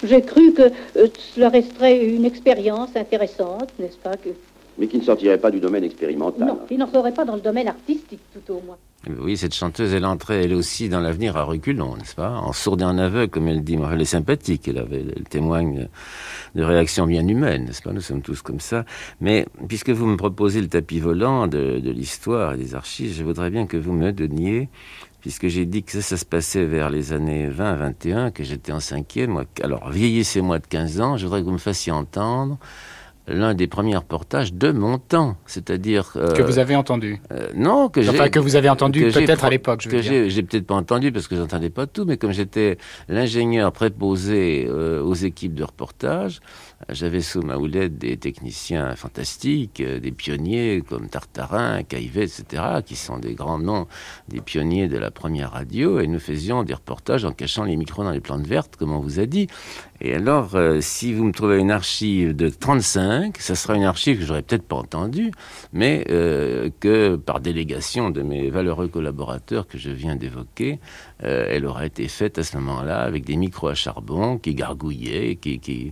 J'ai 0.03 0.21
cru 0.21 0.53
que 0.53 0.63
euh, 0.95 1.07
cela 1.35 1.49
resterait 1.49 2.05
une 2.05 2.25
expérience 2.25 2.95
intéressante, 2.95 3.69
n'est-ce 3.79 3.97
pas 3.97 4.15
que 4.17 4.29
mais 4.77 4.87
qui 4.87 4.97
ne 4.97 5.03
sortirait 5.03 5.37
pas 5.37 5.51
du 5.51 5.59
domaine 5.59 5.83
expérimental. 5.83 6.47
Non, 6.47 6.59
qui 6.67 6.77
n'entrerait 6.77 7.13
pas 7.13 7.25
dans 7.25 7.35
le 7.35 7.41
domaine 7.41 7.67
artistique, 7.67 8.19
tout 8.33 8.53
au 8.53 8.61
moins. 8.65 8.77
Oui, 9.19 9.37
cette 9.37 9.53
chanteuse, 9.53 9.93
elle 9.93 10.05
entrait, 10.05 10.43
elle 10.43 10.53
aussi, 10.53 10.89
dans 10.89 10.99
l'avenir 10.99 11.37
à 11.37 11.43
reculons, 11.43 11.95
n'est-ce 11.95 12.15
pas? 12.15 12.31
En 12.31 12.51
sourde 12.51 12.81
et 12.81 12.85
en 12.85 12.97
aveugle, 12.97 13.29
comme 13.29 13.47
elle 13.47 13.63
dit. 13.63 13.77
elle 13.91 14.01
est 14.01 14.05
sympathique, 14.05 14.67
elle, 14.67 14.79
avait, 14.79 15.05
elle 15.15 15.23
témoigne 15.23 15.87
de 16.55 16.63
réactions 16.63 17.05
bien 17.05 17.25
humaines, 17.27 17.65
n'est-ce 17.65 17.81
pas? 17.81 17.93
Nous 17.93 18.01
sommes 18.01 18.21
tous 18.21 18.41
comme 18.41 18.59
ça. 18.59 18.85
Mais 19.21 19.45
puisque 19.67 19.91
vous 19.91 20.05
me 20.05 20.17
proposez 20.17 20.61
le 20.61 20.67
tapis 20.67 20.99
volant 20.99 21.47
de, 21.47 21.79
de 21.79 21.91
l'histoire 21.91 22.53
et 22.53 22.57
des 22.57 22.75
archives, 22.75 23.13
je 23.13 23.23
voudrais 23.23 23.49
bien 23.49 23.65
que 23.65 23.77
vous 23.77 23.93
me 23.93 24.11
donniez 24.11 24.69
puisque 25.21 25.47
j'ai 25.47 25.65
dit 25.65 25.83
que 25.83 25.91
ça, 25.91 26.01
ça, 26.01 26.15
se 26.15 26.25
passait 26.25 26.65
vers 26.65 26.89
les 26.89 27.11
années 27.11 27.49
20-21, 27.49 28.31
que 28.31 28.43
j'étais 28.43 28.71
en 28.71 28.79
cinquième. 28.79 29.31
Moi, 29.31 29.43
alors, 29.61 29.89
vieillissez-moi 29.89 30.59
de 30.59 30.67
15 30.67 31.01
ans, 31.01 31.17
je 31.17 31.25
voudrais 31.25 31.41
que 31.41 31.45
vous 31.45 31.51
me 31.51 31.57
fassiez 31.57 31.91
entendre 31.91 32.57
l'un 33.27 33.53
des 33.53 33.67
premiers 33.67 33.97
reportages 33.97 34.53
de 34.53 34.71
mon 34.71 34.97
temps, 34.97 35.35
c'est-à-dire 35.45 36.13
euh, 36.15 36.33
que 36.33 36.41
vous 36.41 36.59
avez 36.59 36.75
entendu. 36.75 37.19
Euh, 37.31 37.49
non, 37.55 37.89
que 37.89 38.01
j'ai 38.01 38.29
que 38.29 38.39
vous 38.39 38.55
avez 38.55 38.69
entendu 38.69 39.09
peut-être 39.11 39.45
à 39.45 39.49
l'époque. 39.49 39.87
Que 39.87 40.01
j'ai 40.01 40.43
peut-être 40.43 40.65
pas 40.65 40.75
entendu 40.75 41.11
parce 41.11 41.27
que 41.27 41.35
j'entendais 41.35 41.69
pas 41.69 41.87
tout, 41.87 42.05
mais 42.05 42.17
comme 42.17 42.31
j'étais 42.31 42.77
l'ingénieur 43.09 43.71
préposé 43.71 44.67
euh, 44.69 45.01
aux 45.01 45.13
équipes 45.13 45.55
de 45.55 45.63
reportage, 45.63 46.39
j'avais 46.89 47.21
sous 47.21 47.41
ma 47.41 47.57
houlette 47.57 47.97
des 47.97 48.17
techniciens 48.17 48.95
fantastiques, 48.95 49.81
euh, 49.81 49.99
des 49.99 50.11
pionniers 50.11 50.83
comme 50.87 51.09
Tartarin, 51.09 51.81
Caïvet, 51.83 52.25
etc., 52.25 52.63
qui 52.85 52.95
sont 52.95 53.17
des 53.17 53.33
grands 53.33 53.57
noms 53.57 53.87
des 54.27 54.41
pionniers 54.41 54.87
de 54.87 54.97
la 54.97 55.09
première 55.09 55.51
radio, 55.51 55.99
et 55.99 56.07
nous 56.07 56.19
faisions 56.19 56.63
des 56.63 56.75
reportages 56.75 57.25
en 57.25 57.31
cachant 57.31 57.63
les 57.63 57.75
micros 57.75 58.03
dans 58.03 58.11
les 58.11 58.21
plantes 58.21 58.45
vertes, 58.45 58.75
comme 58.75 58.91
on 58.91 58.99
vous 58.99 59.19
a 59.19 59.25
dit. 59.25 59.47
Et 59.99 60.13
alors, 60.13 60.55
euh, 60.55 60.79
si 60.79 61.13
vous 61.13 61.23
me 61.23 61.31
trouvez 61.31 61.57
une 61.57 61.71
archive 61.71 62.35
de 62.35 62.49
35, 62.49 63.37
ça 63.39 63.55
sera 63.55 63.75
une 63.75 63.83
archive 63.83 64.19
que 64.19 64.25
j'aurais 64.25 64.43
peut-être 64.43 64.67
pas 64.67 64.75
entendue, 64.75 65.31
mais 65.73 66.05
euh, 66.11 66.69
que 66.79 67.15
par 67.15 67.39
délégation 67.39 68.11
de 68.11 68.21
mes 68.21 68.51
valeureux 68.51 68.87
collaborateurs 68.87 69.67
que 69.67 69.79
je 69.79 69.89
viens 69.89 70.15
d'évoquer, 70.15 70.79
elle 71.19 71.65
aura 71.65 71.87
été 71.87 72.07
faite 72.07 72.37
à 72.37 72.43
ce 72.43 72.55
moment-là 72.57 72.99
avec 72.99 73.25
des 73.25 73.37
micros 73.37 73.69
à 73.69 73.73
charbon 73.73 74.37
qui 74.37 74.53
gargouillaient, 74.53 75.35
qui 75.35 75.91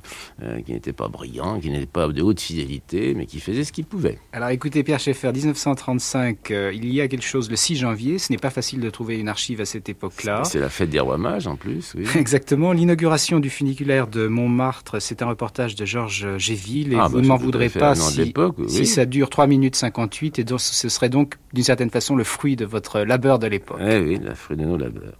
n'étaient 0.75 0.93
pas 0.93 1.07
brillants, 1.07 1.59
qui 1.59 1.69
n'étaient 1.69 1.85
pas 1.85 2.07
de 2.07 2.21
haute 2.21 2.39
fidélité, 2.39 3.13
mais 3.15 3.25
qui 3.25 3.39
faisaient 3.39 3.63
ce 3.63 3.71
qu'ils 3.71 3.85
pouvaient. 3.85 4.19
Alors 4.31 4.49
écoutez, 4.49 4.83
Pierre 4.83 4.99
Schaeffer, 4.99 5.31
1935, 5.31 6.51
euh, 6.51 6.71
il 6.73 6.93
y 6.93 7.01
a 7.01 7.07
quelque 7.07 7.25
chose 7.25 7.49
le 7.49 7.55
6 7.55 7.77
janvier. 7.77 8.19
Ce 8.19 8.31
n'est 8.31 8.37
pas 8.37 8.49
facile 8.49 8.79
de 8.79 8.89
trouver 8.89 9.17
une 9.19 9.29
archive 9.29 9.61
à 9.61 9.65
cette 9.65 9.89
époque-là. 9.89 10.43
C'est 10.43 10.59
la 10.59 10.69
fête 10.69 10.89
des 10.89 10.99
rois 10.99 11.17
mages 11.17 11.47
en 11.47 11.55
plus, 11.55 11.93
oui. 11.97 12.05
Exactement. 12.15 12.71
L'inauguration 12.71 13.39
du 13.39 13.49
funiculaire 13.49 14.07
de 14.07 14.27
Montmartre, 14.27 15.01
c'est 15.01 15.21
un 15.21 15.27
reportage 15.27 15.75
de 15.75 15.85
Georges 15.85 16.37
Géville, 16.37 16.93
et 16.93 16.97
ah, 16.99 17.07
vous 17.07 17.15
bah, 17.15 17.21
ne 17.21 17.27
m'en 17.27 17.37
voudrez 17.37 17.69
pas 17.69 17.95
si, 17.95 18.33
oui. 18.35 18.69
si, 18.69 18.85
ça 18.85 19.05
dure 19.05 19.29
3 19.29 19.47
minutes 19.47 19.75
58, 19.75 20.39
et 20.39 20.43
donc 20.43 20.61
ce 20.61 20.89
serait 20.89 21.09
donc 21.09 21.35
d'une 21.53 21.63
certaine 21.63 21.89
façon 21.89 22.15
le 22.15 22.23
fruit 22.23 22.55
de 22.55 22.65
votre 22.65 23.01
labeur 23.01 23.39
de 23.39 23.47
l'époque. 23.47 23.79
Oui, 23.81 23.97
oui, 23.97 24.19
le 24.21 24.35
fruit 24.35 24.57
de 24.57 24.65
nos 24.65 24.77
labeurs. 24.77 25.17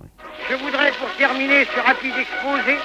Je 0.50 0.56
voudrais, 0.56 0.92
pour 0.92 1.10
terminer 1.18 1.66
ce 1.66 1.80
rapide 1.80 2.14
exposé, 2.20 2.78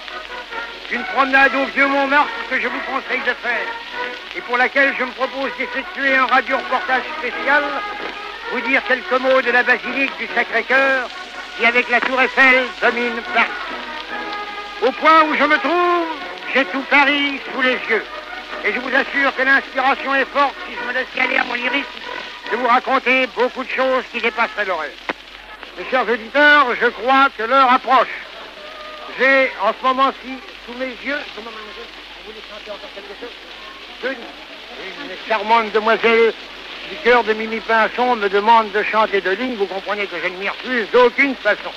une 0.93 1.05
promenade 1.05 1.55
au 1.55 1.65
vieux 1.67 1.87
Montmartre 1.87 2.31
que 2.49 2.61
je 2.61 2.67
vous 2.67 2.81
conseille 2.81 3.21
de 3.21 3.35
faire 3.35 3.67
et 4.37 4.41
pour 4.43 4.57
laquelle 4.57 4.93
je 4.99 5.05
me 5.05 5.11
propose 5.13 5.51
d'effectuer 5.59 6.17
un 6.17 6.27
radio-reportage 6.27 7.03
spécial, 7.19 7.63
vous 8.53 8.61
dire 8.61 8.83
quelques 8.87 9.21
mots 9.21 9.43
de 9.43 9.51
la 9.51 9.63
basilique 9.63 10.17
du 10.19 10.27
Sacré-Cœur 10.35 11.09
qui, 11.57 11.67
avec 11.67 11.89
la 11.91 12.01
tour 12.01 12.21
Eiffel, 12.21 12.65
domine 12.81 13.21
Paris. 13.35 13.47
Au 14.83 14.93
point 14.93 15.25
où 15.29 15.35
je 15.35 15.45
me 15.45 15.59
trouve, 15.59 16.07
j'ai 16.55 16.65
tout 16.67 16.83
Paris 16.91 17.41
sous 17.53 17.63
les 17.63 17.79
yeux. 17.89 18.05
Et 18.65 18.73
je 18.73 18.81
vous 18.81 18.95
assure 18.95 19.35
que 19.37 19.43
l'inspiration 19.43 20.15
est 20.15 20.27
forte 20.27 20.55
si 20.69 20.75
je 20.75 20.89
me 20.89 20.93
laisse 20.93 21.07
aller 21.19 21.37
à 21.37 21.45
mon 21.45 21.55
lyrisme 21.55 21.87
de 22.51 22.57
vous 22.57 22.67
raconter 22.67 23.27
beaucoup 23.37 23.65
de 23.65 23.71
choses 23.71 24.05
qui 24.13 24.21
dépasseraient 24.21 24.65
l'oreille. 24.65 24.91
Mes 25.79 25.85
chers 25.91 26.09
auditeurs, 26.09 26.67
je 26.81 26.87
crois 26.87 27.29
que 27.37 27.45
l'heure 27.45 27.73
approche. 27.73 28.09
J'ai 29.19 29.51
en 29.63 29.73
ce 29.73 29.87
moment-ci 29.87 30.39
mes 30.79 30.95
yeux, 31.05 31.19
comment 31.35 31.51
vous 31.51 32.27
voulez 32.27 32.43
chanter 32.51 32.71
encore 32.71 32.91
quelque 32.95 33.15
chose? 33.21 33.31
Une 34.05 35.29
charmante 35.29 35.73
demoiselle 35.73 36.33
du 36.91 36.97
cœur 37.05 37.23
de 37.25 37.33
Mimi 37.33 37.61
Pinson 37.61 38.17
me 38.17 38.29
demande 38.29 38.71
de 38.73 38.83
chanter 38.83 39.21
de 39.21 39.31
ligne. 39.31 39.57
Vous 39.57 39.67
comprenez 39.67 40.07
que 40.07 40.17
je 40.23 40.29
ne 40.29 40.37
m'y 40.37 40.49
refuse 40.49 40.91
d'aucune 40.93 41.35
façon. 41.37 41.71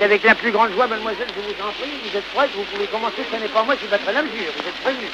Et 0.00 0.04
avec 0.04 0.22
la 0.22 0.34
plus 0.34 0.52
grande 0.52 0.72
joie, 0.72 0.86
mademoiselle, 0.86 1.26
je 1.34 1.40
vous 1.40 1.50
en 1.62 1.72
prie, 1.72 1.90
vous 2.04 2.16
êtes 2.16 2.24
prête, 2.32 2.50
vous 2.54 2.62
pouvez 2.64 2.86
commencer, 2.86 3.22
ce 3.30 3.36
n'est 3.36 3.48
pas 3.48 3.62
moi 3.64 3.76
qui 3.76 3.86
battrai 3.86 4.12
la 4.12 4.22
mesure, 4.22 4.52
vous 4.56 4.68
êtes 4.68 4.80
prévenus. 4.82 5.10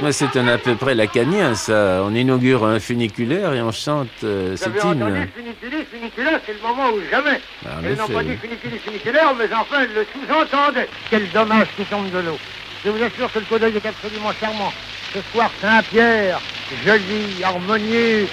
Moi, 0.00 0.12
c'est 0.12 0.34
à 0.36 0.58
peu 0.58 0.74
près 0.76 0.94
lacanien, 0.94 1.54
ça. 1.54 2.02
On 2.04 2.14
inaugure 2.14 2.64
un 2.64 2.80
funiculaire 2.80 3.52
et 3.52 3.60
on 3.60 3.72
chante 3.72 4.08
euh, 4.24 4.56
cet 4.56 4.82
hymne. 4.82 5.02
entendu 5.02 5.28
funiculaire, 5.36 5.84
funiculaire, 5.92 6.40
c'est 6.46 6.52
le 6.54 6.60
moment 6.66 6.88
où 6.88 7.00
jamais. 7.10 7.40
Ah, 7.66 7.78
Elles 7.84 7.96
n'ont 7.96 8.08
pas 8.08 8.22
dit 8.22 8.36
funiculaire, 8.36 8.80
funiculaire, 8.82 9.34
mais 9.38 9.44
enfin, 9.54 9.82
elles 9.82 9.94
le 9.94 10.06
sous-entendaient. 10.12 10.88
Quel 11.10 11.28
dommage 11.30 11.68
qui 11.76 11.84
tombe 11.84 12.10
de 12.10 12.18
l'eau. 12.18 12.38
Je 12.84 12.90
vous 12.90 13.02
assure 13.02 13.30
que 13.30 13.38
le 13.40 13.44
coup 13.44 13.58
d'œil 13.58 13.76
est 13.76 13.86
absolument 13.86 14.32
charmant. 14.40 14.72
Ce 15.12 15.18
soir, 15.32 15.50
Saint-Pierre, 15.60 16.40
joli, 16.84 17.42
harmonieux, 17.44 18.26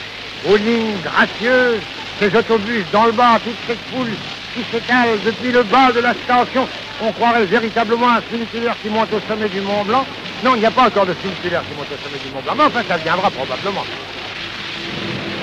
aux 0.49 0.55
lignes 0.55 0.97
gracieuses, 1.03 1.81
ces 2.19 2.33
autobus 2.35 2.85
dans 2.93 3.05
le 3.05 3.11
bas, 3.11 3.39
toute 3.43 3.57
cette 3.67 3.79
foule 3.93 4.11
qui 4.53 4.63
s'étale 4.71 5.19
depuis 5.25 5.51
le 5.51 5.63
bas 5.63 5.91
de 5.91 5.99
la 5.99 6.13
station. 6.13 6.67
On 7.01 7.11
croirait 7.11 7.45
véritablement 7.45 8.09
un 8.09 8.21
funiculaire 8.21 8.75
qui 8.81 8.89
monte 8.89 9.11
au 9.13 9.19
sommet 9.27 9.49
du 9.49 9.61
Mont 9.61 9.83
Blanc. 9.83 10.05
Non, 10.43 10.53
il 10.53 10.59
n'y 10.59 10.65
a 10.65 10.71
pas 10.71 10.85
encore 10.85 11.05
de 11.05 11.13
funiculaire 11.13 11.63
qui 11.65 11.73
monte 11.73 11.87
au 11.89 11.97
sommet 11.97 12.21
du 12.21 12.29
Mont 12.29 12.41
Blanc, 12.45 12.53
mais 12.55 12.65
enfin, 12.65 12.83
ça 12.87 12.97
viendra 12.97 13.31
probablement. 13.31 13.83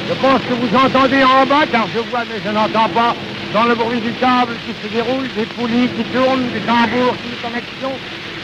Je 0.09 0.15
pense 0.15 0.41
que 0.47 0.55
vous 0.55 0.71
entendez 0.77 1.25
en 1.25 1.47
bas, 1.47 1.67
car 1.71 1.87
je 1.93 1.99
vois, 2.11 2.23
mais 2.31 2.39
je 2.45 2.51
n'entends 2.51 2.89
pas, 2.95 3.17
dans 3.53 3.65
le 3.65 3.75
bruit 3.75 4.01
du 4.01 4.13
câble 4.13 4.55
qui 4.65 4.73
se 4.81 4.93
déroule, 4.95 5.27
des 5.35 5.47
poulies 5.47 5.89
qui 5.89 6.05
tournent, 6.15 6.49
des 6.51 6.61
tambours 6.61 7.17
qui 7.19 7.35
sont 7.43 7.49
en 7.51 7.59
action, 7.59 7.91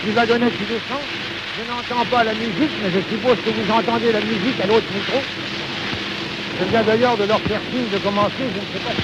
du 0.03 0.11
wagonnet 0.11 0.51
qui 0.51 0.65
descend. 0.67 1.07
Je 1.55 1.63
n'entends 1.71 2.05
pas 2.11 2.25
la 2.25 2.35
musique, 2.35 2.75
mais 2.83 2.91
je 2.91 3.01
suppose 3.15 3.39
que 3.45 3.51
vous 3.51 3.71
entendez 3.71 4.11
la 4.11 4.21
musique 4.21 4.59
à 4.61 4.67
l'autre 4.67 4.91
micro. 4.93 5.23
Je 6.59 6.65
viens 6.67 6.83
d'ailleurs 6.83 7.17
de 7.17 7.25
leur 7.25 7.41
faire 7.41 7.61
signe 7.71 7.89
de 7.93 7.99
commencer, 7.99 8.43
je 8.43 8.59
ne 8.59 8.69
sais 8.75 8.83
pas. 8.83 8.97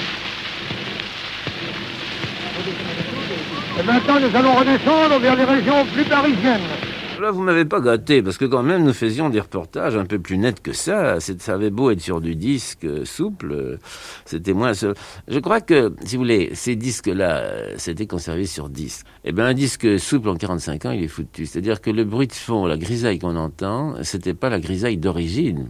Et 3.79 3.83
maintenant, 3.85 4.19
nous 4.19 4.37
allons 4.37 4.55
redescendre 4.55 5.21
vers 5.21 5.37
les 5.37 5.45
régions 5.45 5.85
plus 5.95 6.05
parisiennes. 6.05 6.69
Là, 7.21 7.31
vous 7.31 7.43
m'avez 7.43 7.65
pas 7.65 7.81
gâté, 7.81 8.23
parce 8.23 8.37
que 8.37 8.45
quand 8.45 8.63
même, 8.63 8.85
nous 8.85 8.93
faisions 8.93 9.31
des 9.31 9.41
reportages 9.41 9.97
un 9.97 10.05
peu 10.05 10.19
plus 10.19 10.37
nets 10.37 10.61
que 10.61 10.73
ça. 10.73 11.19
Ça 11.21 11.55
avait 11.55 11.71
beau 11.71 11.91
être 11.91 12.01
sur 12.01 12.21
du 12.21 12.35
disque 12.35 12.85
euh, 12.85 13.05
souple, 13.05 13.53
euh, 13.53 13.79
c'était 14.25 14.53
moins... 14.53 14.73
Je 14.73 15.39
crois 15.39 15.61
que, 15.61 15.95
si 16.05 16.17
vous 16.17 16.23
voulez, 16.23 16.51
ces 16.55 16.77
disques-là, 16.77 17.39
euh, 17.39 17.75
c'était 17.79 18.07
conservé 18.07 18.45
sur 18.45 18.69
disque. 18.69 19.07
Eh 19.25 19.33
bien, 19.33 19.47
un 19.47 19.55
disque 19.55 19.99
souple 19.99 20.29
en 20.29 20.37
45 20.37 20.85
ans, 20.87 20.91
il 20.91 21.05
est 21.05 21.09
foutu. 21.09 21.47
C'est-à-dire 21.47 21.81
que 21.81 21.91
le 21.91 22.05
bruit 22.05 22.27
de 22.27 22.35
fond, 22.35 22.67
la 22.67 22.77
grisaille 22.77 23.19
qu'on 23.19 23.37
entend, 23.37 23.95
c'était 24.03 24.35
pas 24.35 24.51
la 24.51 24.61
grisaille 24.61 24.99
d'origine. 24.99 25.69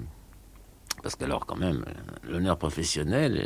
Parce 1.06 1.14
qu'alors, 1.14 1.46
quand 1.46 1.56
même, 1.56 1.84
l'honneur 2.28 2.58
professionnel 2.58 3.36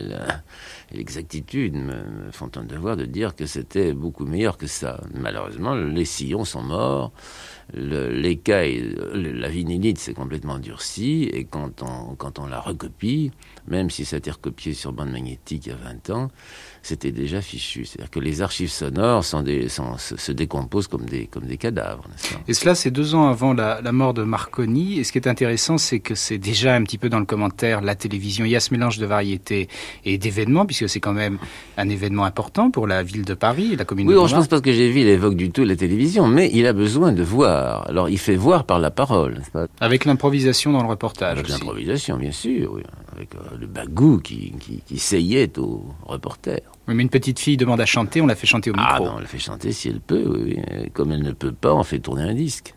et 0.90 0.96
l'exactitude 0.96 1.74
me, 1.74 2.30
font 2.32 2.50
un 2.56 2.64
devoir 2.64 2.96
de 2.96 3.04
dire 3.04 3.36
que 3.36 3.44
c'était 3.44 3.92
beaucoup 3.92 4.24
meilleur 4.24 4.56
que 4.56 4.66
ça. 4.66 4.98
Malheureusement, 5.12 5.74
les 5.74 6.06
sillons 6.06 6.46
sont 6.46 6.62
morts, 6.62 7.12
l'écaille, 7.74 8.94
le- 9.14 9.32
la 9.32 9.48
vinylite 9.48 9.98
s'est 9.98 10.14
complètement 10.14 10.58
durcie, 10.58 11.24
et 11.32 11.44
quand 11.44 11.82
on, 11.82 12.14
quand 12.16 12.38
on 12.38 12.46
la 12.46 12.60
recopie, 12.60 13.30
même 13.68 13.90
si 13.90 14.04
ça 14.04 14.16
a 14.16 14.18
été 14.18 14.30
recopié 14.30 14.74
sur 14.74 14.92
bande 14.92 15.10
magnétique 15.10 15.66
il 15.66 15.70
y 15.70 15.72
a 15.72 15.76
20 15.76 16.10
ans, 16.10 16.28
c'était 16.82 17.12
déjà 17.12 17.40
fichu. 17.40 17.84
C'est-à-dire 17.84 18.10
que 18.10 18.20
les 18.20 18.42
archives 18.42 18.70
sonores 18.70 19.24
sont 19.24 19.42
des, 19.42 19.68
sont- 19.68 19.98
se, 19.98 20.16
se 20.16 20.32
décomposent 20.32 20.88
comme 20.88 21.04
des, 21.04 21.26
comme 21.26 21.44
des 21.44 21.56
cadavres. 21.56 22.02
pas? 22.04 22.40
Et 22.48 22.54
cela, 22.54 22.74
c'est 22.74 22.90
deux 22.90 23.14
ans 23.14 23.28
avant 23.28 23.52
la, 23.54 23.80
la 23.82 23.92
mort 23.92 24.14
de 24.14 24.22
Marconi. 24.22 24.98
Et 24.98 25.04
ce 25.04 25.12
qui 25.12 25.18
est 25.18 25.28
intéressant, 25.28 25.78
c'est 25.78 26.00
que 26.00 26.14
c'est 26.14 26.38
déjà 26.38 26.74
un 26.74 26.82
petit 26.82 26.98
peu 26.98 27.08
dans 27.08 27.18
le 27.20 27.26
commentaire 27.26 27.80
la 27.80 27.94
télévision. 27.94 28.44
Il 28.44 28.50
y 28.50 28.56
a 28.56 28.60
ce 28.60 28.72
mélange 28.72 28.98
de 28.98 29.06
variété 29.06 29.68
et 30.04 30.18
d'événements, 30.18 30.66
puisque 30.66 30.88
c'est 30.88 31.00
quand 31.00 31.12
même 31.12 31.38
un 31.76 31.88
événement 31.88 32.24
important 32.24 32.70
pour 32.70 32.86
la 32.86 33.02
ville 33.02 33.24
de 33.24 33.34
Paris, 33.34 33.76
la 33.76 33.84
commune 33.84 34.06
Oui, 34.08 34.14
de 34.14 34.26
je 34.26 34.34
pense 34.34 34.48
pas 34.48 34.60
que 34.60 34.72
j'ai 34.72 34.90
vu, 34.90 35.00
il 35.00 35.08
évoque 35.08 35.34
du 35.36 35.50
tout 35.50 35.64
la 35.64 35.76
télévision, 35.76 36.26
mais 36.26 36.50
il 36.52 36.66
a 36.66 36.72
besoin 36.72 37.12
de 37.12 37.22
voir. 37.22 37.88
Alors, 37.88 38.08
il 38.08 38.18
fait 38.18 38.36
voir 38.36 38.64
par 38.64 38.78
la 38.78 38.90
parole, 38.90 39.42
pas? 39.52 39.66
Avec 39.80 40.04
l'improvisation 40.04 40.72
dans 40.72 40.82
le 40.82 40.88
reportage 40.88 41.32
Avec 41.38 41.48
l'improvisation, 41.48 42.16
bien 42.16 42.32
sûr, 42.32 42.72
oui. 42.74 42.82
Avec 43.16 43.34
euh, 43.34 43.56
le 43.58 43.66
bagou 43.66 44.18
qui, 44.18 44.52
qui, 44.60 44.82
qui 44.86 44.98
seyait 44.98 45.58
au 45.58 45.84
reporter. 46.04 46.60
Oui, 46.88 46.94
mais 46.94 47.02
une 47.02 47.10
petite 47.10 47.38
fille 47.38 47.56
demande 47.56 47.80
à 47.80 47.86
chanter, 47.86 48.20
on 48.20 48.26
la 48.26 48.34
fait 48.34 48.46
chanter 48.46 48.70
au 48.70 48.74
micro. 48.74 48.88
Ah, 48.88 48.98
ben, 48.98 49.12
on 49.16 49.20
la 49.20 49.26
fait 49.26 49.38
chanter 49.38 49.70
si 49.72 49.88
elle 49.88 50.00
peut, 50.00 50.24
oui, 50.26 50.58
oui. 50.58 50.90
Comme 50.92 51.12
elle 51.12 51.22
ne 51.22 51.32
peut 51.32 51.52
pas, 51.52 51.72
on 51.72 51.84
fait 51.84 52.00
tourner 52.00 52.22
un 52.22 52.34
disque. 52.34 52.74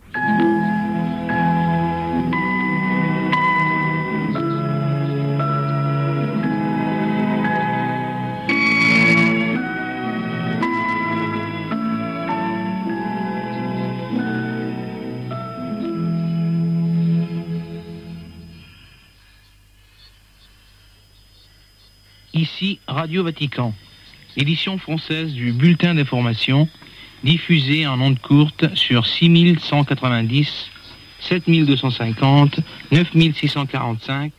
Ici 22.36 22.80
Radio 22.88 23.24
Vatican, 23.24 23.74
édition 24.38 24.78
française 24.78 25.32
du 25.34 25.52
Bulletin 25.52 25.96
d'information, 25.96 26.68
diffusée 27.24 27.88
en 27.88 28.00
ondes 28.02 28.20
courtes 28.20 28.66
sur 28.76 29.06
6190, 29.06 30.70
7250, 31.20 32.60
9645, 32.92 34.32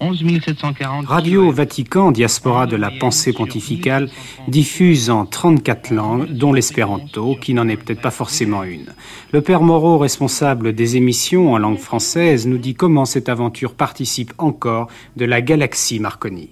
11740. 0.00 1.06
Radio 1.06 1.50
Vatican, 1.52 2.10
diaspora 2.10 2.66
de 2.66 2.76
la 2.76 2.90
pensée 2.90 3.32
pontificale, 3.32 4.10
diffuse 4.48 5.10
en 5.10 5.26
34 5.26 5.90
langues, 5.90 6.28
dont 6.32 6.52
l'espéranto, 6.52 7.36
qui 7.40 7.54
n'en 7.54 7.68
est 7.68 7.76
peut-être 7.76 8.00
pas 8.00 8.10
forcément 8.10 8.64
une. 8.64 8.92
Le 9.32 9.40
père 9.40 9.62
Moreau, 9.62 9.98
responsable 9.98 10.74
des 10.74 10.96
émissions 10.96 11.52
en 11.52 11.58
langue 11.58 11.78
française, 11.78 12.46
nous 12.48 12.58
dit 12.58 12.74
comment 12.74 13.04
cette 13.04 13.28
aventure 13.28 13.74
participe 13.74 14.32
encore 14.38 14.88
de 15.16 15.24
la 15.24 15.40
galaxie 15.40 16.00
Marconi. 16.00 16.50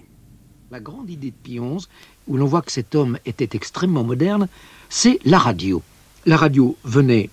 La 0.73 0.79
grande 0.79 1.11
idée 1.11 1.33
de 1.33 1.37
Pie 1.43 1.59
où 1.59 2.37
l'on 2.37 2.47
voit 2.47 2.63
que 2.63 2.71
cet 2.71 2.95
homme 2.95 3.19
était 3.27 3.57
extrêmement 3.57 4.05
moderne, 4.05 4.47
c'est 4.89 5.19
la 5.25 5.41
radio. 5.41 5.83
La 6.27 6.37
radio 6.37 6.77
venait, 6.85 7.29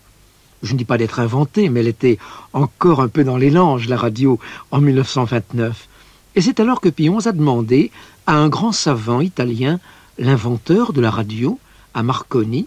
je 0.64 0.74
ne 0.74 0.78
dis 0.80 0.86
pas 0.86 0.98
d'être 0.98 1.20
inventée, 1.20 1.70
mais 1.70 1.82
elle 1.82 1.88
était 1.88 2.18
encore 2.52 3.00
un 3.00 3.10
peu 3.10 3.24
dans 3.24 3.38
les 3.38 3.52
langes, 3.52 3.88
la 3.88 3.98
radio, 3.98 4.40
en 4.72 4.82
1929. 4.82 5.88
Et 6.34 6.42
c'est 6.42 6.60
alors 6.60 6.82
que 6.82 6.90
Pie 6.90 7.10
a 7.10 7.32
demandé 7.32 7.92
à 8.26 8.38
un 8.38 8.50
grand 8.50 8.72
savant 8.72 9.22
italien, 9.22 9.80
l'inventeur 10.18 10.92
de 10.92 11.02
la 11.02 11.12
radio, 11.12 11.60
à 11.94 12.02
Marconi, 12.02 12.66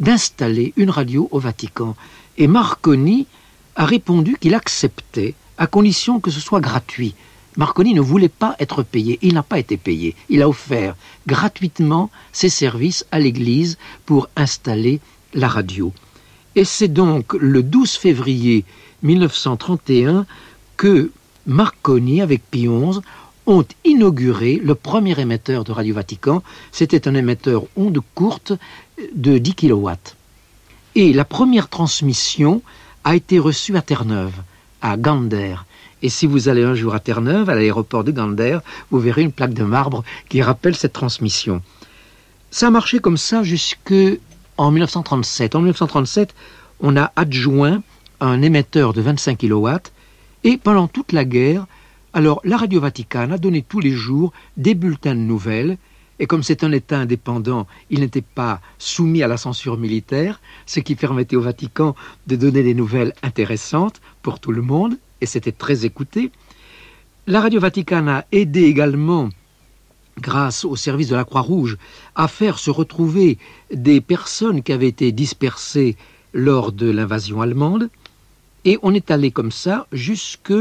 d'installer 0.00 0.72
une 0.78 0.88
radio 0.88 1.28
au 1.30 1.40
Vatican. 1.40 1.94
Et 2.38 2.46
Marconi 2.46 3.26
a 3.76 3.84
répondu 3.84 4.38
qu'il 4.40 4.54
acceptait, 4.54 5.34
à 5.58 5.66
condition 5.66 6.20
que 6.20 6.30
ce 6.30 6.40
soit 6.40 6.60
gratuit. 6.60 7.14
Marconi 7.56 7.94
ne 7.94 8.00
voulait 8.00 8.28
pas 8.28 8.56
être 8.58 8.82
payé, 8.82 9.18
il 9.22 9.34
n'a 9.34 9.42
pas 9.42 9.58
été 9.58 9.76
payé. 9.76 10.14
Il 10.28 10.42
a 10.42 10.48
offert 10.48 10.96
gratuitement 11.26 12.10
ses 12.32 12.48
services 12.48 13.06
à 13.12 13.18
l'Église 13.18 13.78
pour 14.06 14.28
installer 14.36 15.00
la 15.34 15.48
radio. 15.48 15.92
Et 16.56 16.64
c'est 16.64 16.88
donc 16.88 17.34
le 17.34 17.62
12 17.62 17.92
février 17.92 18.64
1931 19.02 20.26
que 20.76 21.10
Marconi, 21.46 22.22
avec 22.22 22.42
Pie 22.50 22.66
XI, 22.68 23.00
ont 23.46 23.64
inauguré 23.84 24.60
le 24.62 24.74
premier 24.74 25.18
émetteur 25.20 25.64
de 25.64 25.72
Radio 25.72 25.94
Vatican. 25.94 26.42
C'était 26.72 27.08
un 27.08 27.14
émetteur 27.14 27.64
onde 27.76 28.00
courte 28.14 28.52
de 29.14 29.38
10 29.38 29.54
kW. 29.54 29.90
Et 30.94 31.12
la 31.12 31.24
première 31.24 31.68
transmission 31.68 32.62
a 33.02 33.16
été 33.16 33.38
reçue 33.38 33.76
à 33.76 33.82
Terre-Neuve, 33.82 34.34
à 34.80 34.96
Gander. 34.96 35.56
Et 36.04 36.10
si 36.10 36.26
vous 36.26 36.50
allez 36.50 36.62
un 36.62 36.74
jour 36.74 36.94
à 36.94 37.00
Terre-Neuve, 37.00 37.48
à 37.48 37.54
l'aéroport 37.54 38.04
de 38.04 38.12
Gander, 38.12 38.58
vous 38.90 38.98
verrez 38.98 39.22
une 39.22 39.32
plaque 39.32 39.54
de 39.54 39.64
marbre 39.64 40.04
qui 40.28 40.42
rappelle 40.42 40.76
cette 40.76 40.92
transmission. 40.92 41.62
Ça 42.50 42.66
a 42.66 42.70
marché 42.70 42.98
comme 42.98 43.16
ça 43.16 43.42
jusqu'en 43.42 44.70
1937. 44.70 45.54
En 45.54 45.60
1937, 45.60 46.34
on 46.80 46.98
a 46.98 47.10
adjoint 47.16 47.82
un 48.20 48.42
émetteur 48.42 48.92
de 48.92 49.00
25 49.00 49.38
kW 49.38 49.70
et 50.44 50.58
pendant 50.58 50.88
toute 50.88 51.12
la 51.12 51.24
guerre, 51.24 51.64
alors 52.12 52.42
la 52.44 52.58
Radio 52.58 52.82
Vaticane 52.82 53.32
a 53.32 53.38
donné 53.38 53.62
tous 53.62 53.80
les 53.80 53.92
jours 53.92 54.34
des 54.58 54.74
bulletins 54.74 55.14
de 55.14 55.20
nouvelles 55.20 55.78
et 56.18 56.26
comme 56.26 56.42
c'est 56.42 56.64
un 56.64 56.72
État 56.72 56.98
indépendant, 56.98 57.66
il 57.88 58.00
n'était 58.00 58.20
pas 58.20 58.60
soumis 58.78 59.22
à 59.22 59.26
la 59.26 59.38
censure 59.38 59.78
militaire, 59.78 60.42
ce 60.66 60.80
qui 60.80 60.96
permettait 60.96 61.36
au 61.36 61.40
Vatican 61.40 61.96
de 62.26 62.36
donner 62.36 62.62
des 62.62 62.74
nouvelles 62.74 63.14
intéressantes 63.22 64.02
pour 64.20 64.38
tout 64.38 64.52
le 64.52 64.60
monde, 64.60 64.98
et 65.20 65.26
c'était 65.26 65.52
très 65.52 65.84
écouté. 65.84 66.30
La 67.26 67.40
Radio 67.40 67.60
Vaticane 67.60 68.08
a 68.08 68.26
aidé 68.32 68.64
également, 68.64 69.30
grâce 70.18 70.64
au 70.64 70.76
service 70.76 71.08
de 71.08 71.16
la 71.16 71.24
Croix-Rouge, 71.24 71.78
à 72.14 72.28
faire 72.28 72.58
se 72.58 72.70
retrouver 72.70 73.38
des 73.72 74.00
personnes 74.00 74.62
qui 74.62 74.72
avaient 74.72 74.88
été 74.88 75.12
dispersées 75.12 75.96
lors 76.32 76.72
de 76.72 76.90
l'invasion 76.90 77.40
allemande, 77.40 77.88
et 78.64 78.78
on 78.82 78.94
est 78.94 79.10
allé 79.10 79.30
comme 79.30 79.52
ça 79.52 79.86
jusque 79.92 80.52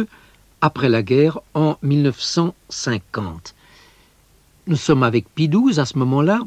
après 0.62 0.89
la 0.89 1.04
guerre 1.04 1.39
en 1.54 1.78
1950. 1.82 3.56
Nous 4.68 4.76
sommes 4.78 5.04
avec 5.04 5.26
Pie 5.36 5.49
XII 5.49 5.80
à 5.80 5.86
ce 5.86 5.97
moment-là, 5.97 6.39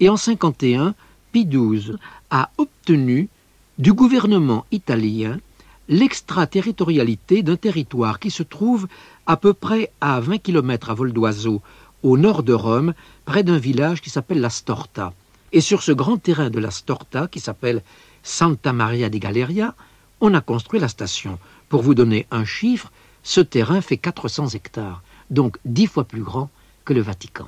et 0.00 0.08
en 0.08 0.16
51, 0.16 0.94
Pie 1.32 1.46
XII 1.46 1.96
a 2.30 2.50
obtenu 2.58 3.28
du 3.78 3.92
gouvernement 3.92 4.64
italien 4.70 5.38
l'extraterritorialité 5.88 7.42
d'un 7.42 7.56
territoire 7.56 8.18
qui 8.18 8.30
se 8.30 8.42
trouve 8.42 8.88
à 9.26 9.36
peu 9.36 9.52
près 9.52 9.90
à 10.00 10.20
20 10.20 10.38
km 10.38 10.90
à 10.90 10.94
vol 10.94 11.12
d'oiseau 11.12 11.62
au 12.02 12.18
nord 12.18 12.42
de 12.42 12.52
Rome, 12.52 12.94
près 13.24 13.42
d'un 13.42 13.58
village 13.58 14.02
qui 14.02 14.10
s'appelle 14.10 14.40
la 14.40 14.50
Storta. 14.50 15.14
Et 15.52 15.62
sur 15.62 15.82
ce 15.82 15.92
grand 15.92 16.18
terrain 16.18 16.50
de 16.50 16.58
la 16.58 16.70
Storta, 16.70 17.28
qui 17.28 17.40
s'appelle 17.40 17.82
Santa 18.22 18.72
Maria 18.72 19.08
di 19.08 19.18
Galeria, 19.18 19.74
on 20.20 20.34
a 20.34 20.40
construit 20.42 20.80
la 20.80 20.88
station. 20.88 21.38
Pour 21.68 21.82
vous 21.82 21.94
donner 21.94 22.26
un 22.30 22.44
chiffre, 22.44 22.92
ce 23.22 23.40
terrain 23.40 23.80
fait 23.80 23.96
400 23.96 24.48
hectares, 24.48 25.02
donc 25.30 25.56
dix 25.64 25.86
fois 25.86 26.04
plus 26.04 26.22
grand 26.22 26.50
que 26.84 26.92
le 26.92 27.00
Vatican. 27.00 27.46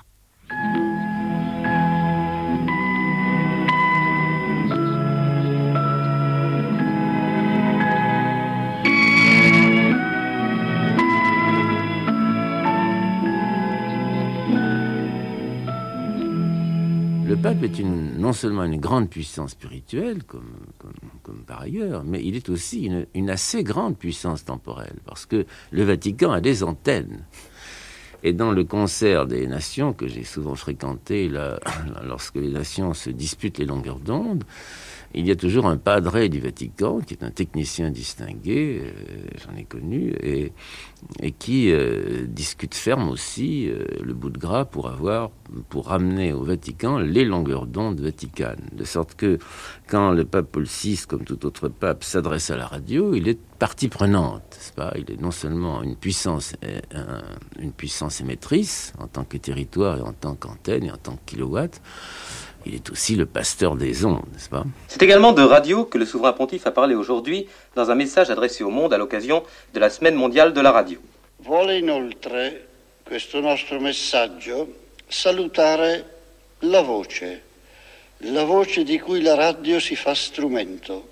Le 17.36 17.42
pape 17.42 17.64
est 17.64 17.80
non 17.82 18.32
seulement 18.32 18.64
une 18.64 18.80
grande 18.80 19.10
puissance 19.10 19.50
spirituelle, 19.50 20.22
comme, 20.24 20.46
par 21.46 21.60
ailleurs, 21.60 22.02
mais 22.02 22.24
il 22.24 22.34
est 22.34 22.48
aussi 22.48 22.90
une, 23.14 23.28
assez 23.28 23.62
grande 23.62 23.98
puissance 23.98 24.46
temporelle, 24.46 24.96
parce 25.04 25.26
que 25.26 25.44
le 25.70 25.84
Vatican 25.84 26.32
a 26.32 26.40
des 26.40 26.62
antennes. 26.62 27.26
Et 28.22 28.32
dans 28.32 28.52
le 28.52 28.64
concert 28.64 29.26
des 29.26 29.46
nations 29.46 29.92
que 29.92 30.08
j'ai 30.08 30.24
souvent 30.24 30.54
fréquenté, 30.54 31.28
lorsque 32.04 32.36
les 32.36 32.48
nations 32.48 32.94
se 32.94 33.10
disputent 33.10 33.58
les 33.58 33.66
longueurs 33.66 34.00
d'onde, 34.00 34.44
il 35.14 35.26
y 35.26 35.30
a 35.30 35.36
toujours 35.36 35.66
un 35.66 35.76
padre 35.76 36.26
du 36.26 36.40
Vatican 36.40 37.00
qui 37.00 37.14
est 37.14 37.24
un 37.24 37.30
technicien 37.30 37.90
distingué, 37.90 38.82
euh, 38.82 38.90
j'en 39.44 39.56
ai 39.56 39.64
connu, 39.64 40.14
et, 40.22 40.52
qui 41.38 41.70
euh, 41.70 42.26
discute 42.26 42.74
ferme 42.74 43.08
aussi 43.08 43.68
euh, 43.68 43.84
le 44.02 44.14
bout 44.14 44.30
de 44.30 44.38
gras 44.38 44.64
pour 44.64 44.88
avoir, 44.88 45.30
pour 45.68 45.86
ramener 45.86 46.32
au 46.32 46.42
Vatican 46.42 46.98
les 46.98 47.24
longueurs 47.24 47.66
d'onde 47.66 48.00
vaticanes, 48.00 48.68
de 48.72 48.84
sorte 48.84 49.14
que 49.14 49.38
quand 49.86 50.10
le 50.12 50.24
pape 50.24 50.50
Paul 50.52 50.64
VI, 50.64 51.00
comme 51.06 51.24
tout 51.24 51.46
autre 51.46 51.68
pape, 51.68 52.02
s'adresse 52.02 52.50
à 52.50 52.56
la 52.56 52.66
radio, 52.66 53.14
il 53.14 53.28
est 53.28 53.38
partie 53.58 53.88
prenante, 53.88 54.42
n'est-ce 54.52 54.72
pas? 54.72 54.92
Il 54.96 55.10
est 55.10 55.20
non 55.20 55.30
seulement 55.30 55.82
une 55.82 55.96
puissance, 55.96 56.54
un, 56.94 57.22
une 57.58 57.72
puissance 57.72 58.20
émettrice 58.20 58.92
en 58.98 59.06
tant 59.06 59.24
que 59.24 59.36
territoire 59.36 59.98
et 59.98 60.02
en 60.02 60.12
tant 60.12 60.34
qu'antenne 60.34 60.84
et 60.84 60.90
en 60.90 60.96
tant 60.96 61.16
que 61.16 61.22
kilowatt 61.26 61.80
il 62.66 62.74
est 62.74 62.90
aussi 62.90 63.14
le 63.14 63.26
pasteur 63.26 63.76
des 63.76 64.04
ondes, 64.04 64.24
n'est-ce 64.32 64.48
pas? 64.48 64.64
C'est 64.88 65.02
également 65.02 65.32
de 65.32 65.42
radio 65.42 65.84
que 65.84 65.98
le 65.98 66.04
souverain 66.04 66.32
pontife 66.32 66.66
a 66.66 66.72
parlé 66.72 66.94
aujourd'hui 66.94 67.46
dans 67.76 67.90
un 67.90 67.94
message 67.94 68.28
adressé 68.28 68.64
au 68.64 68.70
monde 68.70 68.92
à 68.92 68.98
l'occasion 68.98 69.44
de 69.72 69.78
la 69.78 69.88
Semaine 69.88 70.16
mondiale 70.16 70.52
de 70.52 70.60
la 70.60 70.72
radio. 70.72 71.00
Vuole 71.44 71.78
inoltre 71.78 72.66
questo 73.04 73.40
nostro 73.40 73.78
messaggio 73.78 74.68
salutare 75.08 76.04
la 76.60 76.82
voce, 76.82 77.42
la 78.18 78.44
voce 78.44 78.82
di 78.82 78.98
cui 78.98 79.22
la 79.22 79.36
radio 79.36 79.78
si 79.78 79.94
fa 79.94 80.14
strumento. 80.14 81.08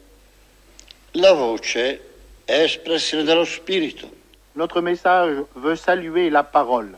La 1.13 1.33
voce 1.33 2.01
è 2.45 2.63
espressione 2.63 3.23
dello 3.23 3.45
spirito. 3.45 4.11
Notre 4.55 4.81
message 4.81 5.45
veut 5.55 5.77
saluer 5.77 6.31
la 6.31 6.43
parole, 6.43 6.97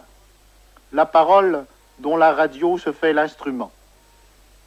la 0.91 1.05
parole 1.05 1.67
dont 1.97 2.17
la 2.17 2.33
radio 2.33 2.79
se 2.79 2.93
fait 2.93 3.13
l'instrument 3.13 3.71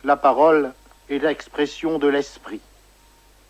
la 0.04 0.16
parole 0.16 0.74
est 1.10 1.20
l'expression 1.20 2.00
de 2.00 2.08
l'esprit. 2.08 2.62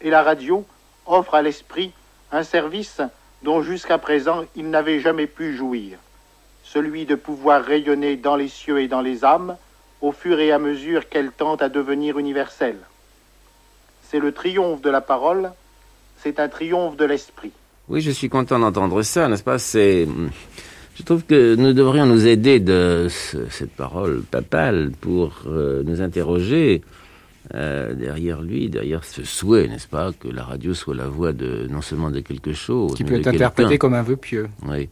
Et 0.01 0.09
la 0.09 0.23
radio 0.23 0.65
offre 1.05 1.35
à 1.35 1.41
l'esprit 1.41 1.91
un 2.31 2.43
service 2.43 3.01
dont 3.43 3.61
jusqu'à 3.61 3.97
présent 3.97 4.43
il 4.55 4.69
n'avait 4.69 4.99
jamais 4.99 5.27
pu 5.27 5.55
jouir, 5.55 5.97
celui 6.63 7.05
de 7.05 7.15
pouvoir 7.15 7.63
rayonner 7.63 8.15
dans 8.15 8.35
les 8.35 8.47
cieux 8.47 8.81
et 8.81 8.87
dans 8.87 9.01
les 9.01 9.25
âmes 9.25 9.57
au 10.01 10.11
fur 10.11 10.39
et 10.39 10.51
à 10.51 10.59
mesure 10.59 11.09
qu'elle 11.09 11.31
tente 11.31 11.61
à 11.61 11.69
devenir 11.69 12.17
universelle. 12.17 12.79
C'est 14.03 14.19
le 14.19 14.31
triomphe 14.31 14.81
de 14.81 14.89
la 14.89 15.01
parole, 15.01 15.51
c'est 16.17 16.39
un 16.39 16.47
triomphe 16.47 16.95
de 16.97 17.05
l'esprit. 17.05 17.51
Oui, 17.89 18.01
je 18.01 18.11
suis 18.11 18.29
content 18.29 18.59
d'entendre 18.59 19.01
ça, 19.01 19.27
n'est-ce 19.27 19.43
pas? 19.43 19.59
C'est 19.59 20.07
je 20.99 21.05
trouve 21.05 21.23
que 21.23 21.55
nous 21.55 21.71
devrions 21.71 22.05
nous 22.05 22.27
aider 22.27 22.59
de 22.59 23.07
cette 23.09 23.71
parole 23.71 24.21
papale 24.21 24.91
pour 24.99 25.43
euh, 25.47 25.81
nous 25.85 26.01
interroger 26.01 26.81
euh, 27.55 27.93
derrière 27.93 28.41
lui, 28.41 28.69
derrière 28.69 29.05
ce 29.05 29.23
souhait, 29.23 29.69
n'est-ce 29.69 29.87
pas, 29.87 30.11
que 30.11 30.27
la 30.27 30.43
radio 30.43 30.73
soit 30.73 30.93
la 30.93 31.07
voix 31.07 31.31
de 31.31 31.67
non 31.69 31.81
seulement 31.81 32.11
de 32.11 32.19
quelque 32.19 32.51
chose, 32.51 32.95
qui 32.95 33.05
peut 33.05 33.15
être 33.15 33.27
interprété 33.27 33.77
comme 33.77 33.93
un 33.93 34.03
vœu 34.03 34.17
pieux. 34.17 34.49
Oui. 34.67 34.89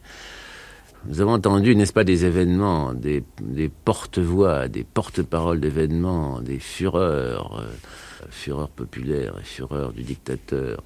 Nous 1.06 1.20
avons 1.20 1.32
entendu, 1.32 1.76
n'est-ce 1.76 1.92
pas, 1.92 2.04
des 2.04 2.24
événements, 2.24 2.94
des, 2.94 3.22
des 3.42 3.68
porte-voix, 3.68 4.66
des 4.66 4.84
porte-paroles 4.84 5.60
d'événements, 5.60 6.40
des 6.40 6.58
fureurs, 6.58 7.60
euh, 7.60 8.26
fureurs 8.30 8.70
populaires 8.70 9.34
et 9.38 9.44
fureurs 9.44 9.92
du 9.92 10.04
dictateur. 10.04 10.82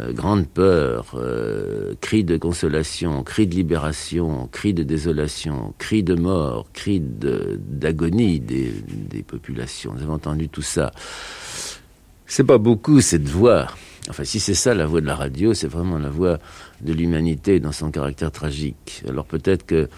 Euh, 0.00 0.12
grande 0.12 0.46
peur, 0.46 1.06
euh, 1.14 1.94
cri 2.00 2.22
de 2.22 2.36
consolation, 2.36 3.24
cri 3.24 3.48
de 3.48 3.54
libération, 3.56 4.48
cri 4.52 4.72
de 4.72 4.84
désolation, 4.84 5.74
cri 5.78 6.04
de 6.04 6.14
mort, 6.14 6.66
cri 6.72 7.00
d'agonie 7.00 8.38
des, 8.38 8.72
populations. 9.26 9.94
Nous 9.94 10.02
avons 10.02 10.14
entendu 10.14 10.48
tout 10.48 10.62
ça. 10.62 10.92
C'est 12.26 12.44
pas 12.44 12.58
beaucoup 12.58 13.00
cette 13.00 13.26
voix. 13.28 13.66
Enfin, 14.08 14.22
si 14.22 14.38
c'est 14.38 14.54
ça 14.54 14.72
la 14.72 14.86
voix 14.86 15.00
de 15.00 15.06
la 15.06 15.16
radio, 15.16 15.52
c'est 15.52 15.66
vraiment 15.66 15.98
la 15.98 16.10
voix 16.10 16.38
de 16.80 16.92
l'humanité 16.92 17.60
dans 17.60 17.72
son 17.72 17.90
caractère 17.90 18.30
tragique. 18.30 19.02
Alors 19.08 19.24
peut-être 19.24 19.66
que 19.66 19.88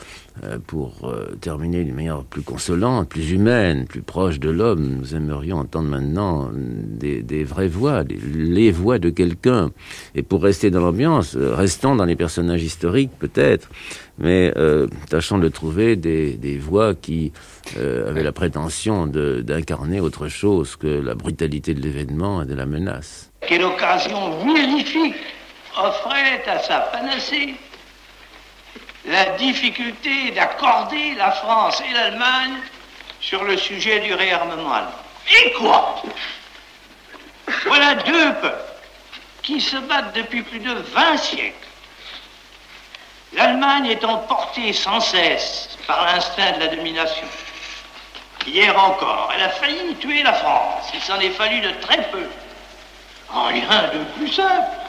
euh, 0.44 0.58
pour 0.66 0.92
euh, 1.04 1.36
terminer 1.40 1.84
d'une 1.84 1.94
manière 1.94 2.22
plus 2.22 2.42
consolante, 2.42 3.08
plus 3.08 3.32
humaine, 3.32 3.84
plus 3.86 4.00
proche 4.00 4.40
de 4.40 4.48
l'homme, 4.48 4.96
nous 4.98 5.14
aimerions 5.14 5.58
entendre 5.58 5.88
maintenant 5.88 6.50
des, 6.54 7.44
vraies 7.44 7.68
voix, 7.68 8.04
les 8.04 8.70
voix 8.70 8.98
de 8.98 9.10
quelqu'un. 9.10 9.70
Et 10.14 10.22
pour 10.22 10.42
rester 10.42 10.70
dans 10.70 10.80
l'ambiance, 10.80 11.36
euh, 11.36 11.54
restons 11.54 11.94
dans 11.94 12.06
les 12.06 12.16
personnages 12.16 12.62
historiques 12.62 13.10
peut-être, 13.18 13.68
mais 14.18 14.52
tâchons 15.08 15.38
de 15.38 15.48
trouver 15.48 15.96
des, 15.96 16.34
des 16.34 16.58
voix 16.58 16.94
qui 16.94 17.32
avaient 17.76 18.22
la 18.22 18.32
prétention 18.32 19.06
d'incarner 19.06 20.00
autre 20.00 20.28
chose 20.28 20.76
que 20.76 20.86
la 20.86 21.14
brutalité 21.14 21.72
de 21.72 21.80
l'événement 21.80 22.42
et 22.42 22.46
de 22.46 22.54
la 22.54 22.66
menace. 22.66 23.30
Quelle 23.46 23.64
occasion 23.64 24.44
magnifique 24.44 25.14
offrait 25.76 26.42
à 26.46 26.58
sa 26.58 26.80
panacée 26.80 27.54
la 29.04 29.24
difficulté 29.36 30.30
d'accorder 30.32 31.14
la 31.14 31.32
France 31.32 31.82
et 31.88 31.92
l'Allemagne 31.92 32.56
sur 33.20 33.44
le 33.44 33.56
sujet 33.56 34.00
du 34.00 34.14
réarmement 34.14 34.72
allemand. 34.72 34.90
Et 35.30 35.52
quoi? 35.52 36.02
Voilà 37.66 37.94
deux 37.94 38.34
peuples 38.34 38.56
qui 39.42 39.60
se 39.60 39.76
battent 39.76 40.14
depuis 40.14 40.42
plus 40.42 40.58
de 40.58 40.72
20 40.72 41.16
siècles. 41.16 41.66
L'Allemagne 43.32 43.86
étant 43.86 44.18
portée 44.18 44.72
sans 44.72 45.00
cesse 45.00 45.78
par 45.86 46.04
l'instinct 46.04 46.52
de 46.52 46.60
la 46.60 46.66
domination. 46.68 47.26
Hier 48.46 48.76
encore, 48.78 49.32
elle 49.34 49.42
a 49.42 49.50
failli 49.50 49.94
tuer 49.96 50.22
la 50.22 50.32
France. 50.32 50.90
Il 50.94 51.00
s'en 51.00 51.20
est 51.20 51.30
fallu 51.30 51.60
de 51.60 51.70
très 51.80 52.02
peu. 52.10 52.26
Rien 53.32 53.90
de 53.94 54.04
plus 54.16 54.32
simple 54.32 54.79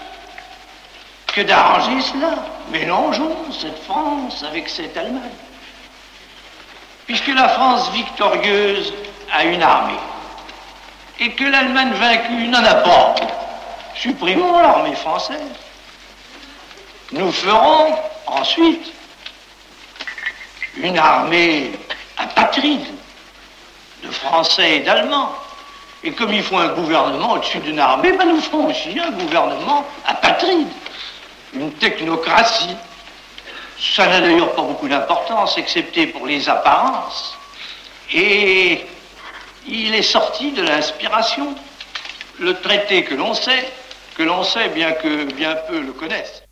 que 1.32 1.42
d'arranger 1.42 2.02
cela. 2.02 2.36
Mélangeons 2.72 3.36
cette 3.60 3.84
France 3.84 4.44
avec 4.44 4.70
cette 4.70 4.96
Allemagne. 4.98 5.32
Puisque 7.06 7.28
la 7.28 7.50
France 7.50 7.92
victorieuse 7.92 8.94
a 9.32 9.44
une 9.46 9.62
armée 9.62 10.00
et 11.20 11.32
que 11.34 11.44
l'Allemagne 11.44 11.94
vaincue 11.94 12.48
n'en 12.48 12.64
a 12.64 12.76
pas, 12.76 13.16
supprimons 13.96 14.60
l'armée 14.60 14.96
française. 14.96 15.40
Nous 17.12 17.32
ferons 17.32 17.96
ensuite 18.28 18.92
une 20.78 20.98
armée 20.98 21.72
apatride 22.18 22.88
de 24.04 24.10
Français 24.10 24.78
et 24.78 24.80
d'Allemands. 24.80 25.34
Et 26.04 26.12
comme 26.14 26.34
il 26.34 26.42
faut 26.42 26.58
un 26.58 26.70
gouvernement 26.70 27.34
au-dessus 27.34 27.60
d'une 27.60 27.80
armée, 27.80 28.14
ben 28.14 28.26
nous 28.26 28.42
ferons 28.42 28.70
aussi 28.70 28.98
un 29.00 29.12
gouvernement 29.12 29.86
apatride 30.08 30.68
une 31.54 31.72
technocratie. 31.74 32.76
Ça 33.80 34.08
n'a 34.08 34.22
d'ailleurs 34.22 34.54
pas 34.54 34.62
beaucoup 34.62 34.88
d'importance, 34.88 35.58
excepté 35.58 36.08
pour 36.08 36.28
les 36.28 36.48
apparences. 36.48 37.38
Et 38.14 38.82
il 39.68 39.94
est 39.94 40.02
sorti 40.02 40.52
de 40.52 40.62
l'inspiration. 40.62 41.56
Le 42.40 42.54
traité 42.56 43.04
que 43.04 43.16
l'on 43.16 43.34
sait, 43.34 43.68
que 44.16 44.24
l'on 44.24 44.44
sait 44.44 44.70
bien 44.70 44.92
que 44.94 45.32
bien 45.34 45.56
peu 45.68 45.82
le 45.82 45.92
connaissent. 45.94 46.44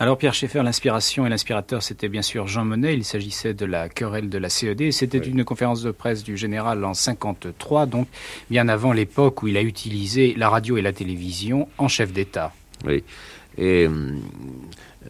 Alors 0.00 0.18
Pierre 0.18 0.34
Schaeffer, 0.34 0.64
l'inspiration 0.64 1.24
et 1.24 1.28
l'inspirateur, 1.28 1.80
c'était 1.80 2.08
bien 2.08 2.22
sûr 2.22 2.48
Jean 2.48 2.64
Monnet. 2.64 2.94
Il 2.94 3.04
s'agissait 3.04 3.54
de 3.54 3.64
la 3.64 3.88
querelle 3.88 4.28
de 4.28 4.38
la 4.38 4.48
CED. 4.48 4.90
C'était 4.90 5.18
une 5.18 5.44
conférence 5.44 5.82
de 5.82 5.92
presse 5.92 6.24
du 6.24 6.36
général 6.36 6.84
en 6.84 6.94
53, 6.94 7.86
donc 7.86 8.08
bien 8.50 8.68
avant 8.68 8.92
l'époque 8.92 9.44
où 9.44 9.48
il 9.48 9.56
a 9.56 9.62
utilisé 9.62 10.34
la 10.36 10.48
radio 10.48 10.76
et 10.76 10.82
la 10.82 10.92
télévision 10.92 11.68
en 11.78 11.86
chef 11.86 12.12
d'État. 12.12 12.52
Oui. 12.84 13.04
Et 13.58 13.88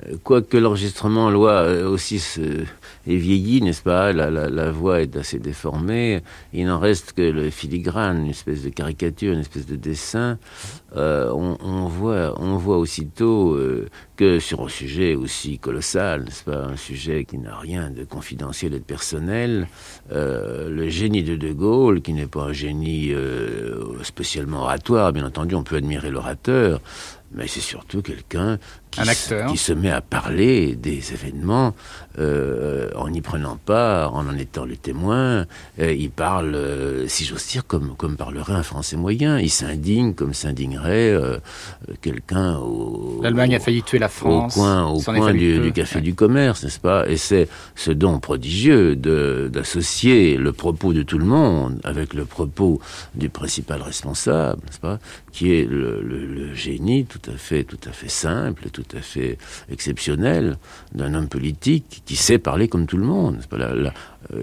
euh, 0.09 0.17
quoique 0.25 0.57
l'enregistrement 0.57 1.31
loi 1.31 1.53
euh, 1.53 1.89
aussi 1.89 2.19
se, 2.19 2.41
est 2.41 3.17
vieilli, 3.17 3.63
n'est-ce 3.63 3.83
pas 3.83 4.13
la, 4.13 4.71
voix 4.71 5.03
est 5.03 5.17
assez 5.17 5.39
déformée. 5.39 6.23
Il 6.53 6.67
n'en 6.67 6.79
reste 6.79 7.13
que 7.13 7.23
le 7.23 7.51
filigrane, 7.51 8.25
une 8.25 8.31
espèce 8.31 8.63
de 8.63 8.71
caricature, 8.71 9.33
une 9.33 9.41
espèce 9.41 9.67
de 9.67 9.77
dessin. 9.77 10.39
Euh, 10.97 11.31
on, 11.33 11.87
voit, 11.87 12.35
on 12.41 12.57
voit 12.57 12.79
aussitôt 12.79 13.59
que 14.17 14.39
sur 14.39 14.65
un 14.65 14.69
sujet 14.69 15.15
aussi 15.15 15.59
colossal, 15.59 16.25
n'est-ce 16.25 16.45
pas, 16.45 16.65
un 16.65 16.77
sujet 16.77 17.25
qui 17.25 17.39
n'a 17.39 17.57
rien 17.57 17.91
de 17.91 18.05
confidentiel 18.05 18.75
et 18.75 18.79
de 18.79 18.85
personnel, 18.85 19.69
le 20.11 20.89
génie 20.89 21.23
de 21.23 21.37
De 21.37 21.53
Gaulle, 21.53 22.01
qui 22.01 22.13
n'est 22.13 22.27
pas 22.27 22.45
un 22.45 22.53
génie 22.53 23.13
spécialement 24.03 24.63
oratoire, 24.63 25.13
bien 25.13 25.27
entendu, 25.27 25.55
on 25.55 25.65
peut 25.65 25.77
admirer 25.77 26.11
l'orateur, 26.11 26.81
mais 27.35 27.49
c'est 27.49 27.61
surtout 27.61 28.01
quelqu'un 28.03 28.59
Un 28.99 29.09
acteur. 29.09 29.51
qui 29.51 29.57
se 29.57 29.73
met 29.73 29.91
à 29.91 30.01
parler 30.01 30.75
des 30.77 31.13
événements 31.13 31.75
euh, 32.19 32.91
en 32.95 33.09
n'y 33.09 33.21
prenant 33.21 33.57
part, 33.57 34.15
en 34.15 34.27
en 34.27 34.37
étant 34.39 34.65
le 34.65 34.77
témoin. 34.77 35.47
Euh, 35.81 35.93
il 35.93 36.11
parle, 36.11 36.55
euh, 36.55 37.09
si 37.09 37.25
j'ose 37.25 37.47
dire, 37.47 37.67
comme, 37.67 37.95
comme 37.97 38.17
parlerait 38.17 38.53
un 38.55 38.63
Français 38.63 38.97
moyen. 38.97 39.39
Il 39.41 39.51
s'indigne 39.51 40.15
comme 40.15 40.33
s'indignerait 40.35 41.11
euh, 41.13 41.39
quelqu'un 42.01 42.57
au, 42.59 43.21
L'Allemagne 43.23 43.55
a 43.57 43.61
failli 43.61 43.83
tuer 43.83 43.99
la 43.99 44.09
France. 44.09 44.57
au 44.57 44.61
coin, 44.61 44.85
au 44.87 45.01
coin 45.01 45.33
du, 45.35 45.59
du 45.59 45.73
café 45.73 45.97
Ouais. 45.97 46.01
du 46.03 46.15
commerce, 46.15 46.63
n'est-ce 46.65 46.81
pas? 46.81 47.09
Et 47.09 47.17
c'est 47.17 47.49
ce 47.75 47.91
don 47.91 48.19
prodigieux 48.21 48.97
d'associer 49.49 50.37
le 50.37 50.53
propos 50.53 50.93
de 50.93 51.03
tout 51.03 51.19
le 51.19 51.25
monde 51.25 51.81
avec 51.85 52.15
le 52.15 52.25
propos 52.25 52.81
du 53.15 53.29
principal 53.29 53.83
responsable, 53.83 54.63
n'est-ce 54.67 54.81
pas? 54.81 54.99
Qui 55.33 55.53
est 55.55 55.65
le, 55.65 56.01
le- 56.03 56.27
le 56.27 56.55
génie 56.55 57.05
tout 57.07 57.21
à 57.31 57.37
fait, 57.37 57.65
tout 57.65 57.79
à 57.89 57.93
fait 57.93 58.09
simple, 58.09 58.69
tout 58.73 58.84
à 58.93 59.01
fait 59.01 59.39
exceptionnel 59.71 60.57
d'un 60.95 61.15
homme 61.15 61.29
politique 61.29 62.03
qui 62.05 62.17
sait 62.17 62.39
parler 62.39 62.69
comme 62.69 62.87
tout 62.87 62.97
le 62.97 63.05
monde. 63.05 63.39
euh, 63.53 63.91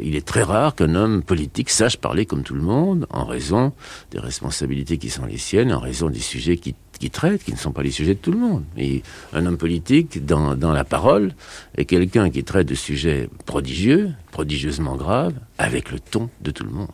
il 0.02 0.16
est 0.16 0.26
très 0.26 0.44
rare 0.44 0.76
qu'un 0.76 0.96
homme 0.96 1.24
politique 1.24 1.70
sache 1.70 1.98
parler 1.98 2.26
comme 2.26 2.44
tout 2.44 2.56
le 2.56 2.62
monde 2.62 3.08
en 3.10 3.26
raison 3.26 3.74
des 4.12 4.20
responsabilités 4.20 4.98
qui 4.98 5.10
sont 5.10 5.26
les 5.26 5.38
siennes, 5.38 5.74
en 5.74 5.80
raison 5.80 6.10
des 6.10 6.20
sujets 6.20 6.58
qui 6.58 6.76
qui 7.02 7.10
traite, 7.10 7.44
qui 7.44 7.52
ne 7.52 7.58
sont 7.58 7.72
pas 7.72 7.82
les 7.82 7.90
sujets 7.90 8.14
de 8.14 8.20
tout 8.20 8.32
le 8.32 8.38
monde. 8.38 8.64
Et 8.78 9.02
un 9.34 9.48
homme 9.48 9.58
politique, 9.58 10.24
dans, 10.24 10.56
dans 10.56 10.72
la 10.72 10.84
parole, 10.84 11.34
est 11.76 11.86
quelqu'un 11.86 12.30
qui 12.30 12.44
traite 12.44 12.68
de 12.68 12.76
sujets 12.76 13.28
prodigieux, 13.48 14.12
prodigieusement 14.32 14.96
graves, 14.96 15.34
avec 15.58 15.92
le 15.92 16.00
ton 16.00 16.30
de 16.42 16.52
tout 16.52 16.64
le 16.64 16.70
monde. 16.70 16.92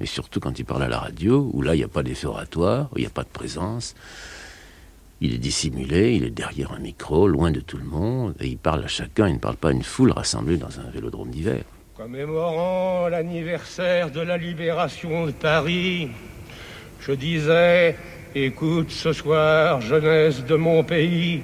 Et 0.00 0.06
surtout 0.06 0.40
quand 0.40 0.58
il 0.58 0.64
parle 0.64 0.84
à 0.84 0.88
la 0.88 0.98
radio, 0.98 1.50
où 1.52 1.60
là, 1.60 1.74
il 1.74 1.78
n'y 1.78 1.84
a 1.84 1.88
pas 1.88 2.02
d'effet 2.02 2.26
oratoire, 2.26 2.88
où 2.92 2.98
il 2.98 3.02
n'y 3.02 3.06
a 3.06 3.10
pas 3.10 3.24
de 3.24 3.28
présence. 3.28 3.94
Il 5.22 5.34
est 5.34 5.38
dissimulé, 5.38 6.14
il 6.14 6.24
est 6.24 6.30
derrière 6.30 6.72
un 6.72 6.78
micro, 6.78 7.28
loin 7.28 7.50
de 7.50 7.60
tout 7.60 7.76
le 7.76 7.84
monde, 7.84 8.34
et 8.40 8.46
il 8.46 8.56
parle 8.56 8.84
à 8.84 8.88
chacun, 8.88 9.28
il 9.28 9.34
ne 9.34 9.38
parle 9.38 9.56
pas 9.56 9.68
à 9.68 9.72
une 9.72 9.82
foule 9.82 10.12
rassemblée 10.12 10.56
dans 10.56 10.80
un 10.80 10.90
vélodrome 10.90 11.28
d'hiver. 11.28 11.62
Commémorant 11.94 13.06
l'anniversaire 13.08 14.10
de 14.10 14.22
la 14.22 14.38
libération 14.38 15.26
de 15.26 15.32
Paris, 15.32 16.08
je 17.00 17.12
disais, 17.12 17.96
écoute 18.34 18.90
ce 18.90 19.12
soir, 19.12 19.82
jeunesse 19.82 20.42
de 20.42 20.54
mon 20.54 20.82
pays, 20.84 21.42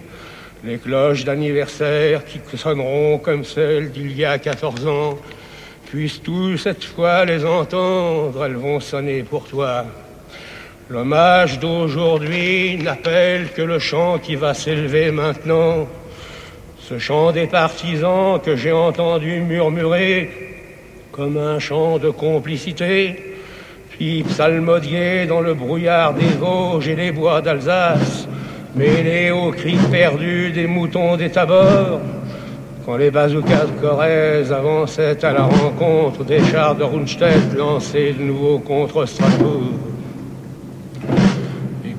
les 0.65 0.79
cloches 0.79 1.27
d'anniversaire 1.27 2.25
qui 2.25 2.41
sonneront 2.57 3.19
comme 3.19 3.45
celles 3.45 3.93
d'il 3.93 4.17
y 4.17 4.25
a 4.25 4.39
14 4.39 4.87
ans, 4.87 5.19
puissent 5.85 6.23
tous 6.23 6.57
cette 6.57 6.83
fois 6.83 7.27
les 7.27 7.45
entendre, 7.45 8.43
elles 8.43 8.57
vont 8.57 8.81
sonner 8.81 9.23
pour 9.23 9.45
toi. 9.45 9.85
L'hommage 10.89 11.59
d'aujourd'hui 11.59 12.77
n'appelle 12.77 13.49
que 13.53 13.63
le 13.63 13.81
chant 13.81 14.19
qui 14.19 14.37
va 14.37 14.55
s'élever 14.55 15.11
maintenant. 15.11 15.89
Ce 16.79 17.01
chant 17.01 17.33
des 17.33 17.49
partisans 17.49 18.41
que 18.41 18.55
j'ai 18.55 18.71
entendu 18.71 19.41
murmurer 19.41 20.31
comme 21.11 21.39
un 21.39 21.59
chant 21.59 21.99
de 21.99 22.11
complicité, 22.11 23.35
puis 23.91 24.23
psalmodier 24.23 25.27
dans 25.27 25.41
le 25.41 25.55
brouillard 25.55 26.15
des 26.15 26.37
Vosges 26.39 26.87
et 26.87 26.95
des 26.95 27.11
bois 27.11 27.41
d'Alsace, 27.41 28.29
mêlé 28.77 29.33
aux 29.33 29.51
cris 29.51 29.79
perdus 29.91 30.53
des 30.53 30.69
moutons 30.69 31.17
des 31.17 31.31
tabords, 31.31 32.01
quand 32.85 32.97
les 32.97 33.11
bazookas 33.11 33.67
de 33.67 33.81
Corrèze 33.81 34.53
avançaient 34.53 35.25
à 35.25 35.33
la 35.33 35.43
rencontre 35.43 36.23
des 36.23 36.45
chars 36.45 36.77
de 36.77 36.85
Rundstedt 36.85 37.57
lancés 37.57 38.15
de 38.17 38.23
nouveau 38.23 38.61
contre 38.61 39.05
Strasbourg. 39.05 39.96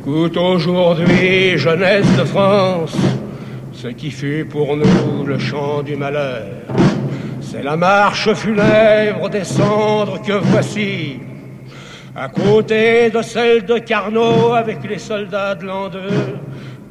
Écoute 0.09 0.37
aujourd'hui, 0.37 1.57
jeunesse 1.57 2.15
de 2.15 2.23
France, 2.23 2.95
ce 3.73 3.89
qui 3.89 4.09
fut 4.09 4.47
pour 4.49 4.77
nous 4.77 5.25
le 5.25 5.37
chant 5.37 5.83
du 5.83 5.97
malheur. 5.97 6.45
C'est 7.41 7.61
la 7.61 7.75
marche 7.75 8.33
funèbre 8.33 9.29
des 9.29 9.43
cendres 9.43 10.21
que 10.21 10.31
voici, 10.31 11.19
à 12.15 12.29
côté 12.29 13.09
de 13.09 13.21
celle 13.21 13.65
de 13.65 13.79
Carnot 13.79 14.53
avec 14.53 14.77
les 14.89 14.97
soldats 14.97 15.55
de 15.55 15.65
l'an 15.65 15.89
2, 15.89 15.99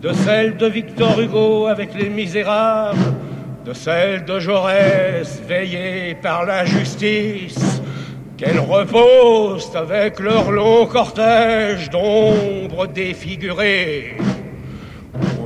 de 0.03 0.13
celle 0.13 0.59
de 0.59 0.67
Victor 0.67 1.19
Hugo 1.19 1.69
avec 1.69 1.95
les 1.95 2.11
misérables, 2.11 2.99
de 3.65 3.73
celle 3.73 4.27
de 4.27 4.39
Jaurès 4.39 5.41
veillée 5.49 6.19
par 6.21 6.45
la 6.45 6.67
justice, 6.67 7.81
qu'elles 8.37 8.61
reposent 8.61 9.75
avec 9.75 10.21
leur 10.21 10.51
long 10.51 10.87
cortège 10.87 11.89
d'ombres 11.91 12.87
défigurées. 12.87 14.17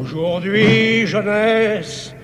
Aujourd'hui, 0.00 1.06
jeunesse, 1.06 2.14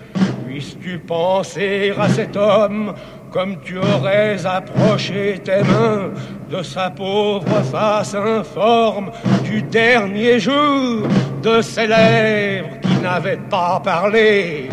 puisses-tu 0.47 0.99
penser 0.99 1.93
à 1.99 2.09
cet 2.09 2.37
homme 2.37 2.95
comme 3.31 3.61
tu 3.63 3.79
aurais 3.79 4.45
approché 4.47 5.41
tes 5.45 5.63
mains 5.63 6.11
de 6.51 6.63
sa 6.63 6.91
pauvre 6.91 7.63
face 7.71 8.15
informe 8.15 9.11
du 9.45 9.63
dernier 9.63 10.41
jour, 10.41 11.07
de 11.43 11.61
ses 11.61 11.87
lèvres 11.87 12.81
qui 12.81 12.97
n'avaient 13.03 13.39
pas 13.51 13.81
parlé? 13.85 14.69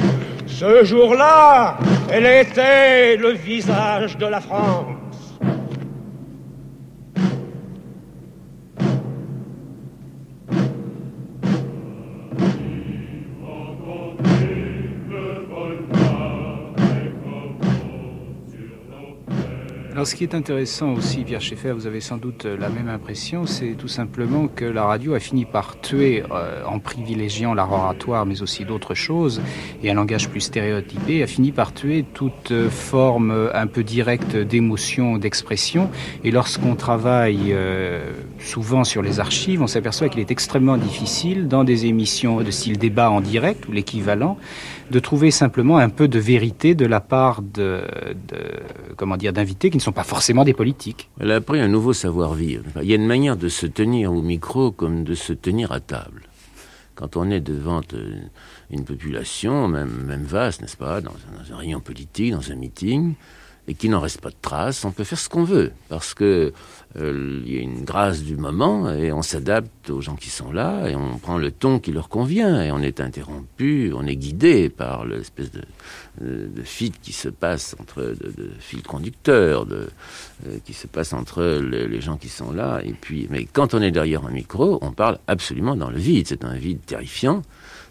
Ce 0.48 0.84
jour-là, 0.84 1.78
elle 2.12 2.26
était 2.26 3.18
le 3.18 3.32
visage 3.32 4.18
de 4.18 4.26
la 4.26 4.40
France. 4.40 5.03
Alors 20.04 20.10
ce 20.10 20.16
qui 20.16 20.26
est 20.26 20.36
intéressant 20.36 20.92
aussi, 20.92 21.24
Pierre 21.24 21.40
Schaeffer, 21.40 21.72
vous 21.72 21.88
avez 21.88 22.02
sans 22.02 22.18
doute 22.18 22.44
la 22.44 22.68
même 22.68 22.90
impression, 22.90 23.46
c'est 23.46 23.76
tout 23.78 23.88
simplement 23.88 24.50
que 24.50 24.66
la 24.66 24.84
radio 24.84 25.14
a 25.14 25.20
fini 25.22 25.46
par 25.46 25.80
tuer, 25.80 26.26
euh, 26.30 26.62
en 26.66 26.80
privilégiant 26.80 27.54
l'art 27.54 27.72
oratoire, 27.72 28.26
mais 28.26 28.42
aussi 28.42 28.66
d'autres 28.66 28.96
choses, 28.96 29.42
et 29.82 29.90
un 29.90 29.94
langage 29.94 30.28
plus 30.28 30.42
stéréotypé, 30.42 31.24
a 31.24 31.28
fini 31.28 31.54
par 31.54 31.74
tuer 31.74 32.04
toute 32.14 32.52
euh, 32.52 32.70
forme 32.70 33.32
euh, 33.32 33.50
un 33.54 33.66
peu 33.66 33.82
directe 33.82 34.36
d'émotion, 34.36 35.18
d'expression. 35.18 35.90
Et 36.26 36.32
lorsqu'on 36.32 36.76
travaille 36.76 37.54
euh, 37.54 38.12
souvent 38.40 38.84
sur 38.84 39.02
les 39.04 39.22
archives, 39.22 39.62
on 39.62 39.68
s'aperçoit 39.68 40.10
qu'il 40.10 40.20
est 40.20 40.32
extrêmement 40.32 40.76
difficile, 40.76 41.48
dans 41.48 41.64
des 41.64 41.86
émissions 41.86 42.42
de 42.42 42.52
style 42.52 42.78
débat 42.78 43.10
en 43.10 43.22
direct 43.22 43.70
ou 43.70 43.72
l'équivalent, 43.72 44.38
de 44.92 45.00
trouver 45.00 45.32
simplement 45.32 45.78
un 45.78 45.90
peu 45.90 46.08
de 46.08 46.20
vérité 46.20 46.76
de 46.76 46.86
la 46.86 47.00
part 47.00 47.42
de, 47.42 47.82
comment 48.98 49.18
dire, 49.18 49.34
d'invités 49.34 49.70
qui 49.70 49.78
ne 49.78 49.82
sont 49.82 49.92
pas 49.92 50.04
forcément 50.04 50.44
des 50.44 50.54
politiques. 50.54 51.10
Elle 51.20 51.32
a 51.32 51.36
appris 51.36 51.60
un 51.60 51.68
nouveau 51.68 51.94
savoir-vivre. 51.94 52.66
Il 52.82 52.90
y 52.90 52.94
a 52.94 52.96
une 52.96 53.08
manière 53.08 53.38
de 53.38 53.50
se 53.50 53.66
tenir 53.66 54.14
au 54.14 54.22
micro 54.22 54.72
comme 54.72 55.04
de 55.04 55.16
se 55.16 55.34
tenir 55.34 55.72
à 55.72 55.80
table. 55.80 56.24
Quand 56.96 57.18
on 57.18 57.32
est 57.32 57.40
devant 57.40 57.82
euh, 57.94 58.22
une 58.70 58.84
population, 58.84 59.68
même, 59.68 60.04
même 60.06 60.24
vaste, 60.24 60.62
n'est-ce 60.62 60.78
pas, 60.78 61.02
dans 61.02 61.12
un, 61.12 61.44
dans 61.44 61.56
un 61.56 61.58
rayon 61.58 61.80
politique, 61.80 62.32
dans 62.32 62.52
un 62.52 62.56
meeting, 62.56 63.16
et 63.68 63.76
qu'il 63.76 63.92
n'en 63.92 64.02
reste 64.02 64.20
pas 64.20 64.30
de 64.30 64.36
traces, 64.42 64.84
on 64.84 64.92
peut 64.92 65.04
faire 65.06 65.20
ce 65.20 65.30
qu'on 65.30 65.44
veut, 65.46 65.72
parce 65.88 66.14
que 66.14 66.52
euh, 67.00 67.42
y 67.46 67.58
a 67.58 67.62
une 67.62 67.86
grâce 67.86 68.22
du 68.22 68.36
moment 68.36 68.92
et 68.92 69.12
on 69.14 69.22
s'adapte 69.22 69.90
aux 69.90 70.02
gens 70.02 70.16
qui 70.16 70.30
sont 70.30 70.52
là 70.52 70.90
et 70.90 70.96
on 70.96 71.18
prend 71.18 71.38
le 71.38 71.50
ton 71.50 71.80
qui 71.80 71.92
leur 71.92 72.08
convient 72.10 72.62
et 72.62 72.72
on 72.72 72.80
est 72.82 73.00
interrompu, 73.00 73.92
on 73.96 74.06
est 74.06 74.16
guidé 74.18 74.70
par 74.70 75.06
l'espèce 75.06 75.50
de, 75.52 75.62
de, 76.22 76.62
fil 76.64 76.92
qui 76.92 77.14
se 77.14 77.30
passe 77.30 77.76
entre 77.80 78.14
fil 78.60 78.84
conducteur, 78.84 79.66
euh, 79.72 79.88
qui 80.66 80.74
se 80.74 80.86
passe 80.88 81.14
entre 81.14 81.42
le- 81.42 81.88
les 81.88 82.02
gens 82.02 82.18
qui 82.18 82.30
sont 82.30 82.52
là 82.52 82.82
et 82.84 82.94
puis. 82.94 83.28
Mais 83.32 83.46
quand 83.46 83.74
on 83.74 83.82
est 83.82 83.92
derrière 83.92 84.26
un 84.26 84.32
micro, 84.32 84.78
on 84.82 84.92
parle 84.92 85.18
absolument 85.28 85.76
dans 85.76 85.90
le 85.90 85.98
vide. 85.98 86.28
C'est 86.28 86.44
un 86.46 86.56
vide 86.56 86.80
terrifiant. 86.86 87.42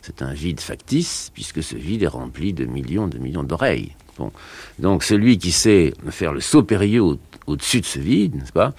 C'est 0.02 0.20
un 0.22 0.32
vide 0.32 0.60
factice, 0.60 1.30
puisque 1.32 1.62
ce 1.62 1.76
vide 1.76 2.02
est 2.02 2.08
rempli 2.08 2.52
de 2.52 2.64
millions 2.66 3.06
de 3.06 3.18
millions 3.18 3.44
d'oreilles. 3.44 3.94
Donc 4.78 5.02
celui 5.04 5.38
qui 5.38 5.52
sait 5.52 5.92
faire 6.10 6.32
le 6.32 6.40
saut 6.40 6.62
périlleux 6.62 7.02
au- 7.02 7.18
au-dessus 7.46 7.80
de 7.80 7.86
ce 7.86 7.98
vide, 7.98 8.34
n'est-ce 8.36 8.52
pas 8.52 8.72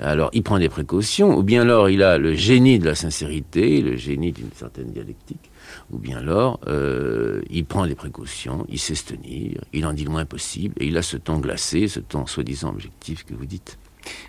Alors 0.00 0.30
il 0.32 0.42
prend 0.42 0.58
des 0.58 0.68
précautions, 0.68 1.36
ou 1.36 1.42
bien 1.42 1.62
alors 1.62 1.88
il 1.90 2.02
a 2.02 2.18
le 2.18 2.34
génie 2.34 2.78
de 2.78 2.86
la 2.86 2.94
sincérité, 2.94 3.82
le 3.82 3.96
génie 3.96 4.32
d'une 4.32 4.50
certaine 4.54 4.90
dialectique, 4.92 5.50
ou 5.90 5.98
bien 5.98 6.18
alors 6.18 6.60
euh, 6.66 7.42
il 7.50 7.64
prend 7.64 7.86
des 7.86 7.94
précautions, 7.94 8.64
il 8.68 8.78
sait 8.78 8.94
se 8.94 9.04
tenir, 9.04 9.60
il 9.72 9.84
en 9.86 9.92
dit 9.92 10.04
le 10.04 10.10
moins 10.10 10.24
possible, 10.24 10.74
et 10.80 10.86
il 10.86 10.96
a 10.96 11.02
ce 11.02 11.16
ton 11.18 11.38
glacé, 11.40 11.88
ce 11.88 12.00
ton 12.00 12.26
soi-disant 12.26 12.70
objectif 12.70 13.24
que 13.24 13.34
vous 13.34 13.46
dites. 13.46 13.78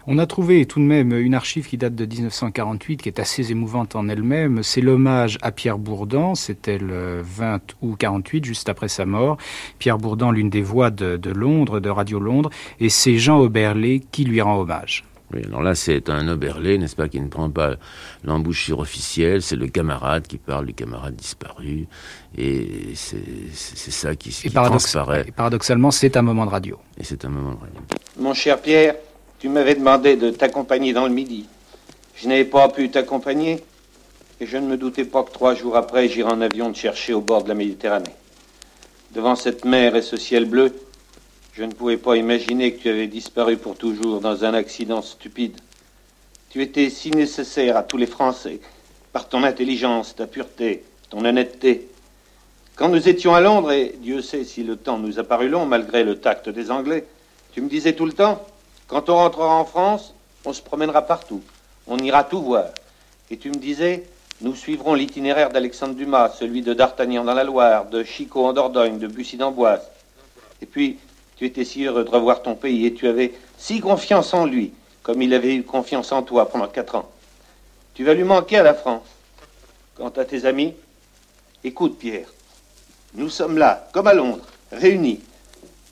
On 0.07 0.17
a 0.17 0.25
trouvé 0.25 0.65
tout 0.65 0.79
de 0.79 0.85
même 0.85 1.11
une 1.13 1.33
archive 1.33 1.67
qui 1.67 1.77
date 1.77 1.95
de 1.95 2.05
1948, 2.05 3.01
qui 3.01 3.09
est 3.09 3.19
assez 3.19 3.51
émouvante 3.51 3.95
en 3.95 4.07
elle-même. 4.09 4.63
C'est 4.63 4.81
l'hommage 4.81 5.37
à 5.41 5.51
Pierre 5.51 5.77
Bourdan. 5.77 6.35
C'était 6.35 6.77
le 6.77 7.21
20 7.23 7.59
août 7.81 7.95
48, 7.97 8.45
juste 8.45 8.69
après 8.69 8.87
sa 8.87 9.05
mort. 9.05 9.37
Pierre 9.79 9.97
Bourdan, 9.97 10.31
l'une 10.31 10.49
des 10.49 10.61
voix 10.61 10.89
de, 10.91 11.17
de 11.17 11.29
Londres, 11.31 11.79
de 11.79 11.89
Radio 11.89 12.19
Londres, 12.19 12.49
et 12.79 12.89
c'est 12.89 13.17
Jean 13.17 13.39
Oberlé 13.39 14.01
qui 14.11 14.23
lui 14.23 14.41
rend 14.41 14.59
hommage. 14.59 15.03
Oui, 15.33 15.41
alors 15.45 15.61
là, 15.61 15.75
c'est 15.75 16.09
un 16.09 16.25
Oberlé, 16.29 16.77
n'est-ce 16.77 16.95
pas, 16.95 17.09
qui 17.09 17.19
ne 17.19 17.27
prend 17.27 17.49
pas 17.49 17.75
l'embouchure 18.23 18.79
officielle, 18.79 19.41
c'est 19.41 19.57
le 19.57 19.67
camarade 19.67 20.25
qui 20.25 20.37
parle 20.37 20.65
du 20.67 20.73
camarade 20.73 21.17
disparu, 21.17 21.85
et 22.37 22.65
c'est 22.93 23.91
ça 23.91 24.15
qui, 24.15 24.29
qui 24.29 24.47
Et, 24.47 24.49
paradox- 24.49 24.83
transparaît. 24.83 25.25
et 25.27 25.31
paradoxalement, 25.33 25.91
c'est 25.91 26.15
un 26.15 26.21
moment 26.21 26.45
de 26.45 26.51
radio. 26.51 26.77
Et 26.97 27.03
c'est 27.03 27.25
un 27.25 27.29
moment 27.29 27.51
de 27.55 27.59
radio. 27.59 27.79
Mon 28.19 28.33
cher 28.33 28.61
Pierre, 28.61 28.95
tu 29.39 29.49
m'avais 29.49 29.75
demandé 29.75 30.15
de 30.15 30.31
t'accompagner 30.31 30.93
dans 30.93 31.05
le 31.05 31.13
midi. 31.13 31.45
Je 32.15 32.27
n'avais 32.27 32.45
pas 32.45 32.69
pu 32.69 32.89
t'accompagner 32.89 33.63
et 34.39 34.45
je 34.45 34.57
ne 34.57 34.67
me 34.67 34.77
doutais 34.77 35.05
pas 35.05 35.23
que 35.23 35.31
trois 35.31 35.53
jours 35.53 35.77
après, 35.77 36.09
j'irais 36.09 36.31
en 36.31 36.41
avion 36.41 36.71
te 36.71 36.77
chercher 36.77 37.13
au 37.13 37.21
bord 37.21 37.43
de 37.43 37.49
la 37.49 37.55
Méditerranée. 37.55 38.15
Devant 39.11 39.35
cette 39.35 39.65
mer 39.65 39.95
et 39.95 40.01
ce 40.01 40.17
ciel 40.17 40.45
bleu, 40.45 40.73
je 41.53 41.63
ne 41.63 41.71
pouvais 41.71 41.97
pas 41.97 42.17
imaginer 42.17 42.73
que 42.73 42.81
tu 42.81 42.89
avais 42.89 43.07
disparu 43.07 43.57
pour 43.57 43.75
toujours 43.75 44.21
dans 44.21 44.43
un 44.43 44.53
accident 44.53 45.01
stupide. 45.01 45.57
Tu 46.49 46.61
étais 46.61 46.89
si 46.89 47.11
nécessaire 47.11 47.77
à 47.77 47.83
tous 47.83 47.97
les 47.97 48.05
Français 48.05 48.59
par 49.13 49.29
ton 49.29 49.43
intelligence, 49.43 50.15
ta 50.15 50.27
pureté, 50.27 50.83
ton 51.09 51.25
honnêteté. 51.25 51.87
Quand 52.75 52.89
nous 52.89 53.09
étions 53.09 53.33
à 53.33 53.41
Londres, 53.41 53.71
et 53.71 53.95
Dieu 54.01 54.21
sait 54.21 54.43
si 54.43 54.63
le 54.63 54.75
temps 54.75 54.99
nous 54.99 55.19
a 55.19 55.23
paru 55.23 55.49
long 55.49 55.65
malgré 55.65 56.03
le 56.03 56.19
tact 56.19 56.49
des 56.49 56.69
Anglais, 56.69 57.05
tu 57.53 57.61
me 57.61 57.69
disais 57.69 57.93
tout 57.93 58.05
le 58.05 58.13
temps, 58.13 58.45
quand 58.87 59.09
on 59.09 59.15
rentrera 59.15 59.53
en 59.53 59.65
France, 59.65 60.13
on 60.45 60.53
se 60.53 60.61
promènera 60.61 61.01
partout, 61.01 61.41
on 61.87 61.97
ira 61.97 62.23
tout 62.23 62.41
voir. 62.41 62.65
Et 63.29 63.37
tu 63.37 63.49
me 63.49 63.55
disais, 63.55 64.07
nous 64.41 64.55
suivrons 64.55 64.93
l'itinéraire 64.93 65.49
d'Alexandre 65.49 65.95
Dumas, 65.95 66.29
celui 66.29 66.61
de 66.61 66.73
D'Artagnan 66.73 67.25
dans 67.25 67.33
la 67.33 67.43
Loire, 67.43 67.85
de 67.85 68.03
Chicot 68.03 68.45
en 68.45 68.53
Dordogne, 68.53 68.97
de 68.97 69.07
Bussy 69.07 69.35
d'Amboise. 69.35 69.81
Et 70.61 70.65
puis, 70.65 70.99
tu 71.35 71.45
étais 71.45 71.65
si 71.65 71.83
heureux 71.83 72.03
de 72.03 72.09
revoir 72.09 72.41
ton 72.41 72.55
pays 72.55 72.85
et 72.85 72.93
tu 72.93 73.07
avais 73.07 73.33
si 73.57 73.81
confiance 73.81 74.33
en 74.33 74.45
lui, 74.45 74.73
comme 75.03 75.21
il 75.21 75.33
avait 75.33 75.55
eu 75.55 75.63
confiance 75.63 76.11
en 76.11 76.23
toi 76.23 76.49
pendant 76.49 76.67
quatre 76.67 76.95
ans. 76.95 77.09
Tu 77.93 78.03
vas 78.03 78.13
lui 78.13 78.23
manquer 78.23 78.57
à 78.57 78.63
la 78.63 78.73
France. 78.73 79.03
Quant 79.95 80.09
à 80.09 80.23
tes 80.23 80.45
amis, 80.45 80.73
écoute, 81.63 81.97
Pierre, 81.97 82.27
nous 83.15 83.29
sommes 83.29 83.57
là, 83.57 83.87
comme 83.91 84.07
à 84.07 84.13
Londres, 84.13 84.45
réunis. 84.71 85.19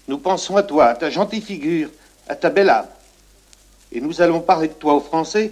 Nous 0.07 0.19
pensons 0.19 0.55
à 0.55 0.63
toi, 0.63 0.85
à 0.85 0.95
ta 0.95 1.09
gentille 1.09 1.41
figure, 1.41 1.89
à 2.27 2.35
ta 2.35 2.49
belle 2.49 2.69
âme. 2.69 2.87
Et 3.91 4.01
nous 4.01 4.21
allons 4.21 4.41
parler 4.41 4.67
de 4.67 4.73
toi 4.73 4.93
aux 4.93 5.01
Français 5.01 5.51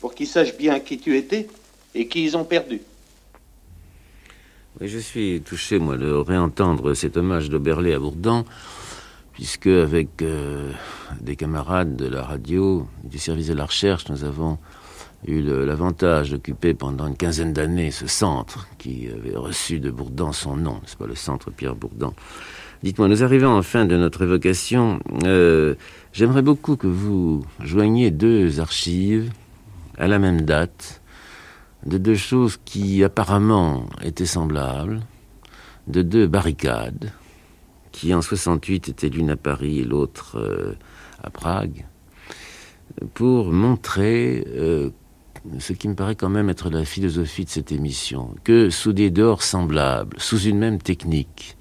pour 0.00 0.14
qu'ils 0.14 0.26
sachent 0.26 0.56
bien 0.56 0.80
qui 0.80 0.98
tu 0.98 1.16
étais 1.16 1.48
et 1.94 2.06
qui 2.08 2.24
ils 2.24 2.36
ont 2.36 2.44
perdu. 2.44 2.80
Oui, 4.80 4.88
je 4.88 4.98
suis 4.98 5.42
touché, 5.42 5.78
moi, 5.78 5.96
de 5.96 6.10
réentendre 6.10 6.94
cet 6.94 7.16
hommage 7.16 7.50
d'Oberlé 7.50 7.92
à 7.92 7.98
Bourdan, 7.98 8.44
puisque 9.32 9.66
avec 9.66 10.22
euh, 10.22 10.72
des 11.20 11.36
camarades 11.36 11.96
de 11.96 12.06
la 12.06 12.22
radio, 12.22 12.86
du 13.02 13.18
service 13.18 13.48
de 13.48 13.54
la 13.54 13.66
recherche, 13.66 14.08
nous 14.08 14.24
avons 14.24 14.58
eu 15.26 15.42
l'avantage 15.42 16.30
d'occuper 16.30 16.72
pendant 16.72 17.06
une 17.06 17.16
quinzaine 17.16 17.52
d'années 17.52 17.90
ce 17.90 18.06
centre 18.06 18.68
qui 18.78 19.08
avait 19.08 19.36
reçu 19.36 19.80
de 19.80 19.90
Bourdan 19.90 20.32
son 20.32 20.56
nom, 20.56 20.74
n'est-ce 20.74 20.96
pas, 20.96 21.06
le 21.06 21.14
centre 21.14 21.50
Pierre 21.50 21.74
Bourdan. 21.74 22.14
Dites-moi, 22.82 23.08
nous 23.08 23.22
arrivons 23.22 23.50
en 23.50 23.62
fin 23.62 23.84
de 23.84 23.94
notre 23.96 24.22
évocation. 24.22 25.00
Euh, 25.24 25.74
J'aimerais 26.12 26.40
beaucoup 26.40 26.76
que 26.76 26.86
vous 26.86 27.44
joigniez 27.62 28.10
deux 28.10 28.58
archives 28.58 29.30
à 29.98 30.08
la 30.08 30.18
même 30.18 30.40
date, 30.40 31.02
de 31.84 31.98
deux 31.98 32.14
choses 32.14 32.58
qui 32.64 33.04
apparemment 33.04 33.84
étaient 34.02 34.24
semblables, 34.24 35.00
de 35.86 36.00
deux 36.00 36.26
barricades, 36.26 37.12
qui 37.92 38.14
en 38.14 38.22
68 38.22 38.88
étaient 38.88 39.08
l'une 39.10 39.30
à 39.30 39.36
Paris 39.36 39.80
et 39.80 39.84
l'autre 39.84 40.38
euh, 40.38 40.72
à 41.22 41.28
Prague, 41.28 41.86
pour 43.14 43.52
montrer 43.52 44.44
euh, 44.48 44.90
ce 45.58 45.72
qui 45.74 45.86
me 45.86 45.94
paraît 45.94 46.16
quand 46.16 46.28
même 46.28 46.48
être 46.48 46.70
la 46.70 46.84
philosophie 46.84 47.44
de 47.44 47.50
cette 47.50 47.72
émission, 47.72 48.34
que 48.42 48.68
sous 48.68 48.92
des 48.92 49.10
dehors 49.10 49.42
semblables, 49.42 50.16
sous 50.18 50.40
une 50.40 50.58
même 50.58 50.78
technique, 50.78 51.56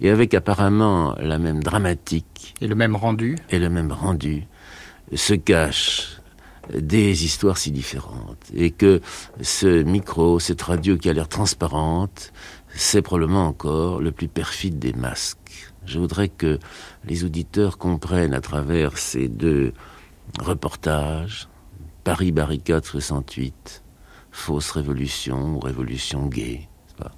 et 0.00 0.10
avec 0.10 0.34
apparemment 0.34 1.14
la 1.20 1.38
même 1.38 1.62
dramatique, 1.62 2.54
et 2.60 2.66
le 2.66 2.74
même 2.74 2.96
rendu, 2.96 3.36
et 3.50 3.58
le 3.58 3.68
même 3.68 3.92
rendu, 3.92 4.46
se 5.14 5.34
cachent 5.34 6.20
des 6.74 7.24
histoires 7.24 7.58
si 7.58 7.70
différentes, 7.70 8.46
et 8.54 8.70
que 8.70 9.00
ce 9.40 9.82
micro, 9.82 10.38
cette 10.38 10.62
radio 10.62 10.96
qui 10.96 11.08
a 11.10 11.12
l'air 11.12 11.28
transparente, 11.28 12.32
c'est 12.68 13.02
probablement 13.02 13.46
encore 13.46 14.00
le 14.00 14.12
plus 14.12 14.28
perfide 14.28 14.78
des 14.78 14.92
masques. 14.92 15.72
Je 15.86 15.98
voudrais 15.98 16.28
que 16.28 16.58
les 17.04 17.24
auditeurs 17.24 17.78
comprennent 17.78 18.34
à 18.34 18.40
travers 18.40 18.96
ces 18.98 19.28
deux 19.28 19.72
reportages, 20.38 21.48
Paris 22.04 22.32
barricade 22.32 22.84
68, 22.84 23.82
fausse 24.30 24.70
révolution 24.70 25.56
ou 25.56 25.58
révolution 25.58 26.26
gay, 26.26 26.68
pas 26.96 27.12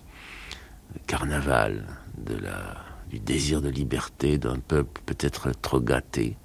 carnaval 1.07 2.02
de 2.19 2.37
la, 2.37 2.77
du 3.09 3.19
désir 3.19 3.61
de 3.61 3.69
liberté 3.69 4.39
d'un 4.39 4.59
peuple 4.59 5.01
peut-être 5.07 5.51
trop 5.61 5.81
gâté, 5.81 6.37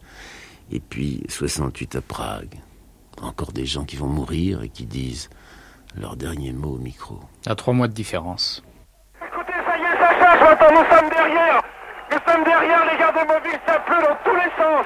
et 0.72 0.80
puis 0.80 1.24
68 1.30 1.96
à 1.96 2.02
Prague, 2.02 2.56
encore 3.22 3.52
des 3.52 3.66
gens 3.66 3.86
qui 3.86 3.96
vont 3.96 4.08
mourir 4.08 4.64
et 4.64 4.70
qui 4.70 4.86
disent 4.86 5.30
leur 6.00 6.16
dernier 6.16 6.54
mot 6.54 6.76
au 6.76 6.78
micro. 6.78 7.20
À 7.46 7.56
trois 7.56 7.74
mois 7.74 7.88
de 7.88 7.94
différence. 7.94 8.64
Écoutez, 9.26 9.54
ça 9.66 9.78
y 9.78 9.82
est, 9.82 9.98
ça 9.98 10.12
change 10.14 10.42
maintenant, 10.42 10.82
nous 10.82 10.96
sommes 10.96 11.10
derrière. 11.10 11.62
Nous 12.10 12.32
sommes 12.32 12.44
derrière, 12.44 12.86
les 12.92 12.98
gardes 12.98 13.28
mobiles, 13.28 13.60
ça 13.68 13.80
pleut 13.80 14.00
dans 14.00 14.16
tous 14.24 14.36
les 14.36 14.52
sens. 14.56 14.86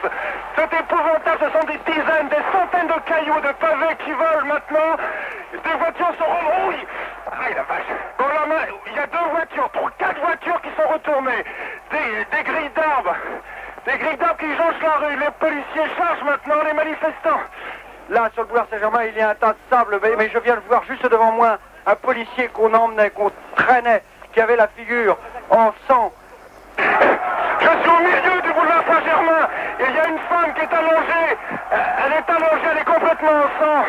C'est 0.55 0.73
épouvantable, 0.73 1.37
ce 1.39 1.49
sont 1.53 1.65
des 1.67 1.79
dizaines, 1.85 2.29
des 2.29 2.43
centaines 2.49 2.87
de 2.87 2.99
cailloux, 3.05 3.41
de 3.41 3.53
pavés 3.61 3.95
qui 4.03 4.11
volent 4.11 4.47
maintenant. 4.47 4.97
Des 5.53 5.77
voitures 5.77 6.13
se 6.17 6.23
rebrouillent. 6.23 6.87
Ah, 7.31 7.49
la 7.55 7.63
vache. 7.63 7.85
Il 8.87 8.93
y 8.93 8.99
a 8.99 9.07
deux 9.07 9.29
voitures, 9.31 9.69
trois, 9.71 9.91
quatre 9.97 10.19
voitures 10.19 10.61
qui 10.61 10.69
sont 10.75 10.87
retournées. 10.87 11.43
Des, 11.91 12.37
des 12.37 12.43
grilles 12.43 12.71
d'arbres. 12.75 13.15
Des 13.85 13.97
grilles 13.97 14.17
d'arbres 14.17 14.37
qui 14.37 14.55
jonchent 14.55 14.81
la 14.83 15.07
rue. 15.07 15.15
Les 15.15 15.31
policiers 15.39 15.95
chargent 15.97 16.23
maintenant 16.23 16.61
les 16.65 16.73
manifestants. 16.73 17.41
Là, 18.09 18.29
sur 18.33 18.43
le 18.43 18.49
boulevard 18.49 18.67
Saint-Germain, 18.69 19.05
il 19.05 19.17
y 19.17 19.21
a 19.21 19.29
un 19.29 19.35
tas 19.35 19.53
de 19.53 19.57
sable, 19.69 19.99
mais, 20.17 20.29
je 20.29 20.39
viens 20.39 20.55
de 20.55 20.61
voir 20.67 20.83
juste 20.83 21.09
devant 21.09 21.31
moi 21.31 21.57
un 21.85 21.95
policier 21.95 22.49
qu'on 22.49 22.73
emmenait, 22.73 23.09
qu'on 23.11 23.31
traînait, 23.55 24.03
qui 24.33 24.41
avait 24.41 24.57
la 24.57 24.67
figure 24.67 25.17
en 25.49 25.71
sang. 25.87 26.11
Je 26.77 26.83
suis 26.83 27.89
au 27.89 27.99
milieu 27.99 28.41
du 28.41 28.51
boulevard 28.51 28.83
Saint-Germain 28.85 29.47
et 29.79 29.83
il 29.87 29.95
y 29.95 29.99
a 29.99 30.07
une 30.07 30.19
femme 30.27 30.53
qui 30.53 30.61
est 30.61 30.73
allongée. 30.73 31.37
Elle 31.71 32.13
est 32.13 32.29
allongée, 32.29 32.67
elle 32.71 32.77
est 32.79 32.85
complètement 32.85 33.31
en 33.31 33.59
sang. 33.59 33.85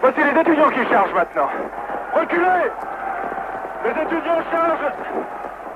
Voici 0.00 0.20
les 0.22 0.40
étudiants 0.40 0.70
qui 0.70 0.88
chargent 0.88 1.12
maintenant. 1.12 1.50
Reculez 2.18 2.70
Les 3.84 3.90
étudiants 3.90 4.42
chargent 4.50 4.92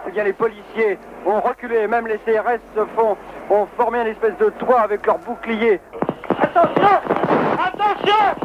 Eh 0.08 0.10
bien, 0.10 0.24
les 0.24 0.32
policiers 0.32 0.98
ont 1.26 1.40
reculé, 1.40 1.86
même 1.86 2.06
les 2.08 2.18
CRS 2.18 2.58
se 2.74 2.84
font, 2.96 3.16
ont 3.50 3.66
formé 3.76 4.00
une 4.00 4.08
espèce 4.08 4.36
de 4.38 4.50
toit 4.58 4.80
avec 4.80 5.06
leurs 5.06 5.18
boucliers. 5.18 5.80
Attention 6.40 6.98
Attention 7.64 8.42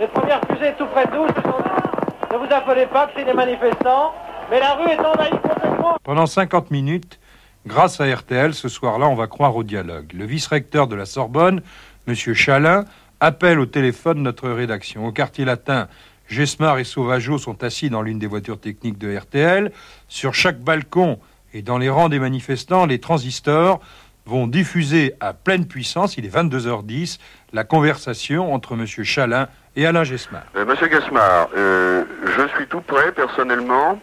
Les 0.00 0.06
premières 0.08 0.40
fusées 0.50 0.74
tout 0.78 0.86
près 0.86 1.06
de 1.06 1.14
nous, 1.16 1.26
ce 1.28 1.42
sont- 1.42 2.32
ne 2.32 2.38
vous 2.46 2.52
affolez 2.52 2.86
pas 2.86 3.06
que 3.06 3.12
c'est 3.16 3.24
des 3.24 3.34
manifestants, 3.34 4.14
mais 4.50 4.58
la 4.60 4.74
rue 4.74 4.88
est 4.88 4.98
envahie 5.00 5.30
complètement. 5.30 5.96
Pendant 6.02 6.26
50 6.26 6.70
minutes, 6.70 7.20
grâce 7.66 8.00
à 8.00 8.06
RTL, 8.06 8.54
ce 8.54 8.68
soir-là, 8.68 9.06
on 9.06 9.14
va 9.14 9.26
croire 9.26 9.54
au 9.54 9.62
dialogue. 9.64 10.12
Le 10.14 10.24
vice-recteur 10.24 10.86
de 10.86 10.96
la 10.96 11.04
Sorbonne, 11.04 11.60
M. 12.08 12.14
Chalin, 12.14 12.84
appelle 13.20 13.60
au 13.60 13.66
téléphone 13.66 14.22
notre 14.22 14.48
rédaction. 14.48 15.06
Au 15.06 15.12
quartier 15.12 15.44
latin, 15.44 15.86
Gesmar 16.32 16.78
et 16.78 16.84
Sauvageau 16.84 17.36
sont 17.36 17.62
assis 17.62 17.90
dans 17.90 18.00
l'une 18.00 18.18
des 18.18 18.26
voitures 18.26 18.58
techniques 18.58 18.96
de 18.96 19.14
RTL. 19.14 19.70
Sur 20.08 20.34
chaque 20.34 20.58
balcon 20.58 21.18
et 21.52 21.60
dans 21.60 21.76
les 21.76 21.90
rangs 21.90 22.08
des 22.08 22.18
manifestants, 22.18 22.86
les 22.86 22.98
transistors 22.98 23.80
vont 24.24 24.46
diffuser 24.46 25.14
à 25.20 25.34
pleine 25.34 25.66
puissance, 25.66 26.16
il 26.16 26.24
est 26.24 26.34
22h10, 26.34 27.18
la 27.52 27.64
conversation 27.64 28.54
entre 28.54 28.72
M. 28.72 28.86
Chalin 28.86 29.48
et 29.76 29.84
Alain 29.84 30.04
Gesmar. 30.04 30.44
Euh, 30.56 30.64
Monsieur 30.64 30.86
Gasmar, 30.86 31.48
euh, 31.56 32.04
je 32.24 32.48
suis 32.56 32.66
tout 32.66 32.80
prêt 32.80 33.12
personnellement 33.12 34.00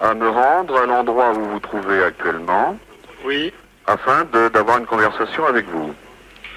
à 0.00 0.14
me 0.14 0.28
rendre 0.28 0.80
à 0.80 0.86
l'endroit 0.86 1.32
où 1.32 1.40
vous 1.40 1.50
vous 1.50 1.60
trouvez 1.60 2.04
actuellement. 2.04 2.78
Oui. 3.26 3.52
Afin 3.86 4.24
d'avoir 4.50 4.78
une 4.78 4.86
conversation 4.86 5.44
avec 5.44 5.66
vous. 5.68 5.92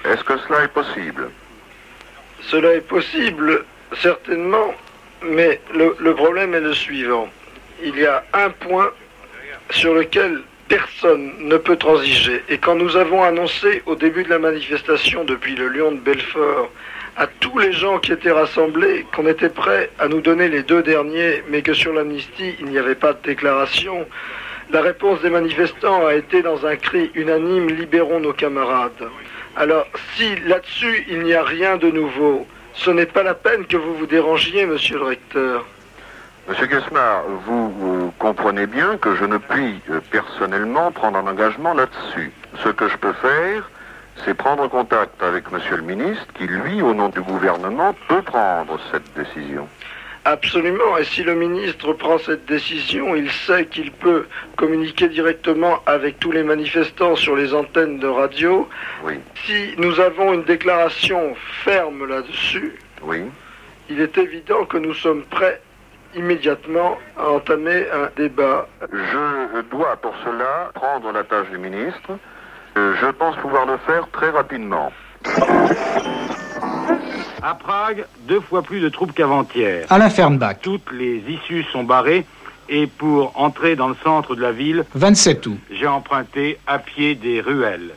Est-ce 0.06 0.24
que 0.24 0.38
cela 0.46 0.64
est 0.64 0.72
possible? 0.72 1.28
Cela 2.40 2.74
est 2.74 2.88
possible, 2.88 3.64
certainement, 3.96 4.74
mais 5.22 5.60
le, 5.74 6.14
problème 6.14 6.54
est 6.54 6.60
le 6.60 6.74
suivant. 6.74 7.28
Il 7.82 7.98
y 7.98 8.06
a 8.06 8.24
un 8.32 8.50
point 8.50 8.90
sur 9.70 9.94
lequel 9.94 10.42
personne 10.68 11.32
ne 11.40 11.56
peut 11.56 11.76
transiger. 11.76 12.42
Et 12.48 12.58
quand 12.58 12.74
nous 12.74 12.96
avons 12.96 13.22
annoncé 13.22 13.82
au 13.86 13.94
début 13.94 14.24
de 14.24 14.30
la 14.30 14.38
manifestation 14.38 15.24
depuis 15.24 15.54
le 15.54 15.68
Lion 15.68 15.92
de 15.92 15.98
Belfort 15.98 16.70
à 17.16 17.26
tous 17.26 17.58
les 17.58 17.72
gens 17.72 17.98
qui 17.98 18.12
étaient 18.12 18.30
rassemblés 18.30 19.04
qu'on 19.14 19.26
était 19.26 19.48
prêts 19.48 19.90
à 19.98 20.06
nous 20.08 20.20
donner 20.20 20.48
les 20.48 20.62
deux 20.62 20.82
derniers, 20.82 21.42
mais 21.48 21.62
que 21.62 21.72
sur 21.72 21.92
l'amnistie, 21.92 22.54
il 22.60 22.66
n'y 22.66 22.78
avait 22.78 22.94
pas 22.94 23.12
de 23.12 23.18
déclaration, 23.24 24.06
la 24.70 24.82
réponse 24.82 25.22
des 25.22 25.30
manifestants 25.30 26.06
a 26.06 26.14
été 26.14 26.42
dans 26.42 26.66
un 26.66 26.76
cri 26.76 27.10
unanime 27.14 27.70
Libérons 27.70 28.20
nos 28.20 28.34
camarades. 28.34 29.08
Alors, 29.56 29.86
si 30.14 30.36
là-dessus 30.46 31.06
il 31.08 31.22
n'y 31.22 31.32
a 31.32 31.42
rien 31.42 31.78
de 31.78 31.90
nouveau, 31.90 32.46
ce 32.78 32.90
n'est 32.90 33.06
pas 33.06 33.22
la 33.22 33.34
peine 33.34 33.66
que 33.66 33.76
vous 33.76 33.94
vous 33.94 34.06
dérangiez, 34.06 34.66
monsieur 34.66 34.98
le 34.98 35.04
recteur. 35.04 35.64
Monsieur 36.48 36.68
Gesmar, 36.68 37.24
vous, 37.44 37.70
vous 37.70 38.12
comprenez 38.18 38.66
bien 38.66 38.96
que 38.96 39.14
je 39.16 39.24
ne 39.24 39.36
puis 39.36 39.80
euh, 39.90 40.00
personnellement 40.10 40.90
prendre 40.92 41.18
un 41.18 41.26
engagement 41.26 41.74
là-dessus. 41.74 42.32
Ce 42.64 42.70
que 42.70 42.88
je 42.88 42.96
peux 42.96 43.12
faire, 43.12 43.68
c'est 44.24 44.34
prendre 44.34 44.66
contact 44.68 45.22
avec 45.22 45.52
monsieur 45.52 45.76
le 45.76 45.82
ministre 45.82 46.26
qui, 46.34 46.46
lui, 46.46 46.80
au 46.80 46.94
nom 46.94 47.10
du 47.10 47.20
gouvernement, 47.20 47.94
peut 48.08 48.22
prendre 48.22 48.78
cette 48.90 49.12
décision. 49.14 49.68
Absolument. 50.30 50.98
Et 50.98 51.04
si 51.04 51.22
le 51.22 51.34
ministre 51.34 51.94
prend 51.94 52.18
cette 52.18 52.44
décision, 52.44 53.16
il 53.16 53.30
sait 53.30 53.64
qu'il 53.64 53.90
peut 53.90 54.26
communiquer 54.56 55.08
directement 55.08 55.78
avec 55.86 56.18
tous 56.18 56.32
les 56.32 56.42
manifestants 56.42 57.16
sur 57.16 57.34
les 57.34 57.54
antennes 57.54 57.98
de 57.98 58.06
radio. 58.06 58.68
Oui. 59.04 59.14
Si 59.46 59.74
nous 59.78 59.98
avons 60.00 60.34
une 60.34 60.42
déclaration 60.44 61.34
ferme 61.64 62.06
là-dessus, 62.06 62.74
Oui. 63.02 63.22
il 63.88 64.02
est 64.02 64.18
évident 64.18 64.66
que 64.66 64.76
nous 64.76 64.92
sommes 64.92 65.22
prêts 65.30 65.62
immédiatement 66.14 66.98
à 67.16 67.30
entamer 67.30 67.86
un 67.90 68.10
débat. 68.14 68.68
Je 68.92 69.62
dois 69.70 69.96
pour 69.96 70.14
cela 70.26 70.70
prendre 70.74 71.10
la 71.10 71.24
tâche 71.24 71.48
du 71.48 71.56
ministre. 71.56 72.10
Je 72.76 73.10
pense 73.12 73.34
pouvoir 73.36 73.64
le 73.64 73.78
faire 73.78 74.06
très 74.12 74.28
rapidement. 74.28 74.92
À 77.42 77.54
Prague, 77.54 78.04
deux 78.26 78.40
fois 78.40 78.62
plus 78.62 78.80
de 78.80 78.88
troupes 78.88 79.12
qu'avant-hier. 79.12 79.86
Alain 79.90 80.10
Fernbach. 80.10 80.56
Toutes 80.60 80.90
les 80.90 81.22
issues 81.28 81.64
sont 81.70 81.84
barrées 81.84 82.26
et 82.68 82.88
pour 82.88 83.38
entrer 83.38 83.76
dans 83.76 83.86
le 83.88 83.94
centre 84.02 84.34
de 84.34 84.42
la 84.42 84.50
ville, 84.50 84.84
27 84.94 85.46
août. 85.46 85.58
j'ai 85.70 85.86
emprunté 85.86 86.58
à 86.66 86.80
pied 86.80 87.14
des 87.14 87.40
ruelles. 87.40 87.94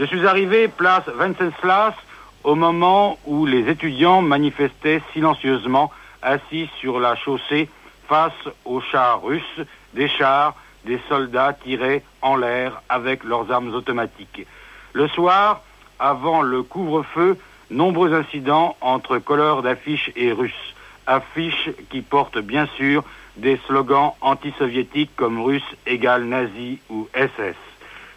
Je 0.00 0.04
suis 0.06 0.26
arrivé 0.26 0.66
place 0.66 1.04
Wenceslas 1.06 1.94
au 2.42 2.56
moment 2.56 3.18
où 3.26 3.46
les 3.46 3.68
étudiants 3.68 4.22
manifestaient 4.22 5.02
silencieusement 5.12 5.92
assis 6.20 6.68
sur 6.80 6.98
la 6.98 7.14
chaussée 7.14 7.68
face 8.08 8.32
aux 8.64 8.80
chars 8.80 9.22
russes, 9.22 9.66
des 9.94 10.08
chars, 10.08 10.54
des 10.84 11.00
soldats 11.08 11.52
tirés 11.52 12.02
en 12.22 12.36
l'air 12.36 12.82
avec 12.88 13.22
leurs 13.22 13.52
armes 13.52 13.72
automatiques. 13.72 14.46
Le 14.94 15.06
soir, 15.08 15.62
avant 16.00 16.42
le 16.42 16.62
couvre-feu, 16.62 17.38
nombreux 17.70 18.12
incidents 18.14 18.76
entre 18.80 19.18
colleurs 19.18 19.62
d'affiches 19.62 20.10
et 20.16 20.32
russes. 20.32 20.74
Affiches 21.06 21.70
qui 21.90 22.02
portent 22.02 22.38
bien 22.38 22.66
sûr 22.76 23.04
des 23.36 23.58
slogans 23.66 24.12
antisoviétiques 24.20 25.10
comme 25.16 25.40
russe 25.40 25.62
égale 25.86 26.24
nazi 26.24 26.78
ou 26.90 27.08
SS. 27.14 27.56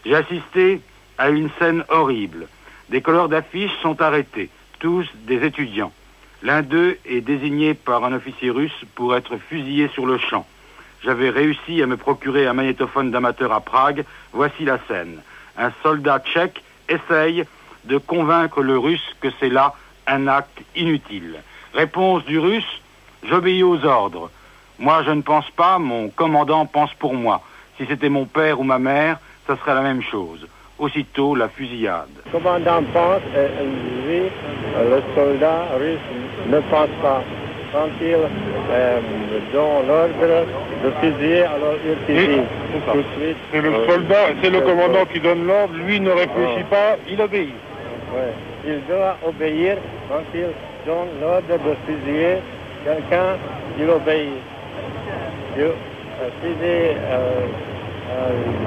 J'ai 0.06 0.16
assisté 0.16 0.82
à 1.18 1.30
une 1.30 1.50
scène 1.60 1.84
horrible. 1.90 2.48
Des 2.90 3.02
colleurs 3.02 3.30
d'affiches 3.30 3.76
sont 3.82 4.02
arrêtés, 4.02 4.50
tous 4.80 5.06
des 5.26 5.46
étudiants. 5.46 5.94
L'un 6.42 6.62
d'eux 6.62 6.98
est 7.06 7.22
désigné 7.22 7.74
par 7.74 8.04
un 8.04 8.14
officier 8.14 8.50
russe 8.50 8.86
pour 8.96 9.16
être 9.16 9.38
fusillé 9.38 9.88
sur 9.88 10.06
le 10.06 10.18
champ. 10.18 10.46
J'avais 11.04 11.30
réussi 11.30 11.82
à 11.82 11.86
me 11.86 11.98
procurer 11.98 12.48
un 12.48 12.54
magnétophone 12.54 13.12
d'amateur 13.12 13.52
à 13.54 13.62
Prague. 13.62 14.04
Voici 14.34 14.66
la 14.66 14.80
scène. 14.88 15.22
Un 15.58 15.72
soldat 15.82 16.20
tchèque 16.20 16.62
essaye 16.90 17.46
de 17.86 17.98
convaincre 17.98 18.62
le 18.62 18.78
russe 18.78 19.04
que 19.22 19.28
c'est 19.40 19.50
là 19.50 19.74
un 20.08 20.28
acte 20.28 20.62
inutile. 20.76 21.38
Réponse 21.74 22.24
du 22.26 22.40
russe, 22.40 22.82
j'obéis 23.28 23.64
aux 23.64 23.84
ordres. 23.86 24.30
Moi, 24.80 25.04
je 25.06 25.12
ne 25.12 25.22
pense 25.22 25.50
pas, 25.52 25.80
mon 25.80 26.10
commandant 26.10 26.66
pense 26.66 26.94
pour 26.96 27.14
moi. 27.14 27.42
Si 27.78 27.86
c'était 27.88 28.10
mon 28.10 28.26
père 28.26 28.60
ou 28.60 28.64
ma 28.64 28.80
mère, 28.80 29.18
ça 29.48 29.56
serait 29.58 29.74
la 29.76 29.82
même 29.82 30.02
chose. 30.02 30.48
Aussitôt, 30.80 31.36
la 31.36 31.48
fusillade. 31.50 32.10
Le 32.26 32.32
commandant 32.32 32.84
pense 32.94 33.22
et 33.36 34.08
lui, 34.08 34.24
le 34.78 35.02
soldat 35.16 35.66
russe 35.80 36.00
ne 36.48 36.60
pense 36.60 36.90
pas. 37.02 37.22
Quand 37.72 37.88
il 38.02 38.16
euh, 38.70 39.00
donne 39.52 39.88
l'ordre 39.88 40.46
de 40.84 40.92
fusiller, 41.02 41.42
alors 41.42 41.74
il 41.84 41.96
fusille. 42.06 42.42
Tout 42.92 42.98
de 42.98 43.04
suite. 43.20 43.38
C'est 43.52 43.62
le 43.62 43.70
Euh, 43.74 43.88
soldat, 43.88 44.26
c'est 44.44 44.50
le 44.52 44.58
euh, 44.60 44.62
commandant 44.62 45.06
qui 45.12 45.20
donne 45.20 45.48
l'ordre, 45.48 45.74
lui 45.76 46.00
ne 46.00 46.12
réfléchit 46.12 46.64
pas, 46.70 46.98
il 47.10 47.20
obéit. 47.20 47.54
Il 48.66 48.80
doit 48.88 49.18
obéir 49.28 49.78
quand 50.10 50.24
il 50.34 50.48
donne 50.86 51.20
l'ordre 51.22 51.48
de 51.48 51.76
fusiller 51.86 52.38
quelqu'un, 52.84 53.38
il 53.80 53.90
obéit. 53.90 54.42
Euh, 55.58 55.70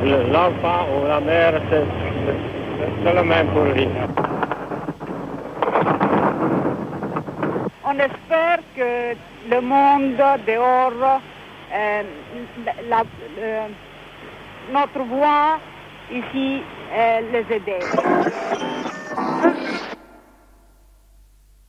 euh, 0.05 0.33
l'enfant 0.33 0.87
ou 0.95 1.07
la 1.07 1.21
mère, 1.21 1.61
c'est 1.71 3.15
le 3.15 3.23
même 3.23 3.47
pour 3.49 3.65
lui. 3.65 3.89
On 7.85 7.93
espère 7.93 8.59
que 8.77 9.17
le 9.51 9.61
monde 9.61 10.17
dehors, 10.47 11.21
euh, 11.75 12.03
notre 14.73 15.01
voix 15.09 15.59
ici, 16.11 16.63
les 17.33 17.57
aider. 17.57 17.81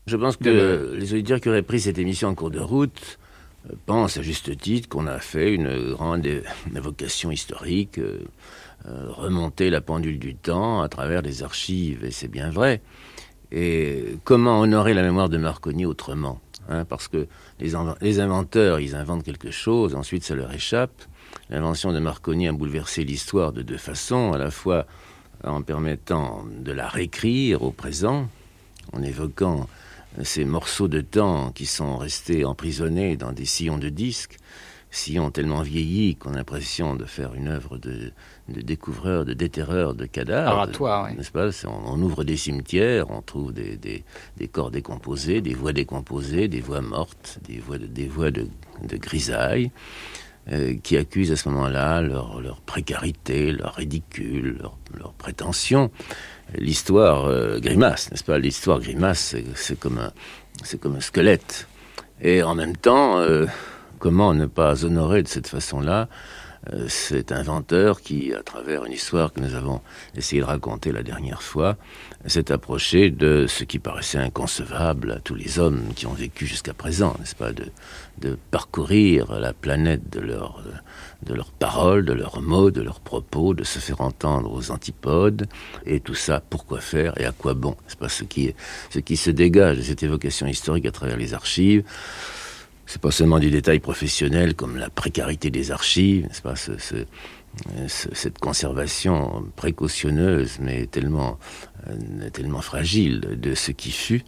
Je 0.08 0.16
pense 0.16 0.38
que 0.38 0.96
les 0.98 1.14
auditeurs 1.14 1.42
qui 1.42 1.50
auraient 1.50 1.62
pris 1.62 1.82
cette 1.82 1.98
émission 1.98 2.30
en 2.30 2.36
cours 2.36 2.50
de 2.50 2.62
route 2.62 3.20
euh, 3.70 3.74
pensent 3.86 4.16
à 4.16 4.22
juste 4.22 4.58
titre 4.58 4.88
qu'on 4.88 5.06
a 5.06 5.20
fait 5.20 5.54
une 5.54 5.92
grande 5.92 6.26
évocation 6.74 7.30
historique, 7.30 7.98
euh, 7.98 8.22
euh, 8.88 9.10
remonter 9.10 9.70
la 9.70 9.82
pendule 9.82 10.18
du 10.18 10.34
temps 10.34 10.82
à 10.82 10.88
travers 10.88 11.22
les 11.22 11.44
archives, 11.44 12.06
et 12.06 12.12
c'est 12.12 12.30
bien 12.30 12.50
vrai. 12.50 12.82
Et 13.52 14.18
comment 14.24 14.62
honorer 14.62 14.94
la 14.94 15.04
mémoire 15.04 15.28
de 15.28 15.38
Marconi 15.38 15.86
autrement 15.86 16.40
hein, 16.70 16.86
Parce 16.86 17.10
que 17.10 17.28
les, 17.60 17.74
les 18.00 18.20
inventeurs, 18.22 18.80
ils 18.80 18.96
inventent 18.96 19.24
quelque 19.24 19.52
chose, 19.52 19.94
ensuite 19.94 20.24
ça 20.24 20.36
leur 20.36 20.54
échappe. 20.54 21.04
L'invention 21.50 21.92
de 21.92 22.00
Marconi 22.00 22.48
a 22.48 22.54
bouleversé 22.54 23.04
l'histoire 23.04 23.52
de 23.52 23.62
deux 23.62 23.78
façons, 23.78 24.32
à 24.32 24.38
la 24.38 24.52
fois 24.52 24.86
en 25.44 25.62
permettant 25.62 26.44
de 26.60 26.72
la 26.72 26.88
réécrire 26.88 27.62
au 27.64 27.72
présent, 27.72 28.28
en 28.94 29.02
évoquant 29.04 29.68
ces 30.24 30.46
morceaux 30.46 30.88
de 30.88 31.02
temps 31.02 31.52
qui 31.52 31.66
sont 31.66 31.98
restés 31.98 32.44
emprisonnés 32.46 33.18
dans 33.18 33.32
des 33.34 33.46
sillons 33.46 33.78
de 33.78 33.90
disques, 33.90 34.38
sillons 34.90 35.30
tellement 35.32 35.62
vieillis 35.62 36.16
qu'on 36.16 36.32
a 36.34 36.38
l'impression 36.38 36.96
de 36.96 37.04
faire 37.06 37.34
une 37.36 37.50
œuvre 37.50 37.78
de, 37.78 38.12
de 38.50 38.62
découvreur, 38.62 39.26
de 39.26 39.34
déterreur 39.34 39.94
de 39.94 40.06
cadavres. 40.06 40.54
Oratoire, 40.56 41.08
oui. 41.12 41.18
N'est-ce 41.18 41.32
pas? 41.32 41.52
C'est- 41.52 41.68
on, 41.68 41.92
on 41.94 42.02
ouvre 42.02 42.24
des 42.24 42.38
cimetières, 42.38 43.12
on 43.12 43.22
trouve 43.22 43.52
des, 43.54 43.76
des- 43.76 44.04
des 44.38 44.48
corps 44.48 44.72
décomposés, 44.72 45.42
des 45.42 45.54
voix 45.54 45.74
décomposées, 45.74 46.48
des 46.48 46.62
voix 46.62 46.82
mortes, 46.82 47.38
des 47.48 47.60
voix 47.60 47.78
de, 47.78 47.86
des 47.86 48.08
voix 48.08 48.32
de, 48.32 48.48
de 48.88 48.98
grisailles, 48.98 49.72
euh, 50.52 50.76
qui 50.84 50.98
accusent 50.98 51.32
à 51.32 51.36
ce 51.36 51.50
moment-là 51.50 52.02
leur, 52.02 52.40
précarité, 52.66 53.52
leur 53.52 53.76
ridicule, 53.76 54.58
leur, 54.62 54.78
leur 54.98 55.14
prétention. 55.14 55.92
L'histoire 56.56 57.26
euh, 57.26 57.60
grimace, 57.60 58.10
n'est-ce 58.12 58.24
pas? 58.24 58.38
L'histoire 58.40 58.80
grimace, 58.80 59.36
c'est- 59.56 59.80
comme, 59.80 59.98
un- 60.00 60.78
comme 60.80 60.96
un 60.96 61.02
squelette. 61.02 61.68
Et 62.22 62.42
en 62.44 62.56
même 62.56 62.76
temps, 62.78 63.20
euh, 63.20 63.46
comment 64.00 64.34
ne 64.34 64.46
pas 64.46 64.86
honorer 64.86 65.24
de 65.24 65.28
cette 65.28 65.48
façon-là 65.48 66.08
cet 66.90 67.32
inventeur 67.32 68.02
qui, 68.02 68.34
à 68.34 68.44
travers 68.44 68.84
une 68.84 68.92
histoire 68.92 69.32
que 69.32 69.40
nous 69.40 69.56
avons 69.56 69.80
essayé 70.18 70.42
de 70.42 70.46
raconter 70.48 70.92
la 70.92 71.02
dernière 71.02 71.42
fois, 71.42 71.78
s'est 72.26 72.52
approché 72.52 73.10
de 73.10 73.46
ce 73.48 73.64
qui 73.64 73.80
paraissait 73.80 74.18
inconcevable 74.18 75.12
à 75.12 75.20
tous 75.20 75.36
les 75.36 75.60
hommes 75.60 75.82
qui 75.96 76.06
ont 76.08 76.14
vécu 76.14 76.46
jusqu'à 76.46 76.74
présent, 76.74 77.16
n'est-ce 77.20 77.36
pas, 77.36 77.52
de, 77.54 78.38
parcourir 78.52 79.40
la 79.40 79.54
planète 79.54 80.10
de 80.12 80.20
leurs 80.20 80.62
de 81.24 81.34
leurs 81.34 81.52
paroles, 81.52 82.06
de 82.06 82.14
leurs 82.14 82.42
mots, 82.42 82.70
de 82.72 82.82
leurs 82.82 83.00
propos, 83.00 83.54
de 83.56 83.64
se 83.64 83.80
faire 83.80 84.02
entendre 84.02 84.52
aux 84.54 84.70
antipodes, 84.72 85.48
et 85.86 86.00
tout 86.00 86.14
ça, 86.14 86.44
pourquoi 86.50 86.80
faire 86.80 87.20
et 87.20 87.26
à 87.26 87.32
quoi 87.32 87.54
bon? 87.56 87.76
C'est 87.88 87.98
pas 87.98 88.10
ce 88.10 88.24
qui, 88.24 88.54
ce 88.92 89.00
qui 89.00 89.18
se 89.18 89.32
dégage 89.32 89.78
de 89.78 89.82
cette 89.82 90.04
évocation 90.04 90.46
historique 90.48 90.86
à 90.86 90.92
travers 90.92 91.18
les 91.18 91.34
archives. 91.34 91.84
C'est 92.86 93.02
pas 93.02 93.12
seulement 93.12 93.40
du 93.40 93.50
détail 93.50 93.80
professionnel 93.80 94.54
comme 94.54 94.78
la 94.78 94.90
précarité 94.90 95.50
des 95.50 95.72
archives, 95.72 96.26
n'est-ce 96.28 96.42
pas 96.42 96.56
ce- 96.56 97.06
cette 97.88 98.38
conservation 98.40 99.46
précautionneuse 99.56 100.60
mais 100.62 100.86
tellement, 100.86 101.40
euh, 101.88 102.30
tellement 102.32 102.62
fragile 102.62 103.20
de 103.20 103.56
ce 103.56 103.72
qui 103.72 103.92
fut, 103.92 104.24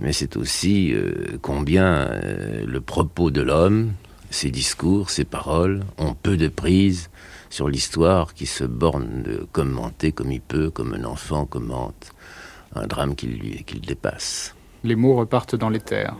mais 0.00 0.12
c'est 0.12 0.36
aussi 0.36 0.92
euh, 0.92 1.38
combien 1.40 2.08
euh, 2.08 2.64
le 2.66 2.80
propos 2.80 3.30
de 3.30 3.40
l'homme, 3.40 3.92
ses 4.30 4.50
discours, 4.50 5.10
ses 5.10 5.24
paroles 5.24 5.84
ont 5.98 6.14
peu 6.14 6.36
de 6.36 6.48
prise 6.48 7.10
sur 7.50 7.68
l'histoire 7.68 8.34
qui 8.34 8.46
se 8.46 8.64
borne 8.64 9.22
de 9.22 9.46
commenter 9.52 10.10
comme 10.10 10.32
il 10.32 10.40
peut, 10.40 10.70
comme 10.70 10.94
un 10.94 11.04
enfant 11.04 11.44
commente 11.44 12.12
un 12.74 12.86
drame 12.86 13.14
qui 13.14 13.26
lui 13.26 13.64
qui 13.64 13.74
le 13.74 13.80
dépasse. 13.80 14.54
Les 14.84 14.96
mots 14.96 15.16
repartent 15.16 15.54
dans 15.54 15.68
les 15.68 15.80
terres. 15.80 16.16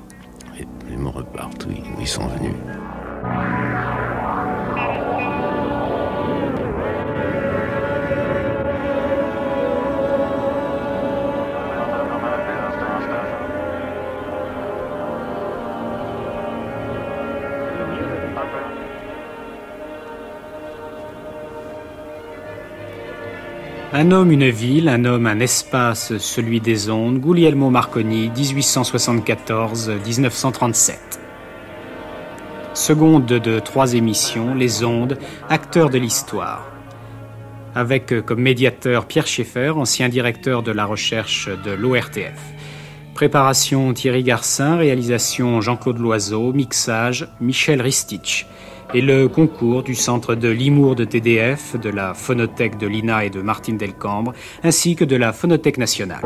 Et 0.59 0.66
les 0.88 0.96
mots 0.96 1.11
repartent, 1.11 1.66
oui, 1.68 1.82
ils 1.98 2.07
sont 2.07 2.26
venus. 2.26 2.55
Un 23.95 24.11
homme, 24.11 24.32
une 24.32 24.49
ville, 24.49 24.88
un 24.88 25.05
homme, 25.05 25.26
un 25.26 25.38
espace, 25.38 26.16
celui 26.16 26.62
des 26.62 26.88
ondes, 26.88 27.18
Guglielmo 27.18 27.68
Marconi, 27.68 28.30
1874-1937. 28.30 30.95
Seconde 32.72 33.26
de 33.26 33.59
trois 33.59 33.93
émissions, 33.93 34.55
Les 34.55 34.82
ondes, 34.82 35.18
acteurs 35.51 35.90
de 35.90 35.99
l'histoire. 35.99 36.72
Avec 37.74 38.24
comme 38.24 38.40
médiateur 38.40 39.05
Pierre 39.05 39.26
Schaeffer, 39.26 39.74
ancien 39.76 40.09
directeur 40.09 40.62
de 40.62 40.72
la 40.72 40.86
recherche 40.86 41.51
de 41.62 41.72
l'ORTF. 41.72 42.40
Préparation 43.12 43.93
Thierry 43.93 44.22
Garcin, 44.22 44.76
réalisation 44.76 45.61
Jean-Claude 45.61 45.99
Loiseau, 45.99 46.55
mixage 46.55 47.28
Michel 47.43 47.82
Ristich 47.82 48.47
et 48.95 49.01
le 49.01 49.28
concours 49.28 49.82
du 49.82 49.95
Centre 49.95 50.34
de 50.34 50.49
l'Imour 50.49 50.95
de 50.95 51.05
TDF, 51.05 51.76
de 51.80 51.90
la 51.90 52.14
Phonothèque 52.14 52.78
de 52.78 52.86
l'INA 52.86 53.24
et 53.24 53.30
de 53.30 53.40
Martine 53.40 53.76
Delcambre, 53.76 54.32
ainsi 54.62 54.97
que 54.97 55.05
de 55.05 55.16
la 55.16 55.32
Phonothèque 55.32 55.78
nationale. 55.78 56.22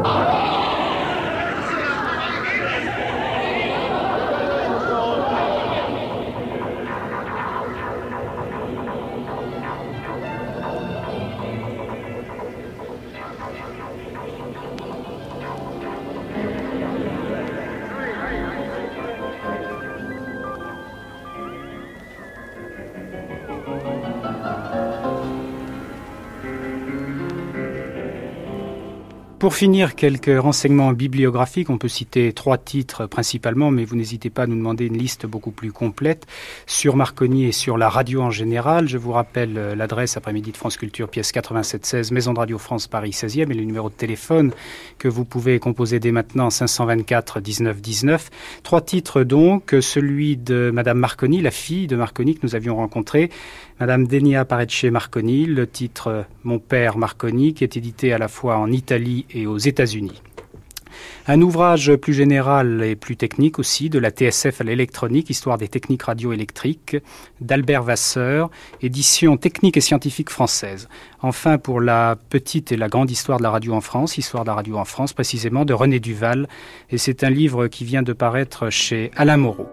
Pour 29.47 29.55
finir, 29.55 29.95
quelques 29.95 30.41
renseignements 30.41 30.93
bibliographiques. 30.93 31.71
On 31.71 31.79
peut 31.79 31.87
citer 31.87 32.33
trois 32.33 32.59
titres 32.59 33.07
principalement, 33.07 33.71
mais 33.71 33.85
vous 33.85 33.95
n'hésitez 33.95 34.29
pas 34.29 34.43
à 34.43 34.47
nous 34.49 34.57
demander 34.57 34.87
une 34.87 34.99
liste 34.99 35.25
beaucoup 35.25 35.53
plus 35.53 35.71
complète 35.71 36.27
sur 36.67 36.97
Marconi 36.97 37.45
et 37.45 37.53
sur 37.53 37.79
la 37.79 37.89
radio 37.89 38.23
en 38.23 38.33
général. 38.33 38.89
Je 38.89 38.99
vous 38.99 39.13
rappelle 39.13 39.57
euh, 39.57 39.77
l'adresse 39.77 40.17
après-midi 40.17 40.51
de 40.51 40.57
France 40.57 40.77
Culture, 40.77 41.09
pièce 41.09 41.31
8716, 41.31 42.11
Maison 42.11 42.33
de 42.33 42.41
Radio 42.41 42.59
France, 42.59 42.89
Paris 42.89 43.11
16e, 43.11 43.49
et 43.53 43.55
le 43.55 43.63
numéro 43.63 43.89
de 43.89 43.95
téléphone 43.95 44.51
que 44.99 45.07
vous 45.07 45.25
pouvez 45.25 45.61
composer 45.61 46.01
dès 46.01 46.11
maintenant, 46.11 46.51
524 46.51 47.39
19 47.39 47.81
19. 47.81 48.31
Trois 48.65 48.81
titres 48.81 49.23
donc, 49.23 49.77
celui 49.81 50.37
de 50.37 50.73
Madame 50.75 50.99
Marconi, 50.99 51.41
la 51.41 51.53
fille 51.53 51.87
de 51.87 51.95
Marconi 51.95 52.35
que 52.35 52.41
nous 52.43 52.57
avions 52.57 52.75
rencontrée, 52.75 53.31
Madame 53.79 54.07
Denia 54.07 54.47
Parecce 54.47 54.85
Marconi, 54.85 55.45
le 55.45 55.67
titre 55.67 56.25
Mon 56.45 56.59
père 56.59 56.97
Marconi, 56.97 57.53
qui 57.53 57.63
est 57.63 57.77
édité 57.77 58.15
à 58.15 58.19
la 58.19 58.27
fois 58.27 58.57
en 58.57 58.73
Italie 58.73 59.27
et 59.31 59.47
aux 59.47 59.59
États-Unis. 59.59 60.23
Un 61.27 61.43
ouvrage 61.43 61.95
plus 61.97 62.15
général 62.15 62.83
et 62.83 62.97
plus 62.97 63.19
technique 63.19 63.59
aussi, 63.59 63.91
de 63.91 63.99
la 63.99 64.09
TSF 64.09 64.63
à 64.63 64.65
l'électronique, 64.65 65.29
Histoire 65.29 65.59
des 65.59 65.69
techniques 65.69 66.05
radioélectriques, 66.05 66.97
d'Albert 67.43 67.83
Vasseur, 67.83 68.51
édition 68.81 69.37
technique 69.37 69.77
et 69.77 69.83
scientifique 69.83 70.31
française. 70.31 70.89
Enfin, 71.21 71.59
pour 71.59 71.83
la 71.83 72.17
petite 72.31 72.73
et 72.73 72.79
la 72.79 72.89
grande 72.89 73.11
histoire 73.11 73.37
de 73.37 73.43
la 73.43 73.51
radio 73.51 73.75
en 73.75 73.83
France, 73.83 74.17
Histoire 74.17 74.45
de 74.45 74.49
la 74.49 74.55
radio 74.55 74.79
en 74.79 74.87
France, 74.87 75.13
précisément, 75.13 75.67
de 75.67 75.75
René 75.75 76.01
Duval, 76.01 76.49
et 76.89 76.97
c'est 76.97 77.25
un 77.25 77.31
livre 77.31 77.67
qui 77.67 77.85
vient 77.85 78.03
de 78.03 78.15
paraître 78.15 78.71
chez 78.71 79.11
Alain 79.17 79.37
Moreau. 79.37 79.69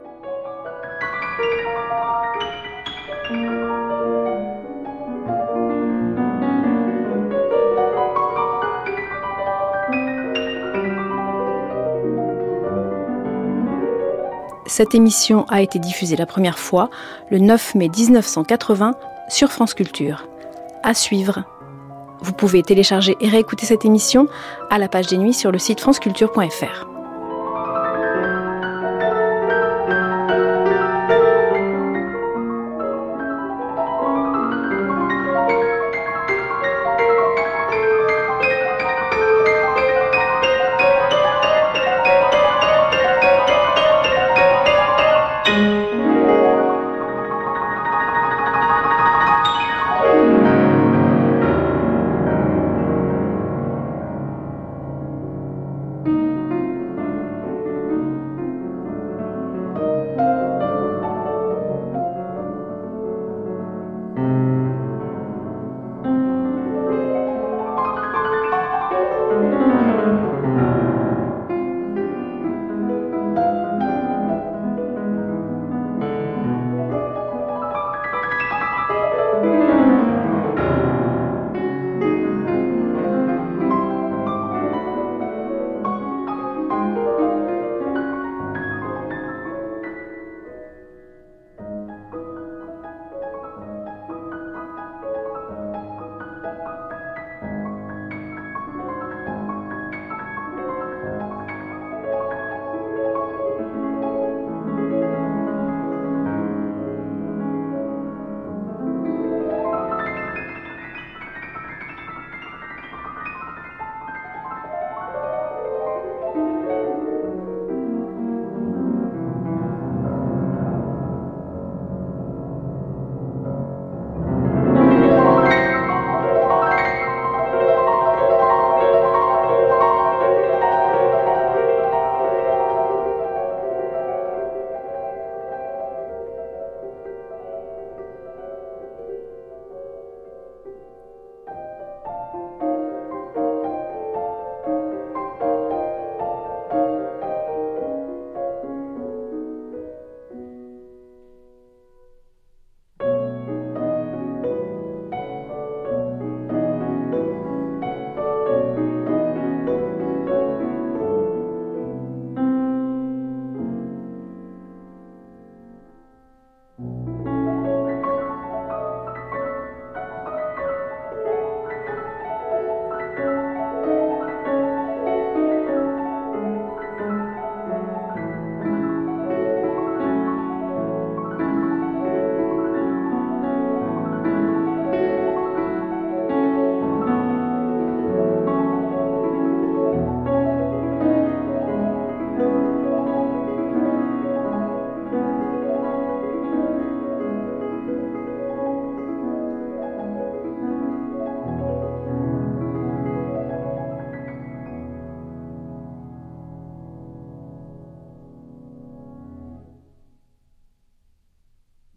Cette 14.76 14.96
émission 14.96 15.46
a 15.50 15.62
été 15.62 15.78
diffusée 15.78 16.16
la 16.16 16.26
première 16.26 16.58
fois 16.58 16.90
le 17.30 17.38
9 17.38 17.76
mai 17.76 17.92
1980 17.96 18.96
sur 19.30 19.52
France 19.52 19.76
Culture. 19.76 20.28
À 20.82 20.96
suivre. 20.96 21.44
Vous 22.22 22.34
pouvez 22.34 22.64
télécharger 22.64 23.16
et 23.22 23.30
réécouter 23.30 23.68
cette 23.68 23.86
émission 23.86 24.28
à 24.72 24.80
la 24.80 24.88
page 24.88 25.06
des 25.06 25.18
nuits 25.18 25.36
sur 25.36 25.52
le 25.52 25.60
site 25.60 25.80
franceculture.fr. 25.80 26.93